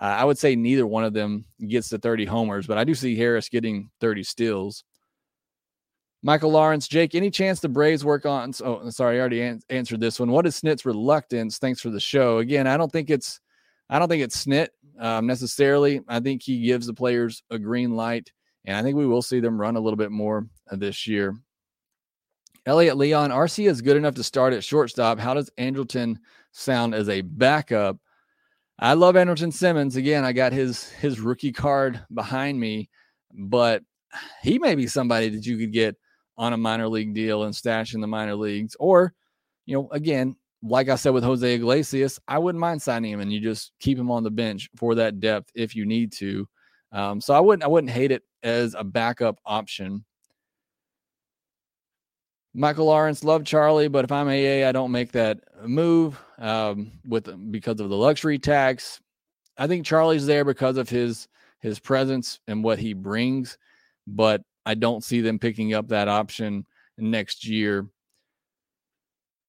uh, 0.02 0.06
I 0.06 0.26
would 0.26 0.38
say 0.38 0.56
neither 0.56 0.86
one 0.86 1.04
of 1.04 1.14
them 1.14 1.46
gets 1.68 1.90
to 1.90 1.98
30 1.98 2.26
homers, 2.26 2.68
but 2.68 2.78
I 2.78 2.84
do 2.84 2.96
see 2.96 3.16
Harris 3.16 3.50
getting 3.50 3.90
30 4.02 4.24
steals. 4.24 4.84
Michael 6.24 6.52
Lawrence, 6.52 6.88
Jake, 6.88 7.16
any 7.16 7.32
chance 7.32 7.60
the 7.60 7.70
Braves 7.70 8.04
work 8.04 8.26
on? 8.26 8.54
Oh, 8.64 8.90
sorry, 8.90 9.18
I 9.18 9.20
already 9.20 9.42
an- 9.42 9.62
answered 9.70 10.00
this 10.00 10.20
one. 10.20 10.32
What 10.32 10.46
is 10.46 10.60
Snit's 10.60 10.86
reluctance? 10.86 11.58
Thanks 11.58 11.82
for 11.82 11.90
the 11.90 12.00
show. 12.00 12.40
Again, 12.40 12.68
I 12.68 12.78
don't 12.78 12.92
think 12.92 13.10
it's, 13.10 13.40
I 13.90 13.98
don't 13.98 14.10
think 14.10 14.24
it's 14.24 14.46
Snit 14.46 14.68
um, 15.00 15.26
necessarily. 15.26 16.02
I 16.08 16.20
think 16.20 16.44
he 16.44 16.62
gives 16.62 16.86
the 16.86 16.94
players 16.94 17.42
a 17.50 17.58
green 17.58 17.96
light 17.96 18.32
and 18.66 18.78
I 18.78 18.84
think 18.84 18.96
we 18.96 19.08
will 19.08 19.22
see 19.22 19.40
them 19.40 19.60
run 19.60 19.76
a 19.76 19.80
little 19.80 19.98
bit 19.98 20.12
more 20.12 20.48
this 20.72 21.08
year. 21.08 21.36
Elliot 22.66 22.98
Leon, 22.98 23.32
Arcia 23.32 23.68
is 23.68 23.82
good 23.82 23.98
enough 23.98 24.16
to 24.16 24.24
start 24.24 24.54
at 24.54 24.64
shortstop. 24.64 25.18
How 25.18 25.34
does 25.34 25.50
Andrelton 25.58 26.18
sound 26.52 26.94
as 26.94 27.10
a 27.10 27.22
backup? 27.22 27.98
I 28.80 28.94
love 28.94 29.16
Andrelton 29.16 29.54
Simmons. 29.54 29.96
Again, 29.96 30.24
I 30.24 30.34
got 30.34 30.54
his 30.54 30.90
his 30.90 31.20
rookie 31.20 31.52
card 31.52 32.04
behind 32.14 32.60
me, 32.60 32.90
but 33.32 33.84
he 34.42 34.60
may 34.60 34.76
be 34.76 34.88
somebody 34.88 35.30
that 35.30 35.46
you 35.46 35.58
could 35.58 35.72
get 35.72 35.96
on 36.38 36.54
a 36.54 36.58
minor 36.58 36.88
league 36.88 37.14
deal 37.14 37.44
and 37.44 37.56
stash 37.56 37.94
in 37.94 38.02
the 38.02 38.08
minor 38.08 38.36
leagues. 38.36 38.76
Or, 38.80 39.14
you 39.66 39.76
know, 39.76 39.90
again, 39.92 40.36
like 40.64 40.90
I 40.90 40.96
said 40.96 41.14
with 41.14 41.24
Jose 41.24 41.54
Iglesias, 41.56 42.20
I 42.28 42.38
wouldn't 42.40 42.60
mind 42.60 42.82
signing 42.82 43.12
him 43.12 43.20
and 43.20 43.32
you 43.32 43.40
just 43.40 43.72
keep 43.80 43.98
him 43.98 44.12
on 44.12 44.24
the 44.24 44.32
bench 44.32 44.70
for 44.76 44.96
that 44.96 45.20
depth 45.20 45.52
if 45.56 45.76
you 45.76 45.86
need 45.86 46.12
to. 46.14 46.48
Um, 46.92 47.22
so 47.22 47.34
I 47.34 47.40
wouldn't 47.40 47.64
I 47.64 47.68
wouldn't 47.68 47.92
hate 47.92 48.12
it 48.12 48.24
as 48.44 48.74
a 48.74 48.84
backup 48.84 49.40
option. 49.46 50.04
Michael 52.54 52.88
Lawrence, 52.88 53.24
love 53.24 53.46
Charlie, 53.46 53.88
but 53.88 54.04
if 54.04 54.12
I'm 54.12 54.28
AA, 54.28 54.68
I 54.68 54.72
don't 54.72 54.92
make 54.92 55.14
that 55.14 55.40
move 55.66 56.22
um, 56.38 56.92
with 57.08 57.52
because 57.52 57.80
of 57.80 57.90
the 57.90 57.96
luxury 57.96 58.40
tax. 58.40 59.00
I 59.58 59.68
think 59.68 59.86
Charlie's 59.86 60.26
there 60.26 60.44
because 60.44 60.78
of 60.78 60.90
his 60.90 61.28
his 61.60 61.80
presence 61.80 62.40
and 62.48 62.64
what 62.64 62.80
he 62.80 62.94
brings, 62.94 63.58
but 64.08 64.42
I 64.66 64.74
don't 64.74 65.04
see 65.04 65.22
them 65.22 65.40
picking 65.40 65.74
up 65.74 65.90
that 65.90 66.08
option 66.08 66.66
next 66.98 67.48
year. 67.48 67.88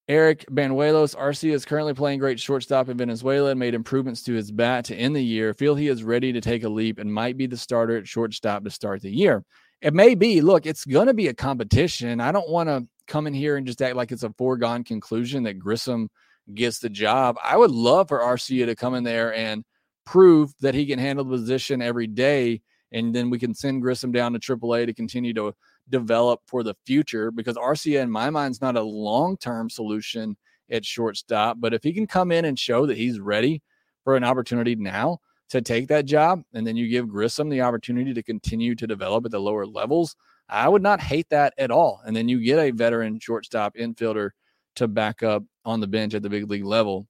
Eric 0.09 0.45
Banuelos, 0.51 1.17
Arcia 1.17 1.53
is 1.53 1.65
currently 1.65 1.95
playing 1.95 2.19
great 2.19 2.39
shortstop 2.39 2.89
in 2.89 2.99
Venezuela 2.99 3.51
and 3.51 3.59
made 3.59 3.75
improvements 3.75 4.23
to 4.25 4.35
his 4.35 4.51
bat 4.51 4.85
to 4.87 4.97
end 4.97 5.17
the 5.17 5.25
year. 5.25 5.55
Feel 5.55 5.75
he 5.75 5.89
is 5.89 6.05
ready 6.05 6.33
to 6.33 6.41
take 6.41 6.65
a 6.65 6.69
leap 6.69 6.99
and 6.99 7.13
might 7.13 7.37
be 7.37 7.47
the 7.47 7.57
starter 7.57 7.97
at 7.97 8.07
shortstop 8.07 8.65
to 8.65 8.71
start 8.71 9.01
the 9.01 9.11
year. 9.11 9.45
It 9.81 9.95
may 9.95 10.15
be. 10.15 10.41
Look, 10.41 10.67
it's 10.67 10.85
going 10.85 11.07
to 11.07 11.15
be 11.15 11.29
a 11.29 11.35
competition. 11.35 12.21
I 12.21 12.31
don't 12.31 12.49
want 12.49 12.69
to 12.69 12.87
come 13.07 13.27
in 13.27 13.35
here 13.35 13.57
and 13.57 13.67
just 13.67 13.83
act 13.83 13.97
like 13.97 14.13
it's 14.13 14.23
a 14.23 14.35
foregone 14.39 14.85
conclusion 14.85 15.43
that 15.45 15.59
Grissom 15.59 16.09
gets 16.55 16.79
the 16.79 16.91
job. 16.91 17.37
I 17.43 17.57
would 17.57 17.71
love 17.71 18.09
for 18.09 18.21
Arcia 18.21 18.67
to 18.67 18.75
come 18.75 18.95
in 18.95 19.05
there 19.05 19.35
and 19.35 19.65
prove 20.05 20.53
that 20.61 20.75
he 20.75 20.87
can 20.87 20.99
handle 20.99 21.25
the 21.25 21.37
position 21.37 21.83
every 21.83 22.07
day, 22.07 22.61
and 22.93 23.15
then 23.15 23.31
we 23.31 23.39
can 23.39 23.55
send 23.55 23.83
Grissom 23.83 24.13
down 24.13 24.33
to 24.33 24.39
AAA 24.39 24.87
to 24.87 24.95
continue 24.95 25.33
to 25.35 25.55
develop 25.89 26.41
for 26.47 26.63
the 26.63 26.75
future 26.87 27.31
because 27.31 27.57
Arcia, 27.57 28.03
in 28.03 28.11
my 28.11 28.31
mind, 28.31 28.53
is 28.53 28.61
not 28.61 28.77
a 28.77 28.83
long 28.83 29.37
term 29.37 29.71
solution 29.71 30.37
at 30.71 30.85
shortstop. 30.85 31.59
But 31.61 31.75
if 31.75 31.83
he 31.83 31.93
can 31.93 32.07
come 32.07 32.33
in 32.33 32.45
and 32.45 32.59
show 32.59 32.87
that 32.87 32.97
he's 32.97 33.21
ready 33.21 33.63
for 34.05 34.17
an 34.17 34.25
opportunity 34.25 34.75
now 34.75 35.19
to 35.51 35.61
take 35.61 35.89
that 35.89 36.07
job, 36.07 36.43
and 36.55 36.67
then 36.67 36.77
you 36.77 36.89
give 36.89 37.09
Grissom 37.09 37.49
the 37.49 37.61
opportunity 37.61 38.15
to 38.15 38.23
continue 38.23 38.75
to 38.75 38.87
develop 38.87 39.25
at 39.25 39.31
the 39.31 39.39
lower 39.39 39.67
levels, 39.67 40.17
I 40.53 40.69
would 40.69 40.83
not 40.83 41.01
hate 41.01 41.31
that 41.31 41.55
at 41.57 41.71
all. 41.71 42.03
And 42.05 42.15
then 42.15 42.29
you 42.29 42.39
get 42.39 42.59
a 42.59 42.71
veteran 42.71 43.19
shortstop 43.19 43.75
infielder 43.75 44.31
to 44.77 44.87
back 44.87 45.23
up 45.23 45.43
on 45.65 45.81
the 45.81 45.87
bench 45.87 46.13
at 46.15 46.23
the 46.23 46.29
big 46.29 46.49
league 46.51 46.65
level. 46.65 47.09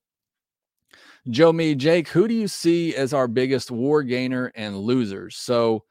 Joe, 1.28 1.52
me, 1.52 1.74
Jake, 1.74 2.08
who 2.08 2.28
do 2.28 2.34
you 2.34 2.46
see 2.46 2.94
as 2.94 3.12
our 3.12 3.26
biggest 3.26 3.70
war 3.70 4.02
gainer 4.02 4.52
and 4.54 4.78
losers? 4.78 5.36
So, 5.36 5.84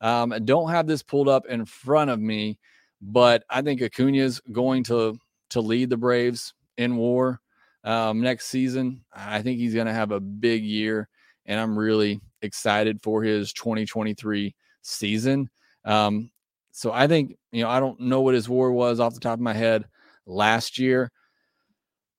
um, 0.00 0.32
I 0.32 0.40
don't 0.40 0.70
have 0.70 0.86
this 0.86 1.02
pulled 1.02 1.28
up 1.28 1.46
in 1.46 1.64
front 1.64 2.10
of 2.10 2.20
me, 2.20 2.58
but 3.00 3.44
I 3.48 3.62
think 3.62 3.82
Acuna 3.82 4.18
is 4.18 4.40
going 4.52 4.84
to 4.84 5.18
to 5.50 5.60
lead 5.60 5.90
the 5.90 5.96
Braves 5.96 6.54
in 6.76 6.96
WAR 6.96 7.40
um, 7.84 8.20
next 8.20 8.46
season. 8.46 9.04
I 9.14 9.42
think 9.42 9.58
he's 9.58 9.74
going 9.74 9.86
to 9.86 9.92
have 9.92 10.10
a 10.10 10.20
big 10.20 10.64
year, 10.64 11.08
and 11.46 11.58
I'm 11.58 11.78
really 11.78 12.20
excited 12.42 13.00
for 13.02 13.22
his 13.22 13.52
2023 13.54 14.54
season. 14.82 15.48
Um, 15.84 16.30
so 16.76 16.92
I 16.92 17.06
think 17.06 17.36
you 17.52 17.62
know 17.62 17.70
I 17.70 17.80
don't 17.80 17.98
know 18.00 18.20
what 18.20 18.34
his 18.34 18.48
WAR 18.48 18.70
was 18.70 19.00
off 19.00 19.14
the 19.14 19.20
top 19.20 19.34
of 19.34 19.40
my 19.40 19.54
head 19.54 19.86
last 20.26 20.78
year, 20.78 21.10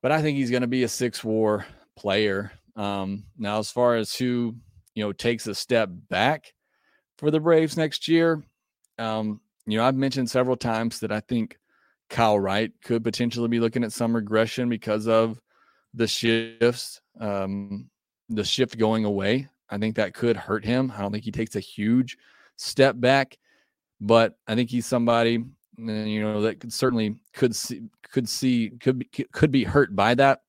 but 0.01 0.11
I 0.11 0.21
think 0.21 0.37
he's 0.37 0.49
going 0.49 0.61
to 0.61 0.67
be 0.67 0.83
a 0.83 0.87
six 0.87 1.23
WAR 1.23 1.65
player. 1.95 2.51
Um, 2.75 3.25
now, 3.37 3.59
as 3.59 3.69
far 3.69 3.95
as 3.95 4.15
who 4.15 4.55
you 4.95 5.03
know 5.03 5.13
takes 5.13 5.45
a 5.45 5.53
step 5.53 5.89
back, 6.09 6.53
for 7.17 7.31
the 7.31 7.39
Braves 7.39 7.77
next 7.77 8.07
year. 8.07 8.43
Um, 8.97 9.41
you 9.65 9.77
know, 9.77 9.85
I've 9.85 9.95
mentioned 9.95 10.29
several 10.29 10.55
times 10.55 10.99
that 11.01 11.11
I 11.11 11.19
think 11.19 11.57
Kyle 12.09 12.39
Wright 12.39 12.71
could 12.83 13.03
potentially 13.03 13.47
be 13.47 13.59
looking 13.59 13.83
at 13.83 13.91
some 13.91 14.15
regression 14.15 14.69
because 14.69 15.07
of 15.07 15.39
the 15.93 16.07
shifts, 16.07 17.01
um, 17.19 17.89
the 18.29 18.43
shift 18.43 18.77
going 18.77 19.05
away. 19.05 19.47
I 19.69 19.77
think 19.77 19.97
that 19.97 20.13
could 20.13 20.37
hurt 20.37 20.63
him. 20.63 20.91
I 20.95 21.01
don't 21.01 21.11
think 21.11 21.25
he 21.25 21.31
takes 21.31 21.55
a 21.55 21.61
huge 21.61 22.17
step 22.55 22.99
back, 22.99 23.37
but 23.99 24.37
I 24.47 24.55
think 24.55 24.69
he's 24.69 24.85
somebody 24.85 25.43
you 25.77 26.21
know 26.21 26.41
that 26.41 26.59
could 26.59 26.73
certainly 26.73 27.15
could 27.33 27.55
see 27.55 27.83
could 28.11 28.27
see 28.27 28.71
could 28.79 28.99
be 28.99 29.05
could 29.31 29.51
be 29.51 29.63
hurt 29.63 29.95
by 29.95 30.15
that. 30.15 30.41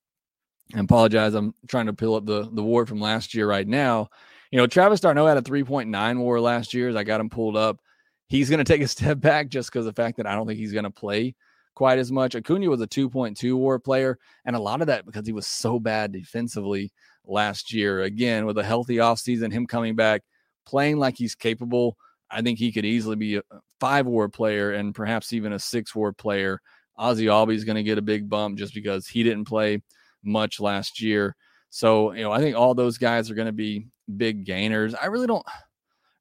I 0.75 0.81
apologize. 0.81 1.35
I'm 1.35 1.55
trying 1.67 1.87
to 1.87 1.93
pull 1.93 2.15
up 2.15 2.27
the 2.27 2.49
the 2.53 2.63
war 2.63 2.87
from 2.87 3.01
last 3.01 3.35
year 3.35 3.49
right 3.49 3.67
now. 3.67 4.09
You 4.51 4.59
know, 4.59 4.67
Travis 4.67 5.01
d'Arnaud 5.01 5.27
had 5.27 5.37
a 5.37 5.43
3.9 5.43 6.19
war 6.19 6.41
last 6.41 6.73
year 6.73 6.89
as 6.89 6.97
I 6.97 7.05
got 7.05 7.21
him 7.21 7.29
pulled 7.29 7.57
up. 7.57 7.81
He's 8.29 8.49
going 8.49 8.59
to 8.65 8.65
take 8.65 8.81
a 8.81 8.89
step 8.89 9.21
back 9.21 9.49
just 9.49 9.71
because 9.71 9.85
the 9.85 9.93
fact 9.93 10.17
that 10.17 10.27
I 10.27 10.35
don't 10.35 10.47
think 10.47 10.59
he's 10.59 10.73
going 10.73 10.85
to 10.85 10.91
play 10.91 11.35
quite 11.75 11.99
as 11.99 12.11
much. 12.11 12.35
Acuna 12.35 12.69
was 12.69 12.81
a 12.81 12.87
2.2 12.87 13.55
war 13.55 13.79
player, 13.79 14.19
and 14.45 14.57
a 14.57 14.61
lot 14.61 14.81
of 14.81 14.87
that 14.87 15.07
because 15.07 15.27
he 15.27 15.33
was 15.33 15.47
so 15.47 15.79
bad 15.79 16.13
defensively 16.13 16.91
last 17.27 17.73
year. 17.73 18.03
Again, 18.03 18.47
with 18.47 18.59
a 18.59 18.65
healthy 18.65 18.97
offseason, 18.97 19.53
him 19.53 19.67
coming 19.67 19.95
back, 19.95 20.23
playing 20.67 20.99
like 20.99 21.17
he's 21.17 21.35
capable, 21.35 21.97
I 22.31 22.43
think 22.43 22.59
he 22.59 22.73
could 22.73 22.85
easily 22.85 23.17
be 23.17 23.37
a 23.37 23.43
five 23.81 24.07
war 24.07 24.29
player 24.29 24.73
and 24.73 24.95
perhaps 24.95 25.33
even 25.33 25.53
a 25.53 25.59
six 25.59 25.95
war 25.95 26.13
player. 26.13 26.61
Ozzy 26.99 27.25
Albies 27.25 27.65
going 27.65 27.77
to 27.77 27.83
get 27.83 27.99
a 27.99 28.03
big 28.03 28.29
bump 28.29 28.59
just 28.59 28.75
because 28.75 29.07
he 29.07 29.23
didn't 29.23 29.45
play 29.45 29.83
much 30.25 30.61
last 30.61 31.01
year. 31.01 31.37
So, 31.71 32.13
you 32.13 32.23
know, 32.23 32.33
I 32.33 32.41
think 32.41 32.57
all 32.57 32.75
those 32.75 32.99
guys 32.99 33.31
are 33.31 33.35
going 33.35 33.47
to 33.47 33.53
be 33.53 33.87
big 34.17 34.45
gainers. 34.45 34.95
I 34.95 35.07
really 35.07 35.27
don't 35.27 35.47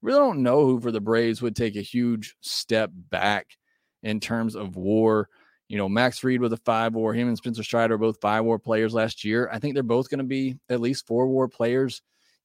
really 0.02 0.20
don't 0.20 0.44
know 0.44 0.66
who 0.66 0.80
for 0.80 0.92
the 0.92 1.02
Braves 1.02 1.42
would 1.42 1.56
take 1.56 1.76
a 1.76 1.82
huge 1.82 2.36
step 2.42 2.92
back 2.94 3.58
in 4.04 4.20
terms 4.20 4.56
of 4.56 4.76
war. 4.76 5.30
You 5.68 5.78
know, 5.78 5.90
Max 5.90 6.20
Fried 6.20 6.40
was 6.40 6.52
a 6.52 6.58
five 6.58 6.94
war. 6.94 7.14
Him 7.14 7.28
and 7.28 7.38
Spencer 7.38 7.64
Strider 7.64 7.96
are 7.96 7.98
both 7.98 8.22
five 8.22 8.44
war 8.46 8.60
players 8.60 8.94
last 8.94 9.24
year. 9.26 9.50
I 9.52 9.60
think 9.60 9.74
they're 9.74 9.84
both 9.84 10.10
going 10.10 10.20
to 10.20 10.24
be 10.24 10.58
at 10.70 10.80
least 10.80 11.08
four 11.08 11.28
war 11.28 11.48
players 11.48 12.02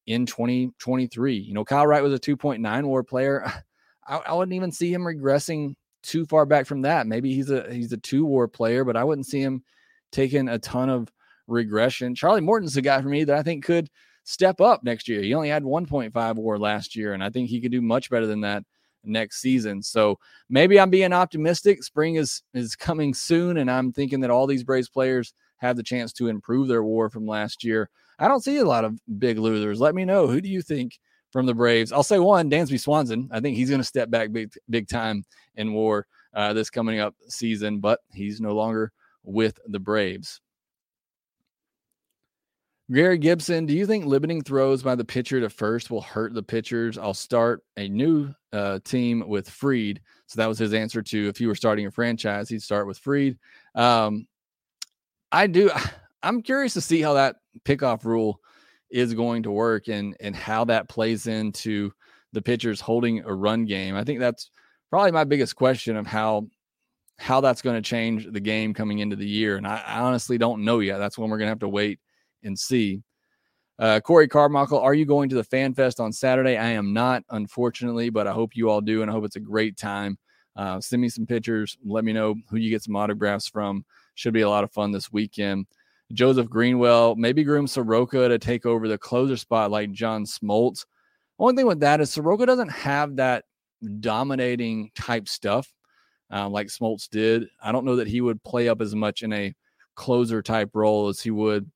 in 0.06 0.26
2023. 0.26 1.36
You 1.36 1.54
know, 1.54 1.64
Kyle 1.64 1.86
Wright 1.86 2.02
was 2.02 2.14
a 2.14 2.18
2.9 2.18 2.84
war 2.84 3.02
player. 3.02 3.44
I, 4.06 4.16
I 4.18 4.32
wouldn't 4.34 4.54
even 4.54 4.72
see 4.72 4.92
him 4.92 5.02
regressing 5.02 5.74
too 6.02 6.26
far 6.26 6.44
back 6.46 6.66
from 6.66 6.82
that. 6.82 7.06
Maybe 7.06 7.32
he's 7.34 7.50
a 7.50 7.72
he's 7.72 7.92
a 7.92 7.96
two 7.96 8.24
war 8.24 8.48
player, 8.48 8.84
but 8.84 8.96
I 8.96 9.04
wouldn't 9.04 9.26
see 9.26 9.40
him 9.40 9.62
taking 10.10 10.48
a 10.48 10.58
ton 10.58 10.88
of 10.88 11.08
regression. 11.46 12.14
Charlie 12.14 12.40
Morton's 12.40 12.74
the 12.74 12.82
guy 12.82 13.00
for 13.00 13.08
me 13.08 13.24
that 13.24 13.38
I 13.38 13.42
think 13.42 13.64
could 13.64 13.88
step 14.24 14.60
up 14.60 14.82
next 14.84 15.08
year. 15.08 15.22
He 15.22 15.34
only 15.34 15.48
had 15.48 15.62
1.5 15.62 16.34
war 16.36 16.58
last 16.58 16.96
year, 16.96 17.14
and 17.14 17.22
I 17.22 17.30
think 17.30 17.48
he 17.48 17.60
could 17.60 17.72
do 17.72 17.82
much 17.82 18.10
better 18.10 18.26
than 18.26 18.40
that 18.42 18.64
next 19.04 19.40
season. 19.40 19.82
So 19.82 20.18
maybe 20.48 20.78
I'm 20.78 20.90
being 20.90 21.12
optimistic. 21.12 21.82
Spring 21.82 22.16
is 22.16 22.42
is 22.54 22.76
coming 22.76 23.14
soon, 23.14 23.58
and 23.58 23.70
I'm 23.70 23.92
thinking 23.92 24.20
that 24.20 24.30
all 24.30 24.46
these 24.46 24.64
Braves 24.64 24.88
players 24.88 25.32
have 25.58 25.76
the 25.76 25.82
chance 25.82 26.12
to 26.14 26.28
improve 26.28 26.68
their 26.68 26.82
war 26.82 27.08
from 27.08 27.26
last 27.26 27.64
year. 27.64 27.88
I 28.22 28.28
don't 28.28 28.42
see 28.42 28.58
a 28.58 28.64
lot 28.64 28.84
of 28.84 29.00
big 29.18 29.36
losers. 29.36 29.80
Let 29.80 29.96
me 29.96 30.04
know 30.04 30.28
who 30.28 30.40
do 30.40 30.48
you 30.48 30.62
think 30.62 30.96
from 31.32 31.44
the 31.44 31.54
Braves? 31.54 31.90
I'll 31.90 32.04
say 32.04 32.20
one, 32.20 32.48
Dansby 32.48 32.78
Swanson. 32.78 33.28
I 33.32 33.40
think 33.40 33.56
he's 33.56 33.68
going 33.68 33.80
to 33.80 33.84
step 33.84 34.10
back 34.10 34.30
big 34.30 34.52
big 34.70 34.88
time 34.88 35.24
in 35.56 35.72
war 35.72 36.06
uh, 36.32 36.52
this 36.52 36.70
coming 36.70 37.00
up 37.00 37.16
season, 37.26 37.80
but 37.80 37.98
he's 38.12 38.40
no 38.40 38.54
longer 38.54 38.92
with 39.24 39.58
the 39.66 39.80
Braves. 39.80 40.40
Gary 42.92 43.18
Gibson, 43.18 43.66
do 43.66 43.74
you 43.74 43.86
think 43.86 44.04
limiting 44.04 44.42
throws 44.42 44.84
by 44.84 44.94
the 44.94 45.04
pitcher 45.04 45.40
to 45.40 45.50
first 45.50 45.90
will 45.90 46.02
hurt 46.02 46.32
the 46.32 46.42
pitchers? 46.44 46.98
I'll 46.98 47.14
start 47.14 47.64
a 47.76 47.88
new 47.88 48.32
uh, 48.52 48.78
team 48.84 49.24
with 49.26 49.50
Fried. 49.50 50.00
So 50.26 50.40
that 50.40 50.46
was 50.46 50.58
his 50.58 50.74
answer 50.74 51.02
to 51.02 51.28
if 51.28 51.40
you 51.40 51.48
were 51.48 51.56
starting 51.56 51.86
a 51.86 51.90
franchise, 51.90 52.48
he'd 52.48 52.62
start 52.62 52.86
with 52.86 52.98
Fried. 52.98 53.36
Um, 53.74 54.28
I 55.32 55.48
do. 55.48 55.70
I'm 56.22 56.40
curious 56.40 56.74
to 56.74 56.80
see 56.80 57.00
how 57.02 57.14
that 57.14 57.36
pickoff 57.64 58.04
rule 58.04 58.40
is 58.90 59.14
going 59.14 59.42
to 59.44 59.50
work 59.50 59.88
and 59.88 60.16
and 60.20 60.36
how 60.36 60.64
that 60.64 60.88
plays 60.88 61.26
into 61.26 61.92
the 62.32 62.42
pitchers 62.42 62.80
holding 62.80 63.20
a 63.20 63.34
run 63.34 63.64
game. 63.64 63.96
I 63.96 64.04
think 64.04 64.20
that's 64.20 64.50
probably 64.90 65.12
my 65.12 65.24
biggest 65.24 65.56
question 65.56 65.96
of 65.96 66.06
how 66.06 66.46
how 67.18 67.40
that's 67.40 67.62
going 67.62 67.76
to 67.76 67.88
change 67.88 68.26
the 68.30 68.40
game 68.40 68.74
coming 68.74 68.98
into 68.98 69.16
the 69.16 69.28
year. 69.28 69.56
And 69.56 69.66
I, 69.66 69.82
I 69.86 70.00
honestly 70.00 70.38
don't 70.38 70.64
know 70.64 70.80
yet. 70.80 70.98
That's 70.98 71.16
when 71.16 71.30
we're 71.30 71.38
going 71.38 71.46
to 71.46 71.52
have 71.52 71.60
to 71.60 71.68
wait 71.68 72.00
and 72.42 72.58
see. 72.58 73.02
Uh, 73.78 74.00
Corey 74.00 74.28
Carmichael, 74.28 74.78
are 74.78 74.94
you 74.94 75.04
going 75.04 75.28
to 75.28 75.34
the 75.34 75.44
Fan 75.44 75.74
Fest 75.74 76.00
on 76.00 76.12
Saturday? 76.12 76.56
I 76.56 76.68
am 76.68 76.92
not, 76.92 77.22
unfortunately, 77.30 78.10
but 78.10 78.26
I 78.26 78.32
hope 78.32 78.54
you 78.54 78.70
all 78.70 78.80
do, 78.80 79.02
and 79.02 79.10
I 79.10 79.14
hope 79.14 79.24
it's 79.24 79.36
a 79.36 79.40
great 79.40 79.76
time. 79.76 80.18
Uh, 80.56 80.80
send 80.80 81.00
me 81.00 81.08
some 81.08 81.26
pictures. 81.26 81.76
Let 81.84 82.04
me 82.04 82.12
know 82.12 82.34
who 82.50 82.58
you 82.58 82.70
get 82.70 82.82
some 82.82 82.96
autographs 82.96 83.48
from. 83.48 83.84
Should 84.14 84.34
be 84.34 84.42
a 84.42 84.48
lot 84.48 84.64
of 84.64 84.72
fun 84.72 84.92
this 84.92 85.12
weekend. 85.12 85.66
Joseph 86.12 86.48
Greenwell, 86.48 87.16
maybe 87.16 87.44
groom 87.44 87.66
Soroka 87.66 88.28
to 88.28 88.38
take 88.38 88.66
over 88.66 88.88
the 88.88 88.98
closer 88.98 89.36
spot 89.36 89.70
like 89.70 89.92
John 89.92 90.24
Smoltz. 90.24 90.84
Only 91.38 91.56
thing 91.56 91.66
with 91.66 91.80
that 91.80 92.00
is 92.00 92.10
Soroka 92.10 92.46
doesn't 92.46 92.68
have 92.68 93.16
that 93.16 93.44
dominating 94.00 94.90
type 94.94 95.28
stuff 95.28 95.72
uh, 96.32 96.48
like 96.48 96.68
Smoltz 96.68 97.08
did. 97.08 97.44
I 97.62 97.72
don't 97.72 97.84
know 97.84 97.96
that 97.96 98.08
he 98.08 98.20
would 98.20 98.42
play 98.42 98.68
up 98.68 98.80
as 98.80 98.94
much 98.94 99.22
in 99.22 99.32
a 99.32 99.54
closer 99.94 100.42
type 100.42 100.70
role 100.74 101.08
as 101.08 101.20
he 101.20 101.30
would, 101.30 101.70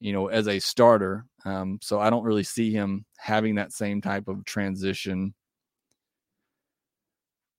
you 0.00 0.12
know, 0.12 0.28
as 0.28 0.48
a 0.48 0.58
starter. 0.58 1.26
Um, 1.44 1.78
so 1.82 2.00
I 2.00 2.10
don't 2.10 2.24
really 2.24 2.44
see 2.44 2.72
him 2.72 3.04
having 3.18 3.54
that 3.56 3.72
same 3.72 4.00
type 4.00 4.28
of 4.28 4.44
transition. 4.44 5.34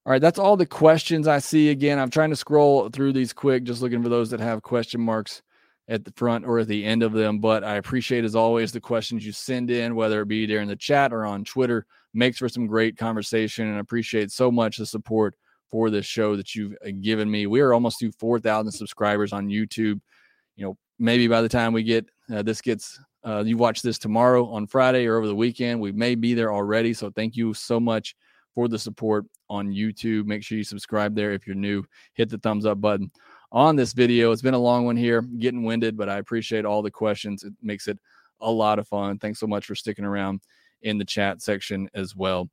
All 0.06 0.12
right, 0.12 0.22
that's 0.22 0.40
all 0.40 0.58
the 0.58 0.66
questions 0.66 1.28
I 1.28 1.40
see. 1.40 1.70
Again, 1.70 2.00
I'm 2.00 2.10
trying 2.10 2.32
to 2.32 2.36
scroll 2.36 2.90
through 2.90 3.14
these 3.14 3.34
quick, 3.34 3.64
just 3.64 3.82
looking 3.82 4.02
for 4.02 4.10
those 4.10 4.32
that 4.32 4.40
have 4.40 4.64
question 4.64 5.02
marks 5.02 5.42
at 5.90 6.06
the 6.06 6.12
front 6.12 6.46
or 6.46 6.60
at 6.60 6.68
the 6.68 6.86
end 6.86 7.02
of 7.04 7.14
them. 7.14 7.40
But 7.40 7.64
I 7.64 7.76
appreciate, 7.76 8.24
as 8.24 8.36
always, 8.36 8.72
the 8.72 8.80
questions 8.80 9.26
you 9.26 9.32
send 9.32 9.72
in, 9.72 9.96
whether 9.96 10.22
it 10.22 10.28
be 10.28 10.46
there 10.46 10.62
in 10.62 10.68
the 10.68 10.76
chat 10.76 11.12
or 11.12 11.26
on 11.26 11.44
Twitter. 11.44 11.86
Makes 12.14 12.38
for 12.38 12.50
some 12.50 12.68
great 12.68 12.98
conversation 12.98 13.68
and 13.68 13.78
I 13.78 13.80
appreciate 13.80 14.32
so 14.32 14.52
much 14.52 14.78
the 14.78 14.86
support 14.86 15.36
for 15.70 15.90
this 15.92 16.06
show 16.06 16.36
that 16.36 16.56
you've 16.56 16.76
uh, 16.86 16.90
given 17.02 17.30
me. 17.30 17.46
We 17.46 17.62
are 17.62 17.74
almost 17.74 18.00
to 18.00 18.12
4,000 18.14 18.72
subscribers 18.72 19.34
on 19.34 19.48
YouTube. 19.48 20.00
You 20.56 20.66
know, 20.66 20.78
maybe 20.98 21.28
by 21.28 21.42
the 21.42 21.50
time 21.50 21.74
we 21.74 21.84
get 21.84 22.08
uh, 22.34 22.42
this 22.42 22.62
gets, 22.62 23.00
uh, 23.24 23.44
you 23.46 23.58
watch 23.58 23.82
this 23.84 24.00
tomorrow 24.00 24.48
on 24.48 24.66
Friday 24.66 25.06
or 25.06 25.18
over 25.18 25.28
the 25.28 25.36
weekend, 25.36 25.80
we 25.80 25.92
may 25.92 26.16
be 26.16 26.34
there 26.34 26.52
already. 26.52 26.94
So 26.94 27.12
thank 27.12 27.36
you 27.36 27.54
so 27.54 27.80
much 27.80 28.16
for 28.56 28.68
the 28.68 28.80
support 28.80 29.26
on 29.50 29.70
YouTube. 29.70 30.26
Make 30.26 30.44
sure 30.44 30.58
you 30.58 30.64
subscribe 30.64 31.16
there 31.16 31.32
if 31.32 31.46
you're 31.46 31.56
new. 31.56 31.84
Hit 32.14 32.30
the 32.30 32.40
thumbs 32.40 32.66
up 32.66 32.82
button 32.82 33.12
on 33.52 33.76
this 33.76 33.94
video. 33.94 34.32
It's 34.32 34.42
been 34.42 34.54
a 34.54 34.60
long 34.60 34.86
one 34.86 34.98
here, 34.98 35.22
getting 35.22 35.64
winded, 35.64 35.98
but 35.98 36.10
I 36.10 36.18
appreciate 36.18 36.66
all 36.66 36.82
the 36.82 36.92
questions. 36.92 37.44
It 37.44 37.54
makes 37.62 37.88
it 37.88 38.00
a 38.42 38.52
lot 38.52 38.80
of 38.80 38.88
fun. 38.88 39.20
Thanks 39.20 39.40
so 39.40 39.48
much 39.48 39.66
for 39.66 39.76
sticking 39.76 40.06
around 40.06 40.42
in 40.82 40.98
the 40.98 41.06
chat 41.06 41.42
section 41.42 41.90
as 41.94 42.16
well. 42.16 42.50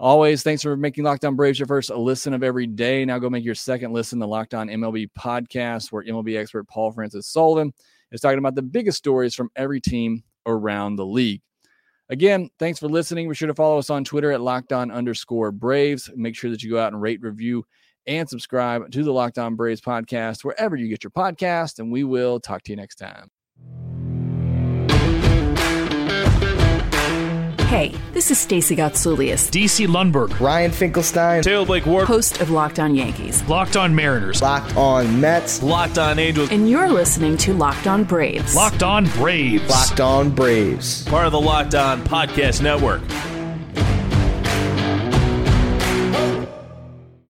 Always, 0.00 0.42
thanks 0.42 0.62
for 0.62 0.76
making 0.76 1.04
Locked 1.04 1.24
On 1.24 1.36
Braves 1.36 1.58
your 1.60 1.68
first 1.68 1.90
listen 1.90 2.34
of 2.34 2.42
every 2.42 2.66
day. 2.66 3.04
Now 3.04 3.18
go 3.18 3.30
make 3.30 3.44
your 3.44 3.54
second 3.54 3.92
listen 3.92 4.18
to 4.18 4.26
Locked 4.26 4.54
On 4.54 4.68
MLB 4.68 5.10
podcast, 5.16 5.92
where 5.92 6.02
MLB 6.02 6.36
expert 6.36 6.66
Paul 6.66 6.90
Francis 6.90 7.28
Sullivan 7.28 7.72
is 8.10 8.20
talking 8.20 8.38
about 8.38 8.56
the 8.56 8.62
biggest 8.62 8.98
stories 8.98 9.34
from 9.34 9.50
every 9.54 9.80
team 9.80 10.24
around 10.46 10.96
the 10.96 11.06
league. 11.06 11.40
Again, 12.08 12.50
thanks 12.58 12.80
for 12.80 12.88
listening. 12.88 13.28
Be 13.28 13.34
sure 13.34 13.46
to 13.46 13.54
follow 13.54 13.78
us 13.78 13.90
on 13.90 14.02
Twitter 14.02 14.32
at 14.32 14.40
Locked 14.40 14.72
On 14.72 14.90
underscore 14.90 15.52
Braves. 15.52 16.10
Make 16.16 16.34
sure 16.34 16.50
that 16.50 16.62
you 16.62 16.70
go 16.70 16.80
out 16.80 16.92
and 16.92 17.00
rate, 17.00 17.22
review, 17.22 17.64
and 18.06 18.28
subscribe 18.28 18.90
to 18.90 19.02
the 19.02 19.12
Locked 19.12 19.38
On 19.38 19.54
Braves 19.54 19.80
podcast 19.80 20.44
wherever 20.44 20.76
you 20.76 20.88
get 20.88 21.04
your 21.04 21.10
podcast. 21.10 21.78
And 21.78 21.92
we 21.92 22.04
will 22.04 22.40
talk 22.40 22.62
to 22.64 22.72
you 22.72 22.76
next 22.76 22.96
time. 22.96 23.30
Hey, 27.72 27.94
this 28.12 28.30
is 28.30 28.38
Stacey 28.38 28.76
Gotsoulias, 28.76 29.48
DC 29.50 29.86
Lundberg, 29.86 30.38
Ryan 30.40 30.70
Finkelstein, 30.70 31.42
Taylor 31.42 31.64
Blake 31.64 31.86
Ward, 31.86 32.06
host 32.06 32.38
of 32.42 32.50
Locked 32.50 32.78
On 32.78 32.94
Yankees, 32.94 33.42
Locked 33.48 33.78
On 33.78 33.94
Mariners, 33.94 34.42
Locked 34.42 34.76
On 34.76 35.18
Mets, 35.18 35.62
Locked 35.62 35.96
On 35.96 36.18
Angels, 36.18 36.50
and 36.50 36.68
you're 36.68 36.90
listening 36.90 37.38
to 37.38 37.54
Locked 37.54 37.86
On 37.86 38.04
Braves. 38.04 38.54
Locked 38.54 38.82
On 38.82 39.06
Braves, 39.12 39.70
Locked 39.70 40.00
On 40.00 40.28
Braves, 40.28 41.06
part 41.06 41.24
of 41.24 41.32
the 41.32 41.40
Locked 41.40 41.74
On 41.74 42.02
Podcast 42.04 42.60
Network. 42.60 43.00